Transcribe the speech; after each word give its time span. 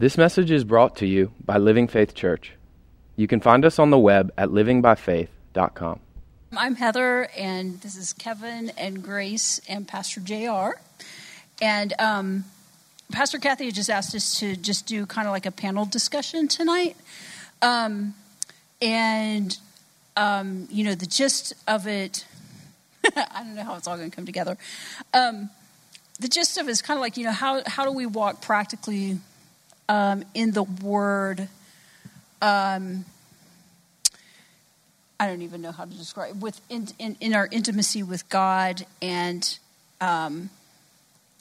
This 0.00 0.16
message 0.16 0.52
is 0.52 0.62
brought 0.62 0.94
to 0.98 1.06
you 1.06 1.32
by 1.44 1.58
Living 1.58 1.88
Faith 1.88 2.14
Church. 2.14 2.52
You 3.16 3.26
can 3.26 3.40
find 3.40 3.64
us 3.64 3.80
on 3.80 3.90
the 3.90 3.98
web 3.98 4.32
at 4.38 4.50
livingbyfaith.com. 4.50 5.98
I'm 6.56 6.76
Heather, 6.76 7.28
and 7.36 7.80
this 7.80 7.96
is 7.96 8.12
Kevin 8.12 8.70
and 8.78 9.02
Grace 9.02 9.60
and 9.68 9.88
Pastor 9.88 10.20
JR. 10.20 10.78
And 11.60 11.94
um, 11.98 12.44
Pastor 13.10 13.38
Kathy 13.38 13.72
just 13.72 13.90
asked 13.90 14.14
us 14.14 14.38
to 14.38 14.54
just 14.54 14.86
do 14.86 15.04
kind 15.04 15.26
of 15.26 15.32
like 15.32 15.46
a 15.46 15.50
panel 15.50 15.84
discussion 15.84 16.46
tonight. 16.46 16.96
Um, 17.60 18.14
and, 18.80 19.58
um, 20.16 20.68
you 20.70 20.84
know, 20.84 20.94
the 20.94 21.06
gist 21.06 21.54
of 21.66 21.88
it, 21.88 22.24
I 23.16 23.42
don't 23.42 23.56
know 23.56 23.64
how 23.64 23.74
it's 23.74 23.88
all 23.88 23.96
going 23.96 24.10
to 24.10 24.14
come 24.14 24.26
together. 24.26 24.56
Um, 25.12 25.50
the 26.20 26.28
gist 26.28 26.56
of 26.56 26.68
it 26.68 26.70
is 26.70 26.82
kind 26.82 26.96
of 26.96 27.00
like, 27.00 27.16
you 27.16 27.24
know, 27.24 27.32
how, 27.32 27.62
how 27.66 27.84
do 27.84 27.90
we 27.90 28.06
walk 28.06 28.42
practically 28.42 29.18
um, 29.88 30.24
in 30.34 30.52
the 30.52 30.62
Word. 30.62 31.48
Um, 32.40 33.04
I 35.20 35.26
don't 35.26 35.42
even 35.42 35.62
know 35.62 35.72
how 35.72 35.84
to 35.84 35.90
describe 35.90 36.40
with 36.40 36.60
in, 36.68 36.88
in, 36.98 37.16
in 37.20 37.34
our 37.34 37.48
intimacy 37.50 38.02
with 38.02 38.28
God, 38.28 38.86
and 39.02 39.58
um, 40.00 40.50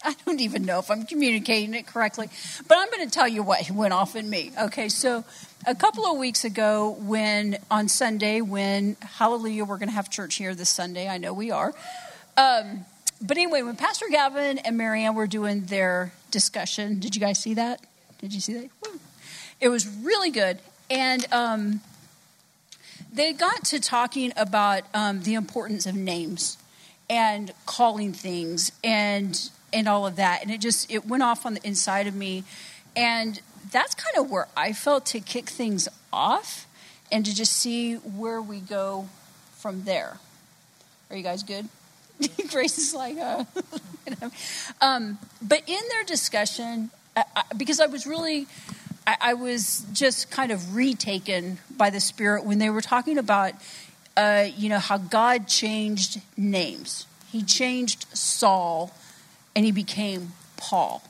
I 0.04 0.16
don't 0.26 0.41
even 0.41 0.66
know 0.66 0.80
if 0.80 0.90
I'm 0.90 1.05
communicating 1.05 1.74
it 1.74 1.86
correctly. 1.86 2.30
But 2.68 2.78
I'm 2.80 2.90
going 2.90 3.08
to 3.08 3.12
tell 3.12 3.28
you 3.28 3.44
what 3.44 3.70
went 3.70 3.94
off 3.94 4.16
in 4.16 4.30
me. 4.30 4.52
Okay, 4.60 4.90
so 4.90 5.24
a 5.66 5.76
couple 5.76 6.05
of 6.05 6.18
weeks 6.18 6.44
ago, 6.44 6.98
when 7.02 7.58
on 7.70 7.88
Sunday, 7.88 8.41
when 8.41 8.98
Hallelujah, 9.02 9.66
we're 9.66 9.77
going 9.77 9.90
to 9.90 9.96
have 9.96 10.10
church 10.10 10.36
here 10.36 10.55
this 10.55 10.70
Sunday. 10.70 11.08
I 11.08 11.18
know 11.18 11.34
we 11.34 11.52
are. 11.52 11.74
Um, 12.36 12.86
but 13.22 13.38
anyway, 13.38 13.64
when 13.64 13.76
Pastor 13.76 14.05
Gavin 14.10 14.60
and 14.60 14.77
Marianne 14.77 15.16
were 15.16 15.27
doing 15.27 15.66
their 15.66 16.14
discussion, 16.30 17.00
did 17.00 17.16
you 17.16 17.20
guys 17.20 17.40
see 17.40 17.55
that? 17.55 17.82
Did 18.20 18.34
you 18.34 18.39
see 18.39 18.53
that? 18.53 18.70
It 19.59 19.70
was 19.70 19.88
really 19.88 20.30
good. 20.30 20.59
And 20.89 21.26
um, 21.31 21.81
they 23.12 23.34
got 23.34 23.65
to 23.65 23.79
talking 23.79 24.32
about 24.37 24.84
um, 24.93 25.24
the 25.24 25.34
importance 25.34 25.85
of 25.85 25.96
names 25.96 26.57
and 27.09 27.54
calling 27.65 28.13
things 28.13 28.71
and 28.84 29.49
and 29.74 29.87
all 29.87 30.07
of 30.07 30.15
that. 30.15 30.41
And 30.41 30.51
it 30.51 30.62
just 30.62 30.91
it 30.91 31.05
went 31.05 31.24
off 31.24 31.46
on 31.46 31.54
the 31.55 31.68
inside 31.68 32.07
of 32.07 32.15
me. 32.15 32.43
And 32.96 33.41
that's 33.71 33.93
kind 33.93 34.18
of 34.18 34.31
where 34.31 34.48
I 34.55 34.74
felt 34.74 35.05
to 35.07 35.20
kick 35.20 35.49
things 35.49 35.87
off 36.12 36.65
and 37.12 37.26
to 37.26 37.35
just 37.35 37.54
see 37.54 37.96
where 37.96 38.41
we 38.41 38.59
go 38.59 39.09
from 39.57 39.84
there. 39.84 40.20
Are 41.09 41.15
you 41.15 41.24
guys 41.24 41.43
good? 41.43 41.68
Grace 42.49 42.77
is 42.77 42.93
like, 42.93 43.18
uh, 43.18 43.43
um, 44.81 45.18
but 45.41 45.62
in 45.68 45.79
their 45.90 46.04
discussion, 46.05 46.90
I, 47.35 47.43
because 47.55 47.79
I 47.79 47.87
was 47.87 48.05
really, 48.05 48.48
I, 49.05 49.18
I, 49.21 49.34
was 49.34 49.85
just 49.93 50.29
kind 50.29 50.51
of 50.51 50.76
retaken 50.76 51.59
by 51.76 51.90
the 51.90 51.99
Spirit 51.99 52.46
when 52.46 52.59
they 52.59 52.70
were 52.70 52.82
talking 52.82 53.18
about, 53.18 53.54
uh, 54.15 54.48
you 54.55 54.70
know, 54.70 54.79
how 54.79 54.98
God 54.98 55.48
changed 55.48 56.21
names. 56.35 57.05
He 57.32 57.43
changed 57.43 58.05
Saul 58.15 58.93
and 59.55 59.65
he 59.65 59.71
became 59.71 60.34
Paul. 60.57 61.04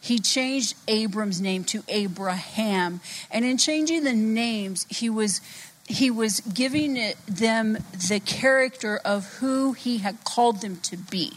He 0.00 0.18
changed 0.18 0.74
Abram's 0.86 1.40
name 1.40 1.64
to 1.64 1.82
Abraham. 1.88 3.00
And 3.30 3.44
in 3.44 3.58
changing 3.58 4.04
the 4.04 4.12
names, 4.12 4.86
he 4.88 5.10
was 5.10 5.40
he 5.88 6.10
was 6.10 6.40
giving 6.40 7.12
them 7.26 7.78
the 8.08 8.20
character 8.24 9.00
of 9.04 9.24
who 9.36 9.72
he 9.72 9.98
had 9.98 10.24
called 10.24 10.60
them 10.60 10.76
to 10.82 10.96
be. 10.96 11.32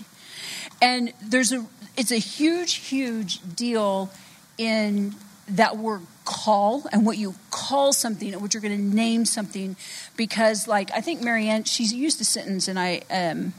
And 0.82 1.14
there's 1.22 1.52
a 1.52 1.66
it's 1.98 2.12
a 2.12 2.18
huge, 2.18 2.76
huge 2.76 3.40
deal 3.56 4.10
in 4.58 5.16
that 5.48 5.78
word 5.78 6.02
call 6.26 6.86
and 6.92 7.06
what 7.06 7.18
you 7.18 7.34
call 7.50 7.92
something 7.92 8.34
and 8.34 8.42
what 8.42 8.54
you're 8.54 8.62
going 8.62 8.78
to 8.78 8.96
name 8.96 9.26
something 9.26 9.76
because 10.16 10.68
like 10.68 10.92
i 10.92 11.02
think 11.02 11.24
marianne 11.24 11.64
she's 11.64 11.92
used 11.92 12.22
a 12.22 12.24
sentence 12.24 12.68
and 12.68 12.78
i 12.78 13.02
um, 13.10 13.52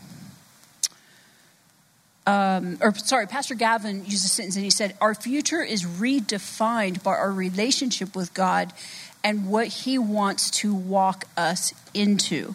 um, 2.29 2.79
or 2.81 2.95
sorry 2.95 3.27
pastor 3.27 3.57
gavin 3.57 4.05
used 4.05 4.25
a 4.25 4.29
sentence 4.29 4.55
and 4.55 4.63
he 4.63 4.71
said 4.71 4.97
our 5.01 5.17
future 5.17 5.65
is 5.65 5.85
redefined 5.85 7.03
by 7.03 7.11
our 7.11 7.33
relationship 7.33 8.15
with 8.15 8.33
god 8.35 8.73
and 9.23 9.49
what 9.49 9.67
he 9.67 9.99
wants 9.99 10.51
to 10.51 10.75
walk 10.75 11.25
us 11.37 11.75
into. 11.93 12.55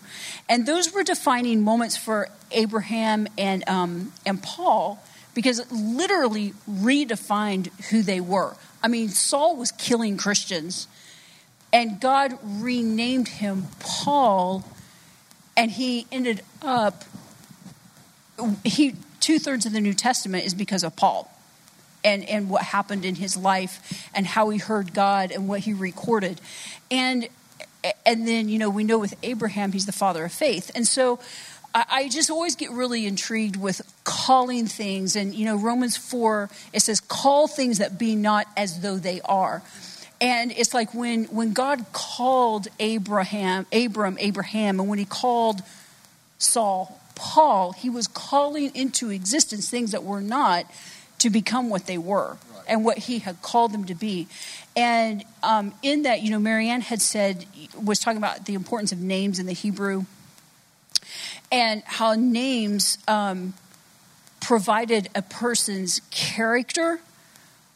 And 0.50 0.66
those 0.66 0.94
were 0.94 1.04
defining 1.04 1.62
moments 1.62 1.98
for 1.98 2.30
abraham 2.52 3.28
and 3.38 3.68
um, 3.68 4.14
and 4.26 4.42
paul 4.42 5.04
because 5.36 5.60
it 5.60 5.72
literally 5.72 6.54
redefined 6.68 7.68
who 7.90 8.02
they 8.02 8.20
were. 8.20 8.56
I 8.82 8.88
mean, 8.88 9.10
Saul 9.10 9.56
was 9.56 9.72
killing 9.72 10.18
Christians, 10.18 10.88
and 11.72 12.00
God 12.00 12.40
renamed 12.44 13.28
him 13.28 13.66
Paul, 13.80 14.64
and 15.56 15.70
he 15.70 16.08
ended 16.12 16.42
up, 16.64 17.04
he 18.64 18.96
two 19.20 19.38
thirds 19.38 19.66
of 19.66 19.74
the 19.74 19.82
New 19.82 19.94
Testament 19.94 20.46
is 20.46 20.54
because 20.54 20.84
of 20.84 20.96
Paul. 20.96 21.32
And, 22.04 22.24
and 22.30 22.52
what 22.52 22.62
happened 22.62 23.04
in 23.04 23.16
his 23.16 23.36
life 23.36 24.08
and 24.14 24.28
how 24.28 24.50
he 24.50 24.60
heard 24.60 24.94
God 24.94 25.32
and 25.32 25.48
what 25.48 25.62
he 25.62 25.74
recorded. 25.74 26.40
And 26.92 27.28
and 28.06 28.28
then, 28.28 28.50
you 28.50 28.60
know, 28.60 28.70
we 28.70 28.84
know 28.84 29.00
with 29.00 29.16
Abraham, 29.24 29.72
he's 29.72 29.86
the 29.86 29.92
father 29.92 30.26
of 30.26 30.32
faith. 30.32 30.72
And 30.76 30.88
so 30.88 31.20
I, 31.76 32.08
just 32.08 32.30
always 32.30 32.56
get 32.56 32.72
really 32.72 33.06
intrigued 33.06 33.58
with 33.58 33.82
calling 34.06 34.66
things. 34.66 35.18
And, 35.18 35.36
you 35.36 35.46
know, 35.46 35.58
Romans 35.58 35.98
4, 35.98 36.50
it 36.72 36.80
says, 36.80 37.02
call 37.02 37.48
things 37.50 37.80
that 37.80 38.00
be 38.00 38.16
not 38.16 38.48
as 38.56 38.80
though 38.80 38.96
they 38.96 39.20
are. 39.26 39.62
And 40.22 40.54
it's 40.54 40.74
like 40.74 40.94
when, 40.94 41.26
when 41.26 41.52
God 41.52 41.86
called 41.92 42.70
Abraham, 42.80 43.66
Abram, 43.74 44.18
Abraham, 44.22 44.80
and 44.80 44.88
when 44.88 45.00
he 45.00 45.06
called 45.06 45.62
Saul, 46.38 46.98
Paul, 47.16 47.74
he 47.74 47.90
was 47.90 48.08
calling 48.08 48.74
into 48.74 49.10
existence 49.10 49.70
things 49.70 49.92
that 49.92 50.04
were 50.04 50.22
not 50.22 50.66
to 51.20 51.30
become 51.30 51.70
what 51.70 51.88
they 51.88 51.98
were 51.98 52.38
and 52.68 52.86
what 52.86 52.98
he 52.98 53.20
had 53.20 53.42
called 53.42 53.74
them 53.74 53.84
to 53.86 53.96
be. 53.96 54.28
And 54.78 55.26
um, 55.44 55.74
in 55.84 56.04
that, 56.04 56.22
you 56.22 56.32
know, 56.32 56.40
Marianne 56.40 56.82
had 56.82 57.02
said, 57.02 57.46
was 57.82 58.00
talking 58.00 58.18
about 58.18 58.46
the 58.46 58.54
importance 58.54 58.94
of 58.94 59.00
names 59.00 59.40
in 59.40 59.46
the 59.46 59.54
Hebrew 59.54 60.06
and 61.52 61.84
how 61.86 62.14
names 62.14 62.98
um, 63.08 63.54
provided 64.42 65.10
a 65.16 65.22
person's 65.22 66.02
character 66.12 67.00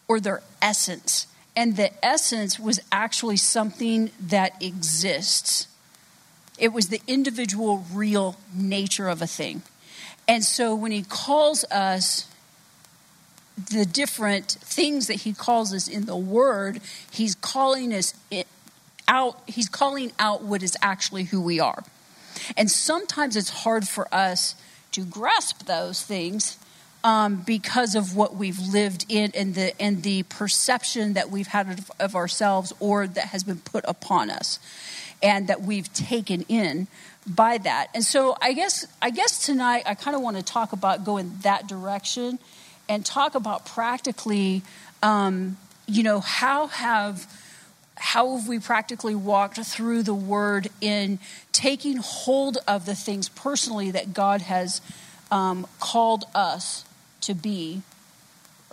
or 0.07 0.19
their 0.19 0.41
essence. 0.61 1.27
And 1.55 1.75
the 1.75 1.91
essence 2.05 2.59
was 2.59 2.79
actually 2.91 3.37
something 3.37 4.11
that 4.19 4.61
exists. 4.61 5.67
It 6.57 6.73
was 6.73 6.89
the 6.89 7.01
individual, 7.07 7.85
real 7.91 8.37
nature 8.53 9.09
of 9.09 9.21
a 9.21 9.27
thing. 9.27 9.63
And 10.27 10.43
so 10.43 10.75
when 10.75 10.91
he 10.91 11.03
calls 11.03 11.63
us 11.65 12.27
the 13.71 13.85
different 13.85 14.51
things 14.51 15.07
that 15.07 15.21
he 15.21 15.33
calls 15.33 15.73
us 15.73 15.87
in 15.87 16.05
the 16.05 16.15
word, 16.15 16.81
he's 17.11 17.35
calling 17.35 17.93
us 17.93 18.13
out, 19.07 19.41
he's 19.47 19.67
calling 19.67 20.11
out 20.19 20.43
what 20.43 20.63
is 20.63 20.77
actually 20.81 21.23
who 21.23 21.41
we 21.41 21.59
are. 21.59 21.83
And 22.57 22.69
sometimes 22.69 23.35
it's 23.35 23.49
hard 23.49 23.87
for 23.87 24.13
us 24.13 24.55
to 24.91 25.05
grasp 25.05 25.65
those 25.65 26.01
things 26.01 26.57
um, 27.03 27.43
because 27.45 27.95
of 27.95 28.15
what 28.15 28.35
we've 28.35 28.59
lived 28.59 29.05
in 29.07 29.31
and 29.33 29.55
the 29.55 29.79
and 29.81 30.03
the 30.03 30.23
perception 30.23 31.13
that 31.13 31.29
we've 31.29 31.47
had 31.47 31.79
of, 31.79 31.91
of, 31.99 32.15
ourselves 32.15 32.73
or 32.79 33.07
that 33.07 33.25
has 33.25 33.43
been 33.43 33.59
put 33.59 33.85
upon 33.87 34.29
us 34.29 34.59
and 35.23 35.47
that 35.47 35.61
we've 35.61 35.91
taken 35.93 36.41
in 36.43 36.87
by 37.25 37.57
that. 37.59 37.87
And 37.93 38.03
so 38.03 38.35
I 38.41 38.53
guess 38.53 38.85
I 39.01 39.11
guess 39.11 39.45
tonight 39.45 39.83
I 39.85 39.95
kind 39.95 40.15
of 40.15 40.21
want 40.21 40.37
to 40.37 40.43
talk 40.43 40.73
about 40.73 41.05
going 41.05 41.31
that 41.43 41.67
direction 41.67 42.39
and 42.89 43.05
talk 43.05 43.35
about 43.35 43.65
practically 43.65 44.61
um, 45.01 45.57
you 45.87 46.03
know 46.03 46.19
how 46.19 46.67
have 46.67 47.31
how 47.99 48.37
have 48.37 48.47
we 48.47 48.59
practically 48.59 49.13
walked 49.13 49.57
through 49.57 50.03
the 50.03 50.13
word 50.13 50.69
in 50.79 51.19
taking 51.51 51.97
hold 51.97 52.57
of 52.65 52.85
the 52.85 52.95
things 52.95 53.27
personally 53.29 53.91
that 53.91 54.13
God 54.13 54.41
has 54.41 54.81
um, 55.29 55.67
called 55.79 56.23
us 56.33 56.85
to 57.21 57.33
be, 57.33 57.81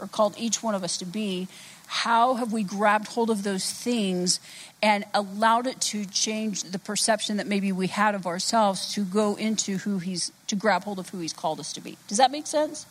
or 0.01 0.07
called 0.07 0.37
each 0.39 0.63
one 0.63 0.77
of 0.77 0.85
us 0.85 0.97
to 0.99 1.05
be? 1.05 1.49
How 1.89 2.35
have 2.35 2.53
we 2.53 2.63
grabbed 2.63 3.09
hold 3.09 3.29
of 3.29 3.43
those 3.43 3.71
things 3.71 4.39
and 4.81 5.05
allowed 5.13 5.67
it 5.67 5.81
to 5.83 6.05
change 6.05 6.63
the 6.63 6.79
perception 6.79 7.37
that 7.39 7.49
maybe 7.49 7.73
we 7.73 7.89
had 7.89 8.15
of 8.15 8.27
ourselves 8.27 8.93
to 8.95 9.05
go 9.05 9.35
into 9.35 9.79
who 9.79 9.99
He's, 9.99 10.31
to 10.47 10.57
grab 10.57 10.85
hold 10.85 11.01
of 11.01 11.09
who 11.09 11.19
He's 11.19 11.33
called 11.33 11.59
us 11.59 11.73
to 11.73 11.81
be? 11.81 11.99
Does 12.07 12.19
that 12.19 12.31
make 12.31 12.47
sense? 12.47 12.87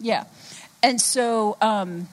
Yeah. 0.00 0.24
And 0.82 1.00
so, 1.00 1.56
um, 1.60 2.08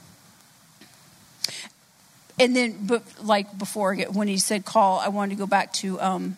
and 2.41 2.55
then, 2.55 2.77
but 2.81 3.03
like 3.23 3.57
before, 3.57 3.95
when 3.95 4.27
he 4.27 4.37
said 4.37 4.65
call, 4.65 4.99
I 4.99 5.09
wanted 5.09 5.35
to 5.35 5.39
go 5.39 5.45
back 5.45 5.71
to 5.73 6.01
um, 6.01 6.37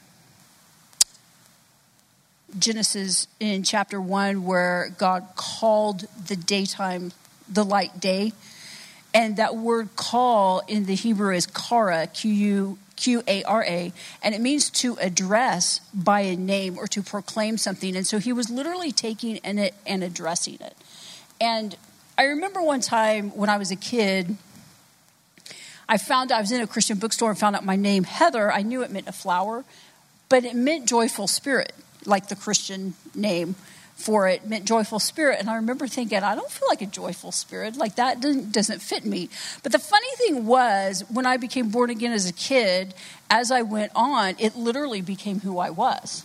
Genesis 2.60 3.28
in 3.40 3.64
chapter 3.64 4.02
one, 4.02 4.44
where 4.44 4.94
God 4.98 5.26
called 5.36 6.06
the 6.28 6.36
daytime 6.36 7.14
the 7.48 7.64
light 7.64 8.02
day. 8.02 8.34
And 9.14 9.38
that 9.38 9.56
word 9.56 9.96
call 9.96 10.62
in 10.68 10.86
the 10.86 10.96
Hebrew 10.96 11.34
is 11.34 11.46
kara, 11.46 12.08
Q 12.08 12.32
U 12.32 12.78
Q 12.98 13.24
A 13.28 13.44
R 13.44 13.64
A, 13.64 13.94
and 14.22 14.36
it 14.36 14.42
means 14.42 14.70
to 14.72 14.98
address 14.98 15.80
by 15.94 16.22
a 16.22 16.36
name 16.36 16.78
or 16.78 16.88
to 16.88 17.02
proclaim 17.02 17.58
something. 17.58 17.96
And 17.96 18.06
so 18.06 18.20
he 18.20 18.34
was 18.34 18.50
literally 18.50 18.92
taking 18.92 19.40
it 19.44 19.74
and 19.86 20.04
addressing 20.04 20.56
it. 20.56 20.76
And 21.40 21.78
I 22.18 22.24
remember 22.24 22.62
one 22.62 22.82
time 22.82 23.30
when 23.32 23.50
I 23.50 23.58
was 23.58 23.72
a 23.72 23.76
kid, 23.76 24.36
I 25.88 25.98
found 25.98 26.32
I 26.32 26.40
was 26.40 26.52
in 26.52 26.62
a 26.62 26.68
Christian 26.68 26.98
bookstore 26.98 27.30
and 27.30 27.40
found 27.40 27.56
out 27.56 27.66
my 27.66 27.76
name, 27.76 28.04
Heather. 28.04 28.52
I 28.52 28.62
knew 28.62 28.84
it 28.84 28.92
meant 28.92 29.08
a 29.08 29.12
flower, 29.12 29.64
but 30.30 30.44
it 30.44 30.56
meant 30.56 30.88
joyful 30.88 31.28
spirit, 31.28 31.74
like 32.06 32.30
the 32.30 32.36
Christian 32.36 32.94
name 33.14 33.56
for 33.96 34.28
it 34.28 34.48
meant 34.48 34.66
joyful 34.66 35.00
spirit. 35.00 35.40
And 35.40 35.50
I 35.50 35.56
remember 35.56 35.88
thinking, 35.88 36.24
I 36.24 36.36
don't 36.36 36.50
feel 36.50 36.68
like 36.68 36.82
a 36.82 36.88
joyful 36.88 37.32
spirit. 37.32 37.78
Like 37.78 37.96
that 37.96 38.20
doesn't, 38.20 38.52
doesn't 38.52 38.82
fit 38.82 39.06
me. 39.06 39.30
But 39.62 39.72
the 39.72 39.80
funny 39.80 40.08
thing 40.18 40.46
was, 40.46 41.04
when 41.10 41.26
I 41.26 41.38
became 41.38 41.70
born 41.70 41.90
again 41.90 42.12
as 42.12 42.28
a 42.28 42.34
kid, 42.34 42.94
as 43.30 43.52
I 43.52 43.62
went 43.62 43.92
on, 43.96 44.36
it 44.40 44.56
literally 44.56 45.02
became 45.02 45.40
who 45.42 45.60
I 45.60 45.70
was. 45.70 46.24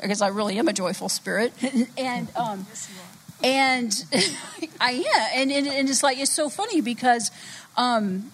Because 0.00 0.20
I 0.20 0.28
really 0.28 0.58
am 0.58 0.68
a 0.68 0.72
joyful 0.72 1.08
spirit. 1.08 1.52
and, 1.98 2.28
um, 2.36 2.66
and 3.42 4.04
I 4.80 4.90
am. 4.92 5.40
And, 5.40 5.52
and, 5.52 5.66
and, 5.66 5.88
it's 5.88 6.02
like, 6.02 6.18
it's 6.18 6.32
so 6.32 6.48
funny 6.48 6.80
because 6.80 7.30
um, 7.76 8.32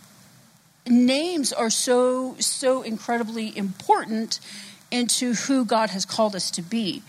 names 0.91 1.53
are 1.53 1.71
so, 1.71 2.37
so 2.39 2.83
incredibly 2.83 3.57
important 3.57 4.41
into 4.91 5.35
who 5.35 5.65
God 5.65 5.91
has 5.91 6.05
called 6.05 6.35
us 6.35 6.51
to 6.53 6.63
be. 6.63 7.03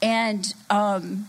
And, 0.00 0.46
um, 0.70 1.28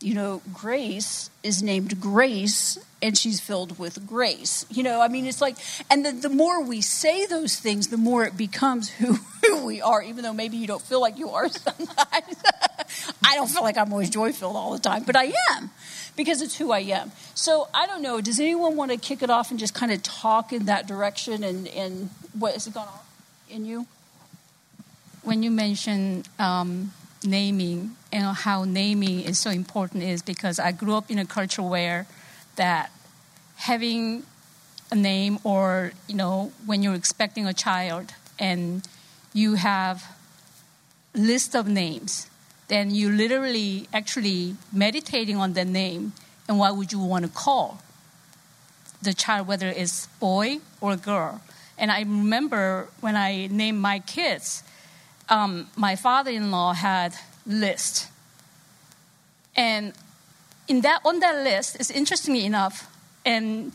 you 0.00 0.14
know, 0.14 0.42
Grace 0.52 1.30
is 1.42 1.62
named 1.62 2.00
Grace 2.00 2.78
and 3.04 3.18
she's 3.18 3.38
filled 3.38 3.78
with 3.78 4.06
grace. 4.06 4.64
You 4.70 4.82
know, 4.82 5.02
I 5.02 5.08
mean, 5.08 5.26
it's 5.26 5.42
like, 5.42 5.58
and 5.90 6.06
the, 6.06 6.12
the 6.12 6.30
more 6.30 6.62
we 6.62 6.80
say 6.80 7.26
those 7.26 7.56
things, 7.56 7.88
the 7.88 7.98
more 7.98 8.24
it 8.24 8.34
becomes 8.34 8.88
who, 8.88 9.12
who 9.44 9.64
we 9.64 9.82
are, 9.82 10.02
even 10.02 10.24
though 10.24 10.32
maybe 10.32 10.56
you 10.56 10.66
don't 10.66 10.80
feel 10.80 11.02
like 11.02 11.18
you 11.18 11.28
are 11.28 11.48
sometimes. 11.50 11.96
I 13.24 13.34
don't 13.34 13.48
feel 13.48 13.62
like 13.62 13.76
I'm 13.76 13.92
always 13.92 14.08
joy 14.08 14.32
filled 14.32 14.56
all 14.56 14.72
the 14.72 14.78
time, 14.78 15.02
but 15.04 15.16
I 15.16 15.32
am 15.52 15.70
because 16.16 16.42
it's 16.42 16.56
who 16.56 16.72
I 16.72 16.80
am. 16.80 17.12
So 17.34 17.68
I 17.74 17.86
don't 17.86 18.02
know. 18.02 18.20
Does 18.20 18.38
anyone 18.38 18.76
want 18.76 18.90
to 18.90 18.96
kick 18.96 19.22
it 19.22 19.30
off 19.30 19.50
and 19.50 19.58
just 19.58 19.74
kind 19.74 19.92
of 19.92 20.02
talk 20.02 20.52
in 20.52 20.66
that 20.66 20.86
direction 20.86 21.42
and, 21.42 21.68
and 21.68 22.10
what 22.38 22.54
has 22.54 22.66
it 22.66 22.74
gone 22.74 22.88
on 22.88 23.00
in 23.50 23.64
you? 23.64 23.86
When 25.22 25.42
you 25.42 25.50
mention 25.50 26.24
um, 26.38 26.92
naming 27.24 27.96
and 28.12 28.36
how 28.36 28.64
naming 28.64 29.20
is 29.20 29.38
so 29.38 29.50
important 29.50 30.02
is 30.02 30.22
because 30.22 30.58
I 30.58 30.72
grew 30.72 30.94
up 30.94 31.10
in 31.10 31.18
a 31.18 31.24
culture 31.24 31.62
where 31.62 32.06
that 32.56 32.90
having 33.56 34.24
a 34.90 34.94
name 34.94 35.38
or 35.44 35.92
you 36.06 36.14
know 36.14 36.52
when 36.66 36.82
you're 36.82 36.94
expecting 36.94 37.46
a 37.46 37.54
child 37.54 38.12
and 38.38 38.86
you 39.32 39.54
have 39.54 40.04
list 41.14 41.54
of 41.54 41.66
names 41.66 42.28
then 42.68 42.94
you 42.94 43.10
literally 43.10 43.88
actually 43.92 44.56
meditating 44.72 45.36
on 45.36 45.52
the 45.52 45.64
name. 45.64 46.12
And 46.48 46.58
what 46.58 46.76
would 46.76 46.92
you 46.92 46.98
want 46.98 47.24
to 47.24 47.30
call 47.30 47.80
the 49.02 49.14
child 49.14 49.46
whether 49.46 49.68
it's 49.68 50.06
boy 50.18 50.58
or 50.80 50.96
girl? 50.96 51.40
And 51.76 51.90
i 51.90 52.00
remember 52.00 52.88
when 53.00 53.16
i 53.16 53.48
named 53.48 53.80
my 53.80 53.98
kids 53.98 54.62
um, 55.28 55.68
my 55.76 55.96
father-in-law 55.96 56.74
had 56.74 57.14
list, 57.46 58.08
and 59.56 59.92
in 60.68 60.80
that 60.82 61.00
on 61.04 61.20
that 61.20 61.44
list, 61.44 61.76
it's 61.76 61.90
interestingly 61.90 62.44
enough, 62.44 62.90
and 63.24 63.72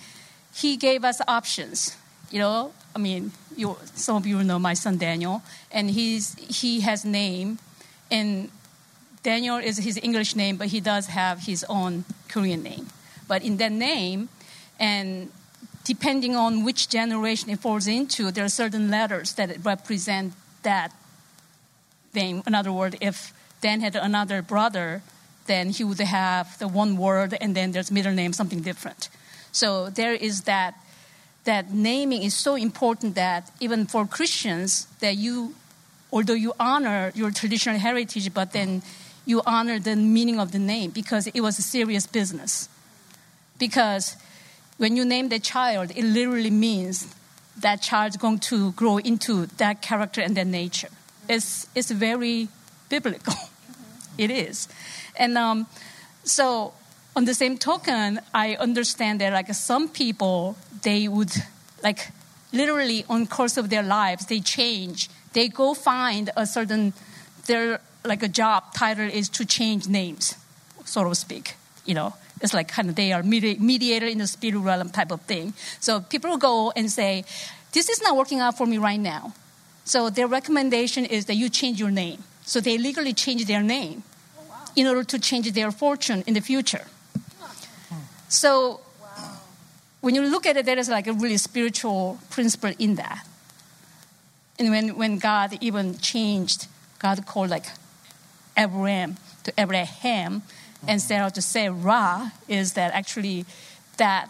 he 0.54 0.78
gave 0.78 1.04
us 1.04 1.22
options. 1.28 1.96
You 2.30 2.40
know, 2.40 2.74
I 2.96 3.00
mean, 3.00 3.32
you, 3.56 3.78
some 3.96 4.16
of 4.16 4.28
you 4.28 4.44
know 4.44 4.60
my 4.60 4.74
son 4.74 4.98
Daniel, 4.98 5.42
and 5.72 5.90
he's 5.90 6.36
he 6.36 6.82
has 6.82 7.04
name, 7.04 7.58
and 8.12 8.52
Daniel 9.24 9.58
is 9.58 9.78
his 9.78 10.00
English 10.02 10.36
name, 10.36 10.58
but 10.58 10.68
he 10.68 10.80
does 10.80 11.08
have 11.08 11.42
his 11.46 11.66
own 11.68 12.06
Korean 12.28 12.64
name. 12.64 12.88
But 13.28 13.44
in 13.44 13.58
that 13.58 13.72
name, 13.72 14.30
and 14.80 15.32
depending 15.84 16.36
on 16.36 16.64
which 16.64 16.90
generation 16.90 17.50
it 17.50 17.60
falls 17.60 17.88
into, 17.88 18.32
there 18.32 18.46
are 18.46 18.50
certain 18.50 18.90
letters 18.90 19.34
that 19.34 19.66
represent 19.66 20.34
that 20.64 20.94
name. 22.14 22.44
In 22.48 22.56
other 22.56 22.72
words, 22.72 22.96
if 23.02 23.34
Dan 23.62 23.82
had 23.82 23.96
another 23.96 24.42
brother, 24.42 25.02
then 25.48 25.70
he 25.70 25.84
would 25.84 26.00
have 26.00 26.58
the 26.60 26.68
one 26.68 26.96
word 26.96 27.36
and 27.42 27.56
then 27.56 27.72
there's 27.72 27.92
middle 27.92 28.14
name, 28.14 28.34
something 28.34 28.62
different. 28.62 29.10
So 29.52 29.90
there 29.90 30.14
is 30.14 30.44
that 30.44 30.76
that 31.46 31.74
naming 31.74 32.22
is 32.24 32.36
so 32.36 32.56
important 32.56 33.16
that 33.16 33.50
even 33.60 33.88
for 33.88 34.06
Christians 34.06 34.86
that 35.00 35.18
you 35.18 35.56
although 36.12 36.34
you 36.34 36.54
honor 36.60 37.12
your 37.16 37.32
traditional 37.32 37.78
heritage, 37.78 38.34
but 38.34 38.52
then 38.52 38.82
you 39.30 39.42
honor 39.46 39.80
the 39.80 39.96
meaning 39.96 40.40
of 40.40 40.52
the 40.52 40.60
name 40.60 40.92
because 40.92 41.28
it 41.28 41.42
was 41.42 41.60
a 41.60 41.62
serious 41.62 42.08
business. 42.08 42.68
Because 43.58 44.18
when 44.78 44.96
you 44.96 45.06
name 45.06 45.30
the 45.30 45.40
child, 45.40 45.92
it 45.96 46.04
literally 46.04 46.50
means 46.50 47.14
that 47.60 47.82
child's 47.82 48.18
going 48.18 48.40
to 48.40 48.72
grow 48.74 48.98
into 48.98 49.46
that 49.58 49.82
character 49.82 50.22
and 50.22 50.36
that 50.36 50.48
nature 50.48 50.90
it's, 51.30 51.68
it's 51.76 51.92
very 51.92 52.50
biblical. 52.90 53.34
It 54.18 54.32
is. 54.32 54.68
And 55.16 55.38
um, 55.38 55.66
so, 56.26 56.74
on 57.16 57.24
the 57.24 57.34
same 57.34 57.58
token, 57.58 58.20
I 58.34 58.56
understand 58.56 59.22
that 59.22 59.32
like 59.32 59.48
some 59.54 59.88
people, 59.88 60.58
they 60.82 61.08
would 61.08 61.32
like 61.82 62.12
literally 62.52 63.06
on 63.08 63.28
course 63.28 63.56
of 63.56 63.70
their 63.70 63.82
lives, 63.82 64.26
they 64.26 64.42
change. 64.42 65.10
They 65.32 65.48
go 65.48 65.74
find 65.74 66.32
a 66.36 66.46
certain, 66.46 66.92
their 67.48 67.80
like 68.10 68.24
a 68.24 68.28
job 68.28 68.74
title 68.74 69.08
is 69.08 69.30
to 69.30 69.46
change 69.46 69.88
names, 69.88 70.36
so 70.84 71.08
to 71.08 71.16
speak. 71.16 71.56
You 71.86 71.94
know, 71.94 72.14
it's 72.42 72.54
like 72.54 72.68
kind 72.68 72.90
of 72.90 72.96
they 72.96 73.14
are 73.14 73.24
mediator 73.24 74.06
in 74.06 74.18
the 74.18 74.28
spirit 74.28 74.60
realm 74.60 74.90
type 74.90 75.12
of 75.12 75.22
thing. 75.22 75.54
So 75.80 76.02
people 76.02 76.38
go 76.38 76.74
and 76.76 76.92
say, 76.92 77.24
this 77.72 77.88
is 77.88 78.02
not 78.02 78.18
working 78.18 78.40
out 78.40 78.58
for 78.58 78.66
me 78.66 78.78
right 78.78 79.00
now. 79.00 79.34
So 79.86 80.10
their 80.10 80.28
recommendation 80.28 81.06
is 81.06 81.26
that 81.26 81.36
you 81.36 81.50
change 81.50 81.80
your 81.80 81.92
name. 81.92 82.24
So 82.44 82.60
they 82.60 82.78
legally 82.78 83.14
change 83.14 83.46
their 83.46 83.62
name 83.62 84.04
oh, 84.38 84.44
wow. 84.50 84.56
in 84.76 84.88
order 84.88 85.04
to 85.04 85.20
change 85.20 85.52
their 85.54 85.72
fortune 85.72 86.24
in 86.28 86.34
the 86.34 86.42
future. 86.42 86.86
So 88.28 88.82
wow. 89.02 89.38
when 90.02 90.16
you 90.16 90.22
look 90.24 90.46
at 90.46 90.58
it, 90.58 90.66
there 90.66 90.78
is 90.78 90.90
like 90.90 91.08
a 91.08 91.14
really 91.14 91.38
spiritual 91.38 92.20
principle 92.30 92.74
in 92.78 92.96
that. 92.96 93.26
And 94.60 94.70
when, 94.70 94.98
when 94.98 95.18
God 95.18 95.58
even 95.62 95.98
changed, 95.98 96.68
God 97.00 97.26
called 97.26 97.50
like 97.50 97.66
Abraham 98.60 99.18
to 99.44 99.54
Abraham 99.58 100.44
instead 100.88 101.22
of 101.22 101.34
to 101.34 101.42
say 101.42 101.70
Ra, 101.70 102.32
is 102.48 102.74
that 102.74 102.94
actually 102.94 103.46
that 103.98 104.30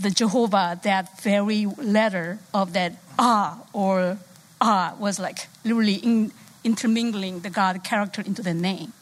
the 0.00 0.10
Jehovah, 0.10 0.80
that 0.82 1.20
very 1.22 1.66
letter 1.66 2.38
of 2.52 2.72
that 2.72 2.94
ah 3.18 3.60
or 3.72 4.18
ah 4.60 4.94
was 4.98 5.18
like 5.20 5.48
literally 5.64 5.94
in, 5.94 6.32
intermingling 6.64 7.40
the 7.40 7.50
God 7.50 7.84
character 7.84 8.22
into 8.22 8.42
the 8.42 8.54
name. 8.54 8.92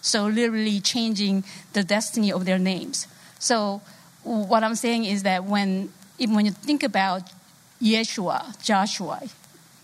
So 0.00 0.26
literally 0.26 0.80
changing 0.80 1.44
the 1.72 1.82
destiny 1.82 2.32
of 2.32 2.44
their 2.44 2.58
names. 2.58 3.06
So 3.38 3.82
what 4.22 4.62
I'm 4.62 4.74
saying 4.74 5.04
is 5.04 5.22
that 5.24 5.44
when 5.44 5.92
even 6.18 6.34
when 6.34 6.46
you 6.46 6.52
think 6.52 6.82
about 6.82 7.22
Yeshua, 7.82 8.60
Joshua, 8.62 9.22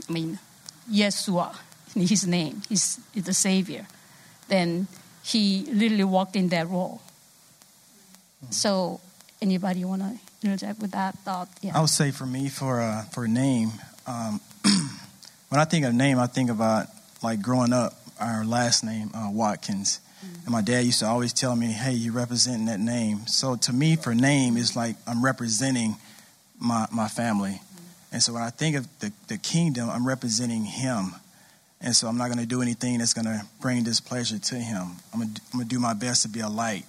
I 0.08 0.12
mean 0.12 0.38
Yeshua, 0.90 1.56
his 2.02 2.26
name, 2.26 2.62
he's, 2.68 3.00
he's 3.12 3.24
the 3.24 3.34
Savior, 3.34 3.86
then 4.48 4.88
he 5.22 5.66
literally 5.72 6.04
walked 6.04 6.36
in 6.36 6.48
that 6.48 6.68
role. 6.68 7.00
So 8.50 9.00
anybody 9.40 9.84
want 9.84 10.02
to 10.02 10.46
interject 10.46 10.80
with 10.80 10.92
that 10.92 11.18
thought? 11.20 11.48
Yeah. 11.62 11.76
I 11.76 11.80
would 11.80 11.90
say 11.90 12.10
for 12.10 12.26
me, 12.26 12.48
for 12.48 12.80
uh, 12.80 13.04
for 13.04 13.24
a 13.24 13.28
name, 13.28 13.72
um, 14.06 14.40
when 15.48 15.60
I 15.60 15.64
think 15.64 15.84
of 15.86 15.94
name, 15.94 16.18
I 16.18 16.26
think 16.26 16.50
about 16.50 16.86
like 17.22 17.42
growing 17.42 17.72
up, 17.72 17.94
our 18.20 18.44
last 18.44 18.84
name 18.84 19.10
uh, 19.14 19.28
Watkins, 19.30 20.00
mm-hmm. 20.24 20.34
and 20.44 20.50
my 20.50 20.62
dad 20.62 20.84
used 20.84 21.00
to 21.00 21.06
always 21.06 21.32
tell 21.32 21.56
me, 21.56 21.66
"Hey, 21.68 21.92
you're 21.92 22.12
representing 22.12 22.66
that 22.66 22.80
name." 22.80 23.26
So 23.26 23.56
to 23.56 23.72
me, 23.72 23.96
for 23.96 24.14
name 24.14 24.56
is 24.56 24.76
like 24.76 24.96
I'm 25.06 25.24
representing 25.24 25.96
my 26.58 26.86
my 26.92 27.08
family, 27.08 27.60
mm-hmm. 27.60 27.84
and 28.12 28.22
so 28.22 28.34
when 28.34 28.42
I 28.42 28.50
think 28.50 28.76
of 28.76 28.86
the 29.00 29.12
the 29.28 29.38
kingdom, 29.38 29.90
I'm 29.90 30.06
representing 30.06 30.64
Him. 30.64 31.14
And 31.84 31.94
so 31.94 32.08
I'm 32.08 32.16
not 32.16 32.28
going 32.28 32.38
to 32.38 32.46
do 32.46 32.62
anything 32.62 32.98
that's 32.98 33.12
going 33.12 33.26
to 33.26 33.42
bring 33.60 33.84
displeasure 33.84 34.38
to 34.38 34.54
him. 34.54 34.88
I'm 35.12 35.20
going, 35.20 35.34
to, 35.34 35.42
I'm 35.52 35.58
going 35.58 35.68
to 35.68 35.74
do 35.74 35.78
my 35.78 35.92
best 35.92 36.22
to 36.22 36.28
be 36.28 36.40
a 36.40 36.48
light 36.48 36.86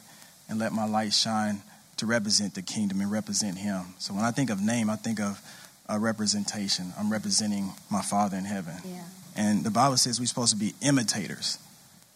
and 0.47 0.57
let 0.57 0.71
my 0.71 0.87
light 0.87 1.11
shine 1.11 1.61
to 1.97 2.05
represent 2.05 2.55
the 2.55 2.61
kingdom 2.61 3.01
and 3.01 3.11
represent 3.11 3.57
him. 3.57 3.93
So 3.99 4.13
when 4.13 4.23
I 4.23 4.31
think 4.31 4.49
of 4.49 4.61
name, 4.61 4.89
I 4.89 4.95
think 4.95 5.19
of 5.19 5.41
a 5.89 5.99
representation. 5.99 6.93
I'm 6.97 7.11
representing 7.11 7.73
my 7.91 8.01
Father 8.01 8.37
in 8.37 8.45
heaven. 8.45 8.75
Yeah. 8.85 9.03
And 9.35 9.65
the 9.65 9.69
Bible 9.69 9.97
says 9.97 10.17
we're 10.17 10.27
supposed 10.27 10.53
to 10.53 10.59
be 10.59 10.73
imitators 10.81 11.59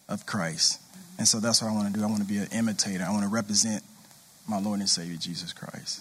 of 0.08 0.24
Christ. 0.24 0.80
Mm-hmm. 0.80 1.18
And 1.18 1.28
so 1.28 1.38
that's 1.38 1.60
what 1.60 1.70
I 1.70 1.74
want 1.74 1.92
to 1.92 2.00
do. 2.00 2.04
I 2.04 2.08
want 2.08 2.22
to 2.22 2.28
be 2.28 2.38
an 2.38 2.48
imitator. 2.50 3.04
I 3.04 3.10
want 3.10 3.24
to 3.24 3.28
represent 3.28 3.84
my 4.48 4.58
Lord 4.58 4.80
and 4.80 4.88
Savior 4.88 5.18
Jesus 5.18 5.52
Christ. 5.52 6.00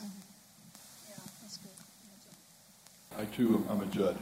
I 3.17 3.25
too, 3.25 3.65
I'm 3.69 3.81
a 3.81 3.85
Judd. 3.87 4.17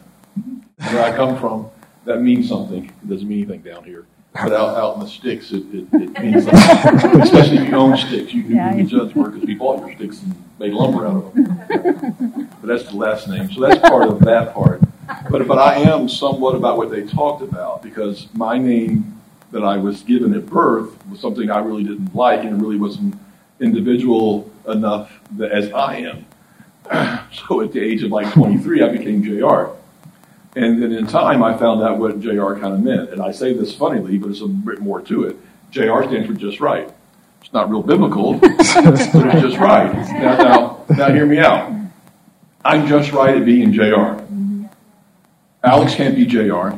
Where 0.80 1.04
I 1.04 1.16
come 1.16 1.38
from, 1.40 1.70
that 2.08 2.22
means 2.22 2.48
something. 2.48 2.86
It 2.86 3.10
doesn't 3.10 3.28
mean 3.28 3.40
anything 3.40 3.62
down 3.62 3.84
here. 3.84 4.06
But 4.34 4.54
out, 4.54 4.78
out 4.78 4.96
in 4.96 5.00
the 5.02 5.08
sticks, 5.08 5.52
it, 5.52 5.64
it, 5.74 5.88
it 5.92 6.20
means 6.22 6.46
something. 6.46 7.22
Especially 7.22 7.58
if 7.58 7.70
you 7.70 7.76
own 7.76 7.98
sticks. 7.98 8.34
You 8.34 8.44
Yeah, 8.44 8.76
the 8.76 8.84
Judds 8.84 9.14
were 9.14 9.30
because 9.30 9.46
we 9.46 9.56
bought 9.56 9.86
your 9.86 9.96
sticks 9.96 10.22
and 10.22 10.36
made 10.58 10.74
lumber 10.74 11.06
out 11.06 11.16
of 11.18 11.34
them. 11.34 12.50
But 12.62 12.68
that's 12.68 12.90
the 12.90 12.96
last 12.96 13.28
name. 13.28 13.52
So 13.52 13.62
that's 13.62 13.80
part 13.88 14.08
of 14.08 14.20
that 14.22 14.54
part. 14.54 14.82
But, 15.30 15.48
but 15.48 15.60
I 15.60 15.76
am 15.76 16.10
somewhat 16.10 16.56
about 16.56 16.78
what 16.78 16.90
they 16.90 17.04
talked 17.04 17.42
about 17.42 17.84
because 17.84 18.28
my 18.34 18.58
name 18.58 19.22
that 19.52 19.64
I 19.64 19.78
was 19.78 20.02
given 20.02 20.34
at 20.34 20.46
birth 20.46 20.96
was 21.08 21.20
something 21.20 21.52
I 21.52 21.60
really 21.60 21.84
didn't 21.84 22.16
like 22.16 22.42
and 22.42 22.50
it 22.50 22.64
really 22.64 22.78
wasn't 22.78 23.16
individual 23.60 24.52
enough 24.68 25.12
that, 25.38 25.52
as 25.52 25.72
I 25.72 25.98
am. 25.98 26.26
so 27.48 27.62
at 27.62 27.72
the 27.72 27.80
age 27.80 28.04
of 28.04 28.12
like 28.12 28.34
23, 28.34 28.84
I 28.84 28.90
became 28.90 29.24
JR. 29.24 29.77
And 30.58 30.82
then 30.82 30.92
in 30.92 31.06
time, 31.06 31.44
I 31.44 31.56
found 31.56 31.84
out 31.84 32.00
what 32.00 32.20
JR 32.20 32.54
kind 32.54 32.74
of 32.74 32.82
meant. 32.82 33.12
And 33.12 33.22
I 33.22 33.30
say 33.30 33.54
this 33.54 33.76
funnily, 33.76 34.18
but 34.18 34.28
there's 34.28 34.42
a 34.42 34.48
bit 34.48 34.80
more 34.80 35.00
to 35.02 35.26
it. 35.26 35.36
JR 35.70 36.02
stands 36.02 36.26
for 36.26 36.34
just 36.34 36.60
right. 36.60 36.92
It's 37.42 37.54
not 37.54 37.70
real 37.70 37.84
biblical, 37.84 38.34
but 38.40 38.52
it's 38.60 38.74
just 39.42 39.58
right. 39.58 39.94
Now, 40.14 40.38
now, 40.38 40.86
now 40.90 41.14
hear 41.14 41.28
me 41.28 41.38
out. 41.38 41.72
I'm 42.66 42.88
just 42.88 43.12
right 43.12 43.38
at 43.38 43.46
being 43.46 43.72
JR. 43.72 43.84
Mm-hmm. 43.84 44.66
Alex 45.64 45.94
can't 45.94 46.16
be 46.16 46.26
JR. 46.26 46.70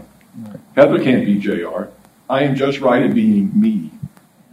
Heather 0.75 1.01
can't 1.01 1.25
be 1.25 1.39
JR. 1.39 1.85
I 2.29 2.43
am 2.43 2.55
just 2.55 2.81
right 2.81 3.03
at 3.03 3.15
being 3.15 3.49
me. 3.57 3.91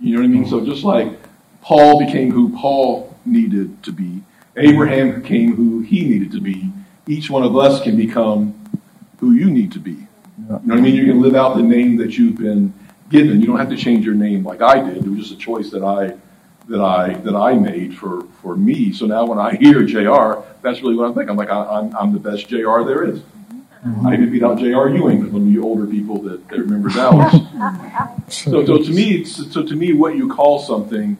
You 0.00 0.14
know 0.14 0.20
what 0.20 0.26
I 0.26 0.28
mean? 0.28 0.46
So 0.46 0.64
just 0.64 0.84
like 0.84 1.18
Paul 1.62 1.98
became 1.98 2.30
who 2.30 2.56
Paul 2.56 3.12
needed 3.24 3.82
to 3.82 3.90
be, 3.90 4.22
Abraham 4.56 5.20
became 5.20 5.56
who 5.56 5.80
he 5.80 6.04
needed 6.04 6.30
to 6.30 6.40
be, 6.40 6.70
each 7.08 7.28
one 7.28 7.42
of 7.42 7.56
us 7.56 7.82
can 7.82 7.96
become 7.96 8.54
who 9.18 9.32
you 9.32 9.50
need 9.50 9.72
to 9.72 9.78
be. 9.78 9.92
You 9.92 10.06
know 10.48 10.58
what 10.58 10.78
I 10.78 10.80
mean? 10.80 10.94
You 10.94 11.06
can 11.06 11.22
live 11.22 11.34
out 11.34 11.56
the 11.56 11.62
name 11.62 11.96
that 11.96 12.18
you've 12.18 12.36
been 12.36 12.72
given. 13.08 13.40
You 13.40 13.46
don't 13.46 13.58
have 13.58 13.70
to 13.70 13.76
change 13.76 14.04
your 14.04 14.14
name 14.14 14.44
like 14.44 14.60
I 14.60 14.80
did. 14.80 14.98
It 14.98 15.08
was 15.08 15.20
just 15.20 15.32
a 15.32 15.36
choice 15.36 15.70
that 15.70 15.82
I 15.82 16.16
that 16.68 16.80
I 16.80 17.14
that 17.14 17.34
I 17.34 17.54
made 17.54 17.96
for 17.96 18.24
for 18.42 18.56
me. 18.56 18.92
So 18.92 19.06
now 19.06 19.24
when 19.24 19.38
I 19.38 19.56
hear 19.56 19.82
Jr., 19.84 20.42
that's 20.62 20.82
really 20.82 20.94
what 20.94 21.06
I'm 21.06 21.14
thinking. 21.14 21.30
I'm 21.30 21.36
like 21.36 21.50
I, 21.50 21.64
I'm 21.64 21.96
I'm 21.96 22.12
the 22.12 22.18
best 22.18 22.48
Jr. 22.48 22.82
there 22.84 23.04
is. 23.04 23.20
Mm-hmm. 23.86 24.06
I 24.06 24.14
even 24.14 24.30
beat 24.32 24.42
out 24.42 24.58
J.R. 24.58 24.88
Ewing 24.88 25.24
for 25.24 25.30
some 25.30 25.46
of 25.46 25.48
you 25.48 25.62
older 25.62 25.86
people 25.86 26.20
that, 26.22 26.48
that 26.48 26.58
remember 26.58 26.88
Dallas. 26.88 27.32
so, 28.28 28.64
so 28.66 28.78
to 28.78 28.90
me, 28.90 29.20
it's- 29.20 29.52
so 29.52 29.62
to 29.62 29.76
me, 29.76 29.92
what 29.92 30.16
you 30.16 30.28
call 30.28 30.58
something 30.58 31.16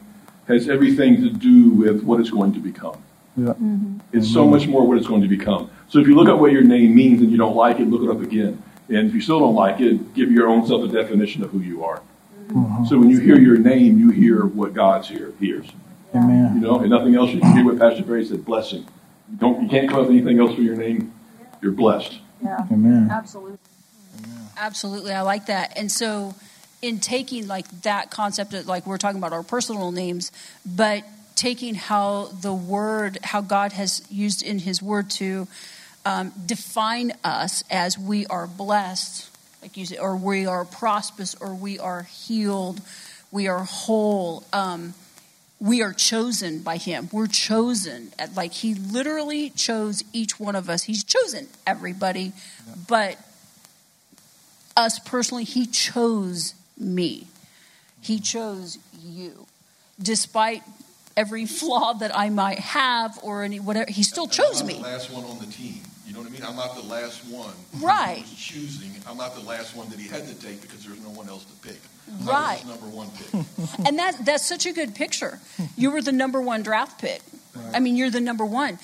has 0.47 0.67
everything 0.67 1.21
to 1.21 1.29
do 1.29 1.69
with 1.69 2.03
what 2.03 2.19
it's 2.19 2.29
going 2.29 2.53
to 2.53 2.59
become. 2.59 3.01
Yeah. 3.37 3.53
Mm-hmm. 3.53 3.99
It's 4.11 4.31
so 4.31 4.41
mm-hmm. 4.41 4.51
much 4.51 4.67
more 4.67 4.85
what 4.85 4.97
it's 4.97 5.07
going 5.07 5.21
to 5.21 5.27
become. 5.27 5.69
So 5.89 5.99
if 5.99 6.07
you 6.07 6.15
look 6.15 6.27
up 6.27 6.39
what 6.39 6.51
your 6.51 6.63
name 6.63 6.95
means 6.95 7.21
and 7.21 7.31
you 7.31 7.37
don't 7.37 7.55
like 7.55 7.79
it, 7.79 7.85
look 7.85 8.03
it 8.03 8.09
up 8.09 8.21
again. 8.21 8.61
And 8.89 9.07
if 9.07 9.13
you 9.13 9.21
still 9.21 9.39
don't 9.39 9.55
like 9.55 9.79
it, 9.79 10.13
give 10.13 10.31
your 10.31 10.47
own 10.47 10.65
self 10.67 10.83
a 10.83 10.87
definition 10.87 11.43
of 11.43 11.51
who 11.51 11.59
you 11.59 11.83
are. 11.83 12.01
Mm-hmm. 12.47 12.85
So 12.85 12.97
when 12.97 13.09
you 13.09 13.19
hear 13.19 13.37
your 13.37 13.57
name, 13.57 13.99
you 13.99 14.09
hear 14.09 14.45
what 14.45 14.73
God's 14.73 15.09
here 15.09 15.33
hears. 15.39 15.67
Amen. 16.15 16.55
You 16.55 16.61
know, 16.61 16.79
and 16.79 16.89
nothing 16.89 17.15
else. 17.15 17.31
You 17.31 17.41
hear 17.41 17.65
what 17.65 17.79
Pastor 17.79 18.03
Barry 18.03 18.25
said, 18.25 18.45
blessing. 18.45 18.87
You 19.29 19.37
don't 19.37 19.63
you 19.63 19.69
can't 19.69 19.89
come 19.89 19.99
up 19.99 20.07
with 20.07 20.15
anything 20.15 20.39
else 20.39 20.55
for 20.55 20.61
your 20.61 20.75
name. 20.75 21.13
You're 21.61 21.73
blessed. 21.73 22.19
Yeah. 22.41 22.65
Amen. 22.71 23.09
Absolutely. 23.11 23.57
Absolutely. 24.57 25.11
I 25.11 25.21
like 25.21 25.47
that. 25.47 25.77
And 25.77 25.91
so, 25.91 26.35
in 26.81 26.99
taking 26.99 27.47
like 27.47 27.69
that 27.81 28.11
concept 28.11 28.53
of 28.53 28.67
like 28.67 28.87
we're 28.87 28.97
talking 28.97 29.17
about 29.17 29.33
our 29.33 29.43
personal 29.43 29.91
names, 29.91 30.31
but 30.65 31.03
taking 31.35 31.75
how 31.75 32.25
the 32.41 32.53
word, 32.53 33.19
how 33.23 33.41
God 33.41 33.73
has 33.73 34.03
used 34.09 34.41
in 34.41 34.59
his 34.59 34.81
word 34.81 35.09
to 35.11 35.47
um, 36.07 36.31
define 36.45 37.11
us 37.21 37.65
as 37.69 37.99
we 37.99 38.25
are 38.27 38.47
blessed, 38.47 39.29
like 39.61 39.75
you 39.75 39.85
said, 39.85 39.99
or 39.99 40.15
we 40.15 40.45
are 40.45 40.63
prosperous, 40.63 41.35
or 41.35 41.53
we 41.53 41.77
are 41.79 42.03
healed, 42.03 42.79
we 43.29 43.49
are 43.49 43.65
whole. 43.65 44.45
Um, 44.53 44.93
we 45.59 45.81
are 45.81 45.91
chosen 45.91 46.61
by 46.61 46.77
him. 46.77 47.09
We're 47.11 47.27
chosen. 47.27 48.13
Like 48.35 48.53
he 48.53 48.73
literally 48.73 49.49
chose 49.49 50.01
each 50.13 50.39
one 50.39 50.55
of 50.55 50.69
us. 50.69 50.83
He's 50.83 51.03
chosen 51.03 51.47
everybody, 51.65 52.31
but 52.87 53.17
us 54.77 54.99
personally, 54.99 55.43
he 55.43 55.65
chose 55.65 56.53
me. 56.77 57.27
He 57.99 58.21
chose 58.21 58.77
you. 59.03 59.45
Despite 60.01 60.63
every 61.17 61.45
flaw 61.45 61.93
that 61.93 62.15
I 62.15 62.29
might 62.29 62.59
have 62.59 63.19
or 63.23 63.43
any 63.43 63.59
whatever, 63.59 63.91
he 63.91 64.03
still 64.03 64.27
chose 64.27 64.63
me. 64.63 64.75
the 64.75 64.81
last 64.81 65.11
one 65.11 65.25
on 65.25 65.39
the 65.39 65.47
team. 65.47 65.81
You 66.07 66.13
know 66.13 66.19
what 66.19 66.29
I 66.29 66.31
mean? 66.31 66.43
I'm 66.43 66.55
not 66.55 66.75
the 66.75 66.83
last 66.83 67.25
one. 67.25 67.53
Right. 67.81 68.19
Who's 68.19 68.33
choosing. 68.33 68.91
I'm 69.05 69.17
not 69.17 69.35
the 69.35 69.41
last 69.41 69.75
one 69.75 69.89
that 69.89 69.99
he 69.99 70.07
had 70.07 70.25
to 70.25 70.35
take 70.35 70.61
because 70.61 70.85
there's 70.85 71.01
no 71.01 71.09
one 71.09 71.27
else 71.27 71.43
to 71.43 71.67
pick. 71.67 71.79
Right. 72.23 72.63
I 72.63 72.67
was 72.67 72.79
number 72.79 72.95
one 72.95 73.09
pick. 73.11 73.85
And 73.85 73.99
that 73.99 74.25
that's 74.25 74.45
such 74.45 74.65
a 74.65 74.71
good 74.71 74.95
picture. 74.95 75.39
You 75.75 75.91
were 75.91 76.01
the 76.01 76.13
number 76.13 76.41
one 76.41 76.63
draft 76.63 77.01
pick. 77.01 77.21
I 77.73 77.79
mean, 77.79 77.97
you're 77.97 78.09
the 78.09 78.21
number 78.21 78.45
one 78.45 78.79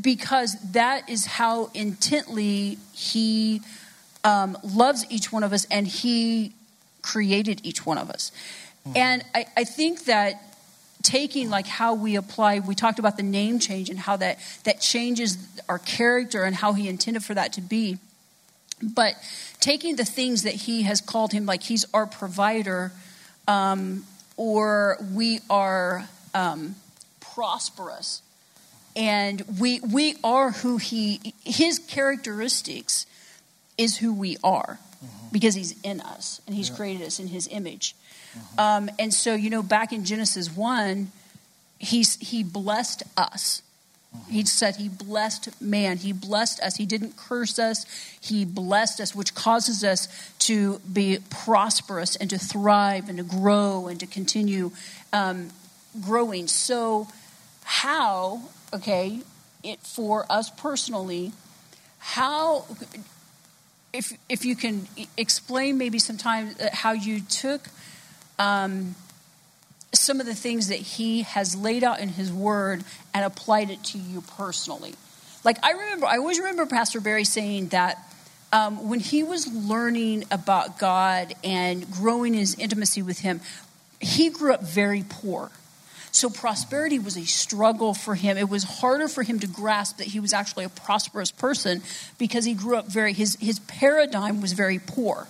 because 0.00 0.56
that 0.72 1.08
is 1.08 1.26
how 1.26 1.70
intently 1.74 2.78
he 2.92 3.60
um, 4.24 4.58
loves 4.64 5.06
each 5.08 5.32
one 5.32 5.44
of 5.44 5.52
us, 5.52 5.66
and 5.70 5.86
he 5.86 6.52
created 7.02 7.60
each 7.62 7.86
one 7.86 7.98
of 7.98 8.10
us. 8.10 8.32
And 8.94 9.24
I, 9.34 9.46
I 9.56 9.64
think 9.64 10.04
that 10.04 10.42
taking 11.06 11.48
like 11.48 11.68
how 11.68 11.94
we 11.94 12.16
apply 12.16 12.58
we 12.58 12.74
talked 12.74 12.98
about 12.98 13.16
the 13.16 13.22
name 13.22 13.60
change 13.60 13.88
and 13.88 13.98
how 13.98 14.16
that 14.16 14.38
that 14.64 14.80
changes 14.80 15.38
our 15.68 15.78
character 15.78 16.42
and 16.42 16.56
how 16.56 16.72
he 16.72 16.88
intended 16.88 17.24
for 17.24 17.34
that 17.34 17.52
to 17.52 17.60
be. 17.60 17.98
But 18.82 19.14
taking 19.60 19.96
the 19.96 20.04
things 20.04 20.42
that 20.42 20.54
he 20.54 20.82
has 20.82 21.00
called 21.00 21.32
him 21.32 21.46
like 21.46 21.62
he's 21.62 21.86
our 21.94 22.06
provider 22.06 22.92
um, 23.46 24.04
or 24.36 24.98
we 25.14 25.38
are 25.48 26.08
um, 26.34 26.74
prosperous 27.20 28.20
and 28.96 29.42
we 29.60 29.78
we 29.80 30.16
are 30.24 30.50
who 30.50 30.78
he 30.78 31.34
his 31.44 31.78
characteristics 31.78 33.06
is 33.78 33.98
who 33.98 34.12
we 34.12 34.36
are 34.42 34.78
because 35.32 35.54
he's 35.54 35.78
in 35.82 36.00
us 36.00 36.40
and 36.46 36.54
he's 36.54 36.70
created 36.70 37.06
us 37.06 37.18
in 37.18 37.28
his 37.28 37.48
image 37.48 37.94
um, 38.58 38.90
and 38.98 39.12
so 39.12 39.34
you 39.34 39.50
know 39.50 39.62
back 39.62 39.92
in 39.92 40.04
genesis 40.04 40.54
1 40.54 41.10
he's 41.78 42.16
he 42.16 42.42
blessed 42.42 43.02
us 43.16 43.62
he 44.28 44.44
said 44.44 44.76
he 44.76 44.88
blessed 44.88 45.60
man. 45.60 45.98
He 45.98 46.12
blessed 46.12 46.60
us. 46.60 46.76
He 46.76 46.86
didn't 46.86 47.16
curse 47.16 47.58
us. 47.58 47.86
He 48.20 48.44
blessed 48.44 49.00
us, 49.00 49.14
which 49.14 49.34
causes 49.34 49.84
us 49.84 50.08
to 50.40 50.80
be 50.90 51.18
prosperous 51.30 52.16
and 52.16 52.30
to 52.30 52.38
thrive 52.38 53.08
and 53.08 53.18
to 53.18 53.24
grow 53.24 53.86
and 53.86 54.00
to 54.00 54.06
continue 54.06 54.72
um, 55.12 55.50
growing. 56.00 56.48
So, 56.48 57.08
how, 57.62 58.42
okay, 58.72 59.20
it 59.62 59.80
for 59.80 60.26
us 60.30 60.50
personally, 60.50 61.32
how, 61.98 62.64
if, 63.96 64.12
if 64.28 64.44
you 64.44 64.54
can 64.54 64.86
explain 65.16 65.78
maybe 65.78 65.98
sometimes 65.98 66.60
uh, 66.60 66.68
how 66.72 66.92
you 66.92 67.20
took 67.20 67.62
um, 68.38 68.94
some 69.94 70.20
of 70.20 70.26
the 70.26 70.34
things 70.34 70.68
that 70.68 70.78
he 70.78 71.22
has 71.22 71.56
laid 71.56 71.82
out 71.82 72.00
in 72.00 72.10
his 72.10 72.32
word 72.32 72.84
and 73.14 73.24
applied 73.24 73.70
it 73.70 73.82
to 73.84 73.98
you 73.98 74.20
personally. 74.36 74.94
Like 75.44 75.64
I 75.64 75.72
remember, 75.72 76.06
I 76.06 76.18
always 76.18 76.38
remember 76.38 76.66
Pastor 76.66 77.00
Barry 77.00 77.24
saying 77.24 77.68
that 77.68 77.98
um, 78.52 78.88
when 78.88 79.00
he 79.00 79.22
was 79.22 79.46
learning 79.52 80.24
about 80.30 80.78
God 80.78 81.34
and 81.42 81.90
growing 81.90 82.34
his 82.34 82.54
intimacy 82.58 83.02
with 83.02 83.20
him, 83.20 83.40
he 84.00 84.28
grew 84.30 84.52
up 84.52 84.62
very 84.62 85.04
poor. 85.08 85.50
So 86.16 86.30
prosperity 86.30 86.98
was 86.98 87.18
a 87.18 87.26
struggle 87.26 87.92
for 87.92 88.14
him. 88.14 88.38
It 88.38 88.48
was 88.48 88.64
harder 88.64 89.06
for 89.06 89.22
him 89.22 89.38
to 89.40 89.46
grasp 89.46 89.98
that 89.98 90.06
he 90.06 90.18
was 90.18 90.32
actually 90.32 90.64
a 90.64 90.70
prosperous 90.70 91.30
person 91.30 91.82
because 92.16 92.46
he 92.46 92.54
grew 92.54 92.78
up 92.78 92.86
very 92.86 93.12
his 93.12 93.36
his 93.38 93.58
paradigm 93.58 94.40
was 94.40 94.54
very 94.54 94.78
poor. 94.78 95.28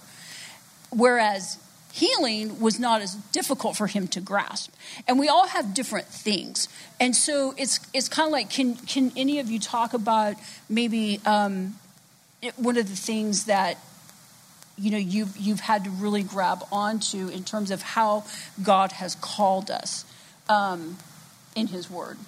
Whereas 0.90 1.58
healing 1.92 2.60
was 2.60 2.78
not 2.78 3.02
as 3.02 3.16
difficult 3.32 3.76
for 3.76 3.88
him 3.88 4.06
to 4.06 4.20
grasp. 4.20 4.72
And 5.08 5.18
we 5.18 5.26
all 5.26 5.48
have 5.48 5.74
different 5.74 6.06
things. 6.06 6.68
And 7.00 7.16
so 7.16 7.52
it's 7.58 7.80
it's 7.92 8.08
kind 8.08 8.28
of 8.28 8.32
like 8.32 8.48
can 8.48 8.76
can 8.76 9.10
any 9.16 9.40
of 9.40 9.50
you 9.50 9.58
talk 9.58 9.92
about 9.92 10.36
maybe 10.68 11.20
um, 11.26 11.74
it- 12.40 12.56
one 12.60 12.76
of 12.76 12.88
the 12.88 12.94
things 12.94 13.46
that 13.46 13.76
you 14.78 14.92
know 14.92 14.98
you've 14.98 15.36
you've 15.36 15.58
had 15.58 15.82
to 15.82 15.90
really 15.90 16.22
grab 16.22 16.62
onto 16.70 17.26
in 17.26 17.42
terms 17.42 17.72
of 17.72 17.82
how 17.82 18.22
God 18.62 18.92
has 18.92 19.16
called 19.16 19.68
us 19.68 20.04
um, 20.48 20.96
in 21.54 21.66
His 21.66 21.90
Word. 21.90 22.18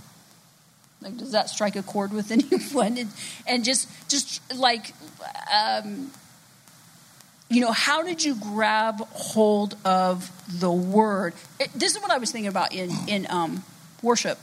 Like, 1.01 1.17
does 1.17 1.33
that 1.33 1.49
strike 1.49 1.77
a 1.77 1.83
chord 1.83 2.13
with 2.13 2.31
anyone? 2.31 2.99
And, 2.99 3.11
and 3.47 3.65
just 3.65 3.89
just 4.09 4.41
like. 4.55 4.93
Um, 5.53 6.11
you 7.51 7.63
know, 7.63 7.73
how 7.73 8.03
did 8.03 8.23
you 8.23 8.35
grab 8.35 9.01
hold 9.13 9.75
of 9.85 10.31
the 10.61 10.71
word? 10.71 11.33
It, 11.59 11.73
this 11.73 11.97
is 11.97 12.03
what 12.03 12.11
I 12.11 12.19
was 12.19 12.31
thinking 12.31 12.49
about 12.49 12.75
in 12.75 12.91
in 13.07 13.27
um, 13.31 13.65
worship. 14.03 14.39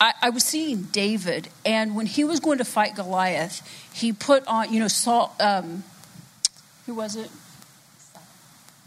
I, 0.00 0.14
I 0.22 0.30
was 0.30 0.42
seeing 0.44 0.84
David, 0.84 1.48
and 1.64 1.94
when 1.94 2.06
he 2.06 2.24
was 2.24 2.40
going 2.40 2.56
to 2.58 2.64
fight 2.64 2.96
Goliath, 2.96 3.60
he 3.92 4.14
put 4.14 4.46
on, 4.46 4.72
you 4.72 4.80
know, 4.80 4.88
Saul. 4.88 5.36
Um, 5.38 5.84
who 6.86 6.94
was 6.94 7.16
it? 7.16 7.30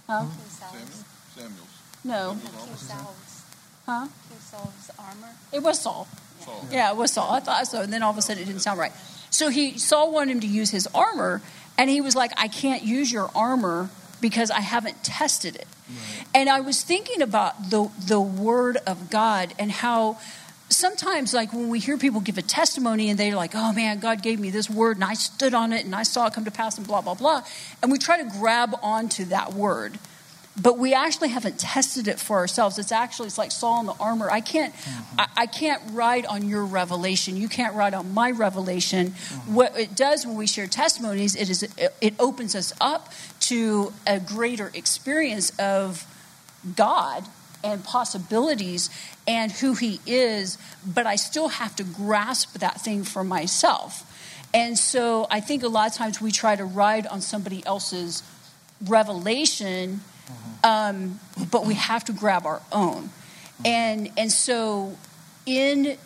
Huh? 0.08 0.26
Samuels. 0.50 1.04
No. 2.04 2.38
Huh? 3.86 4.08
Saul's 4.40 4.92
armor. 4.98 5.34
It 5.52 5.64
was 5.64 5.80
Saul. 5.80 6.08
Saul. 6.42 6.66
Yeah, 6.72 6.92
it 6.92 6.98
was 6.98 7.12
Saul. 7.12 7.32
I 7.32 7.40
thought 7.40 7.68
so. 7.68 7.82
And 7.82 7.92
then 7.92 8.04
all 8.04 8.12
of 8.12 8.18
a 8.18 8.22
sudden 8.22 8.44
it 8.44 8.46
didn't 8.46 8.62
sound 8.62 8.80
right. 8.80 8.92
So 9.30 9.50
he 9.50 9.78
Saul 9.78 10.12
wanted 10.12 10.32
him 10.32 10.40
to 10.42 10.48
use 10.48 10.70
his 10.70 10.88
armor, 10.94 11.42
and 11.78 11.90
he 11.90 12.02
was 12.02 12.16
like, 12.16 12.32
I 12.38 12.48
can't 12.48 12.84
use 12.84 13.12
your 13.12 13.30
armor 13.36 13.90
because 14.22 14.52
I 14.52 14.62
haven't 14.62 15.04
tested 15.04 15.56
it. 15.56 15.68
And 16.34 16.50
I 16.50 16.62
was 16.62 16.82
thinking 16.82 17.22
about 17.22 17.70
the 17.70 17.90
the 18.08 18.22
word 18.22 18.78
of 18.88 19.10
God 19.10 19.54
and 19.60 19.72
how 19.72 20.18
sometimes 20.70 21.34
like 21.34 21.54
when 21.54 21.70
we 21.70 21.80
hear 21.80 21.98
people 21.98 22.22
give 22.22 22.38
a 22.38 22.42
testimony 22.42 23.10
and 23.10 23.20
they're 23.20 23.36
like, 23.36 23.52
oh 23.54 23.74
man, 23.74 24.00
God 24.00 24.22
gave 24.22 24.40
me 24.40 24.50
this 24.50 24.70
word 24.70 24.98
and 24.98 25.04
I 25.04 25.14
stood 25.14 25.54
on 25.54 25.74
it 25.74 25.86
and 25.86 25.94
I 25.94 26.04
saw 26.04 26.28
it 26.28 26.34
come 26.34 26.46
to 26.46 26.52
pass 26.52 26.78
and 26.78 26.88
blah, 26.88 27.02
blah, 27.02 27.14
blah. 27.14 27.44
And 27.82 27.92
we 27.92 27.98
try 27.98 28.18
to 28.22 28.30
grab 28.40 28.76
onto 28.82 29.26
that 29.26 29.54
word 29.54 30.00
but 30.62 30.78
we 30.78 30.94
actually 30.94 31.30
haven't 31.30 31.60
tested 31.60 32.08
it 32.08 32.20
for 32.20 32.38
ourselves. 32.38 32.78
It's 32.78 32.92
actually 32.92 33.28
it's 33.28 33.38
like 33.38 33.52
saul 33.52 33.80
in 33.80 33.86
the 33.88 33.96
armor. 34.00 34.30
I 34.30 34.42
can't 34.42 34.74
mm-hmm. 34.74 35.20
I, 35.20 35.28
I 35.38 35.46
can't 35.48 35.82
ride 35.92 36.26
on 36.26 36.48
your 36.48 36.64
revelation. 36.64 37.38
You 37.38 37.50
can't 37.50 37.76
ride 37.76 37.94
on 37.94 38.14
my 38.14 38.32
revelation. 38.32 39.12
Mm-hmm. 39.12 39.56
What 39.56 39.80
it 39.80 39.96
does 39.96 40.26
when 40.26 40.36
we 40.36 40.46
share 40.46 40.68
testimonies 40.68 41.36
it 41.36 41.50
is 41.50 41.64
it, 41.64 41.94
it 42.02 42.14
opens 42.20 42.56
us 42.56 42.74
up 42.80 43.12
to 43.42 43.94
a 44.06 44.20
greater 44.20 44.72
experience 44.74 45.58
of 45.58 46.06
god 46.76 47.26
and 47.64 47.84
possibilities 47.84 48.90
and 49.28 49.52
who 49.52 49.74
he 49.74 50.00
is 50.06 50.58
but 50.86 51.06
i 51.06 51.16
still 51.16 51.50
have 51.50 51.76
to 51.76 51.84
grasp 51.84 52.54
that 52.60 52.80
thing 52.80 53.04
for 53.04 53.24
myself. 53.24 54.10
And 54.54 54.78
so 54.78 55.28
i 55.32 55.40
think 55.40 55.64
a 55.64 55.68
lot 55.68 55.90
of 55.90 55.94
times 55.96 56.22
we 56.22 56.32
try 56.32 56.56
to 56.56 56.64
ride 56.64 57.08
on 57.08 57.22
somebody 57.22 57.66
else's 57.66 58.24
revelation 58.86 60.02
um, 60.64 61.20
but 61.52 61.66
we 61.66 61.74
have 61.76 62.06
to 62.06 62.14
grab 62.14 62.46
our 62.46 62.62
own. 62.72 63.10
And 63.66 64.12
and 64.18 64.32
so 64.32 64.98
in 65.46 65.98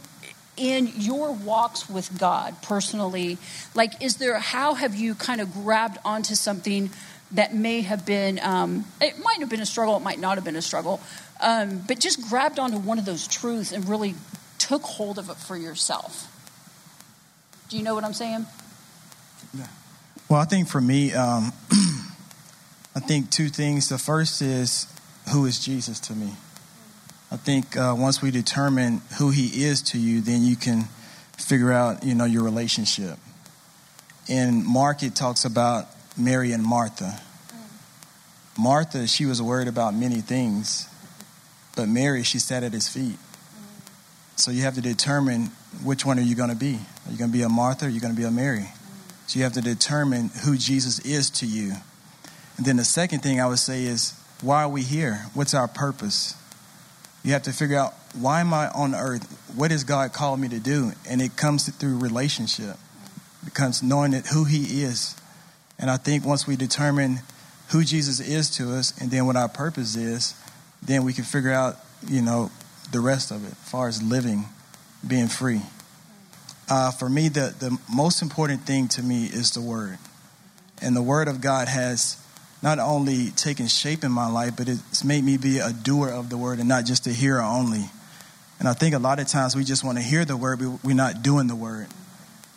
in 0.55 0.91
your 0.95 1.31
walks 1.31 1.89
with 1.89 2.17
God 2.17 2.55
personally, 2.61 3.37
like 3.75 4.01
is 4.01 4.17
there 4.17 4.37
how 4.39 4.73
have 4.73 4.95
you 4.95 5.15
kind 5.15 5.41
of 5.41 5.53
grabbed 5.53 5.97
onto 6.03 6.35
something 6.35 6.89
that 7.31 7.53
may 7.53 7.81
have 7.81 8.05
been 8.05 8.39
um, 8.41 8.85
it 9.01 9.19
might 9.23 9.39
have 9.39 9.49
been 9.49 9.61
a 9.61 9.65
struggle, 9.65 9.97
it 9.97 10.03
might 10.03 10.19
not 10.19 10.35
have 10.35 10.43
been 10.43 10.55
a 10.55 10.61
struggle, 10.61 10.99
um, 11.41 11.83
but 11.87 11.99
just 11.99 12.27
grabbed 12.29 12.59
onto 12.59 12.77
one 12.77 12.99
of 12.99 13.05
those 13.05 13.27
truths 13.27 13.71
and 13.71 13.87
really 13.87 14.15
took 14.57 14.81
hold 14.83 15.19
of 15.19 15.29
it 15.29 15.37
for 15.37 15.55
yourself. 15.55 16.33
Do 17.69 17.77
you 17.77 17.83
know 17.83 17.95
what 17.95 18.03
I'm 18.03 18.13
saying? 18.13 18.45
Well, 20.29 20.41
I 20.41 20.45
think 20.45 20.67
for 20.67 20.81
me, 20.81 21.13
um, 21.13 21.53
I 22.97 22.99
think 22.99 23.29
two 23.29 23.49
things. 23.49 23.89
The 23.89 23.99
first 23.99 24.41
is 24.41 24.87
who 25.31 25.45
is 25.45 25.63
Jesus 25.63 25.99
to 25.99 26.13
me? 26.13 26.33
I 27.31 27.37
think 27.37 27.77
uh, 27.77 27.95
once 27.95 28.23
we 28.23 28.31
determine 28.31 29.03
who 29.19 29.29
he 29.29 29.65
is 29.65 29.83
to 29.83 29.99
you, 29.99 30.19
then 30.19 30.41
you 30.41 30.55
can 30.55 30.85
figure 31.37 31.71
out, 31.71 32.03
you 32.03 32.15
know, 32.15 32.25
your 32.25 32.43
relationship. 32.43 33.19
In 34.27 34.65
Mark, 34.65 35.03
it 35.03 35.13
talks 35.13 35.45
about 35.45 35.85
Mary 36.17 36.53
and 36.53 36.63
Martha. 36.63 37.21
Martha, 38.57 39.05
she 39.05 39.27
was 39.27 39.43
worried 39.43 39.67
about 39.67 39.93
many 39.93 40.21
things, 40.21 40.89
but 41.75 41.87
Mary, 41.87 42.23
she 42.23 42.39
sat 42.39 42.63
at 42.63 42.73
his 42.73 42.89
feet. 42.89 43.19
So 44.37 44.49
you 44.49 44.63
have 44.63 44.73
to 44.73 44.81
determine 44.81 45.51
which 45.83 46.03
one 46.03 46.17
are 46.17 46.23
you 46.23 46.33
going 46.33 46.49
to 46.49 46.55
be. 46.55 46.79
Are 47.05 47.11
you 47.11 47.17
going 47.19 47.29
to 47.29 47.37
be 47.37 47.43
a 47.43 47.49
Martha 47.49 47.85
or 47.85 47.89
are 47.89 47.91
you 47.91 47.99
going 47.99 48.15
to 48.15 48.19
be 48.19 48.25
a 48.25 48.31
Mary? 48.31 48.71
So 49.27 49.37
you 49.37 49.43
have 49.43 49.53
to 49.53 49.61
determine 49.61 50.31
who 50.43 50.57
Jesus 50.57 50.97
is 51.05 51.29
to 51.29 51.45
you. 51.45 51.73
And 52.57 52.65
then 52.65 52.77
the 52.77 52.85
second 52.85 53.21
thing 53.21 53.39
I 53.39 53.45
would 53.45 53.59
say 53.59 53.83
is, 53.83 54.13
why 54.41 54.63
are 54.63 54.69
we 54.69 54.83
here? 54.83 55.25
What's 55.33 55.53
our 55.53 55.67
purpose? 55.67 56.35
You 57.23 57.33
have 57.33 57.43
to 57.43 57.51
figure 57.51 57.77
out, 57.77 57.93
why 58.19 58.41
am 58.41 58.53
I 58.53 58.69
on 58.69 58.95
earth? 58.95 59.25
What 59.55 59.71
has 59.71 59.83
God 59.83 60.13
called 60.13 60.39
me 60.39 60.47
to 60.49 60.59
do? 60.59 60.91
And 61.07 61.21
it 61.21 61.35
comes 61.35 61.69
through 61.69 61.99
relationship. 61.99 62.77
It 63.45 63.53
comes 63.53 63.83
knowing 63.83 64.11
that 64.11 64.27
who 64.27 64.45
he 64.45 64.83
is. 64.83 65.15
And 65.79 65.89
I 65.89 65.97
think 65.97 66.25
once 66.25 66.47
we 66.47 66.55
determine 66.55 67.19
who 67.69 67.83
Jesus 67.83 68.19
is 68.19 68.49
to 68.57 68.73
us 68.73 68.99
and 68.99 69.11
then 69.11 69.25
what 69.25 69.35
our 69.35 69.49
purpose 69.49 69.95
is, 69.95 70.33
then 70.81 71.03
we 71.03 71.13
can 71.13 71.23
figure 71.23 71.51
out, 71.51 71.77
you 72.07 72.21
know, 72.21 72.51
the 72.91 72.99
rest 72.99 73.31
of 73.31 73.43
it, 73.43 73.51
as 73.51 73.69
far 73.69 73.87
as 73.87 74.01
living, 74.01 74.45
being 75.05 75.27
free. 75.27 75.61
Uh, 76.69 76.91
for 76.91 77.09
me, 77.09 77.29
the, 77.29 77.53
the 77.59 77.77
most 77.93 78.21
important 78.21 78.61
thing 78.61 78.87
to 78.89 79.03
me 79.03 79.25
is 79.25 79.51
the 79.51 79.61
Word. 79.61 79.97
And 80.81 80.95
the 80.95 81.01
Word 81.01 81.27
of 81.27 81.41
God 81.41 81.67
has 81.67 82.17
not 82.61 82.79
only 82.79 83.31
taken 83.31 83.67
shape 83.67 84.03
in 84.03 84.11
my 84.11 84.29
life, 84.29 84.53
but 84.57 84.67
it's 84.67 85.03
made 85.03 85.23
me 85.23 85.37
be 85.37 85.59
a 85.59 85.71
doer 85.71 86.09
of 86.09 86.29
the 86.29 86.37
Word 86.37 86.59
and 86.59 86.67
not 86.67 86.85
just 86.85 87.05
a 87.07 87.11
hearer 87.11 87.41
only. 87.41 87.89
And 88.59 88.67
I 88.67 88.73
think 88.73 88.95
a 88.95 88.99
lot 88.99 89.19
of 89.19 89.27
times 89.27 89.55
we 89.55 89.63
just 89.63 89.83
want 89.83 89.97
to 89.97 90.03
hear 90.03 90.25
the 90.25 90.37
Word, 90.37 90.59
but 90.59 90.83
we're 90.83 90.95
not 90.95 91.21
doing 91.21 91.47
the 91.47 91.55
Word. 91.55 91.87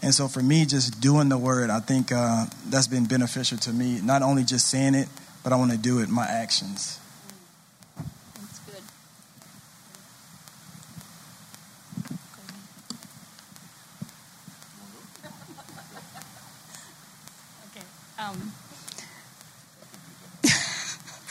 And 0.02 0.14
so 0.14 0.28
for 0.28 0.42
me, 0.42 0.64
just 0.64 1.00
doing 1.00 1.28
the 1.28 1.36
Word, 1.36 1.68
I 1.68 1.80
think 1.80 2.12
uh, 2.12 2.46
that's 2.68 2.86
been 2.86 3.04
beneficial 3.06 3.58
to 3.58 3.72
me. 3.72 4.00
Not 4.00 4.22
only 4.22 4.44
just 4.44 4.68
saying 4.68 4.94
it, 4.94 5.08
but 5.42 5.52
I 5.52 5.56
want 5.56 5.72
to 5.72 5.78
do 5.78 5.98
it, 6.00 6.08
my 6.08 6.26
actions. 6.26 6.99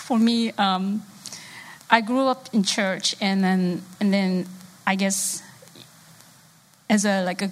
For 0.10 0.18
me, 0.18 0.52
um, 0.58 1.04
I 1.88 2.02
grew 2.02 2.26
up 2.26 2.50
in 2.52 2.64
church, 2.64 3.16
and 3.22 3.44
then 3.44 3.84
and 4.00 4.12
then 4.12 4.48
I 4.88 4.96
guess 4.96 5.44
as 6.90 7.06
a 7.06 7.24
like 7.24 7.44
a 7.44 7.52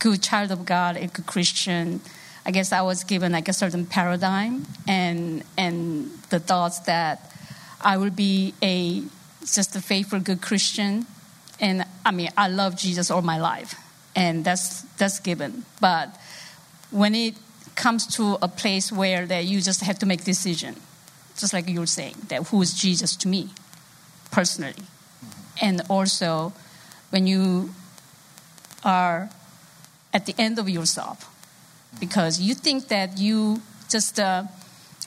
good 0.00 0.20
child 0.20 0.50
of 0.50 0.66
God, 0.66 0.96
a 0.96 1.06
good 1.06 1.26
Christian, 1.26 2.00
I 2.44 2.50
guess 2.50 2.72
I 2.72 2.82
was 2.82 3.04
given 3.04 3.30
like 3.30 3.48
a 3.48 3.52
certain 3.52 3.86
paradigm 3.86 4.66
and 4.88 5.44
and 5.56 6.10
the 6.30 6.40
thoughts 6.40 6.80
that 6.90 7.32
I 7.80 7.96
would 7.96 8.16
be 8.16 8.54
a 8.60 9.04
just 9.46 9.76
a 9.76 9.80
faithful 9.80 10.18
good 10.18 10.42
Christian, 10.42 11.06
and 11.60 11.84
I 12.04 12.10
mean 12.10 12.30
I 12.36 12.48
love 12.48 12.76
Jesus 12.76 13.08
all 13.08 13.22
my 13.22 13.38
life, 13.38 13.76
and 14.16 14.44
that's 14.44 14.82
that's 14.98 15.20
given. 15.20 15.64
But 15.80 16.08
when 16.90 17.14
it 17.14 17.34
comes 17.76 18.04
to 18.16 18.36
a 18.42 18.48
place 18.48 18.90
where 18.90 19.26
that 19.26 19.44
you 19.44 19.60
just 19.60 19.82
have 19.82 20.00
to 20.00 20.06
make 20.06 20.24
decision, 20.24 20.74
just 21.38 21.52
like 21.52 21.68
you 21.68 21.80
were 21.80 21.86
saying, 21.86 22.16
that 22.28 22.48
who 22.48 22.60
is 22.60 22.74
Jesus 22.74 23.16
to 23.16 23.28
me 23.28 23.50
personally, 24.30 24.84
and 25.62 25.80
also 25.88 26.52
when 27.10 27.26
you 27.26 27.70
are 28.84 29.30
at 30.12 30.26
the 30.26 30.34
end 30.38 30.58
of 30.58 30.68
yourself 30.68 31.34
because 32.00 32.40
you 32.40 32.54
think 32.54 32.88
that 32.88 33.18
you 33.18 33.60
just 33.88 34.20
uh, 34.20 34.44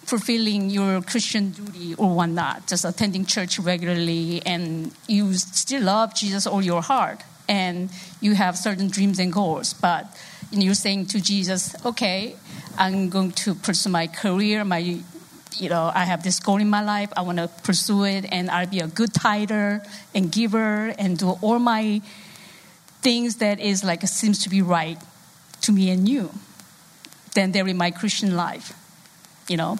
fulfilling 0.05 0.69
your 0.69 1.01
Christian 1.01 1.51
duty 1.51 1.95
or 1.95 2.15
whatnot, 2.15 2.67
just 2.67 2.83
attending 2.85 3.25
church 3.25 3.59
regularly, 3.59 4.41
and 4.45 4.91
you 5.07 5.33
still 5.35 5.83
love 5.83 6.15
Jesus 6.15 6.47
all 6.47 6.61
your 6.61 6.81
heart, 6.81 7.21
and 7.47 7.89
you 8.19 8.33
have 8.33 8.57
certain 8.57 8.89
dreams 8.89 9.19
and 9.19 9.31
goals, 9.31 9.73
but 9.73 10.05
you're 10.51 10.73
saying 10.73 11.05
to 11.05 11.21
Jesus, 11.21 11.75
"Okay, 11.85 12.35
I'm 12.77 13.09
going 13.09 13.31
to 13.43 13.55
pursue 13.55 13.89
my 13.89 14.07
career, 14.07 14.65
my 14.65 14.99
you 15.59 15.69
know, 15.69 15.91
I 15.93 16.05
have 16.05 16.23
this 16.23 16.39
goal 16.39 16.57
in 16.57 16.69
my 16.69 16.83
life. 16.83 17.11
I 17.15 17.21
want 17.21 17.37
to 17.37 17.49
pursue 17.63 18.05
it, 18.05 18.25
and 18.31 18.49
I'll 18.49 18.67
be 18.67 18.79
a 18.79 18.87
good 18.87 19.13
tither 19.13 19.81
and 20.13 20.31
giver, 20.31 20.93
and 20.97 21.17
do 21.17 21.31
all 21.41 21.59
my 21.59 22.01
things 23.01 23.37
that 23.37 23.59
is 23.59 23.83
like 23.83 24.01
seems 24.07 24.43
to 24.43 24.49
be 24.49 24.61
right 24.61 24.97
to 25.61 25.71
me 25.71 25.89
and 25.89 26.07
you. 26.07 26.31
Then 27.33 27.51
there 27.51 27.67
in 27.67 27.77
my 27.77 27.91
Christian 27.91 28.35
life, 28.35 28.73
you 29.47 29.57
know, 29.57 29.77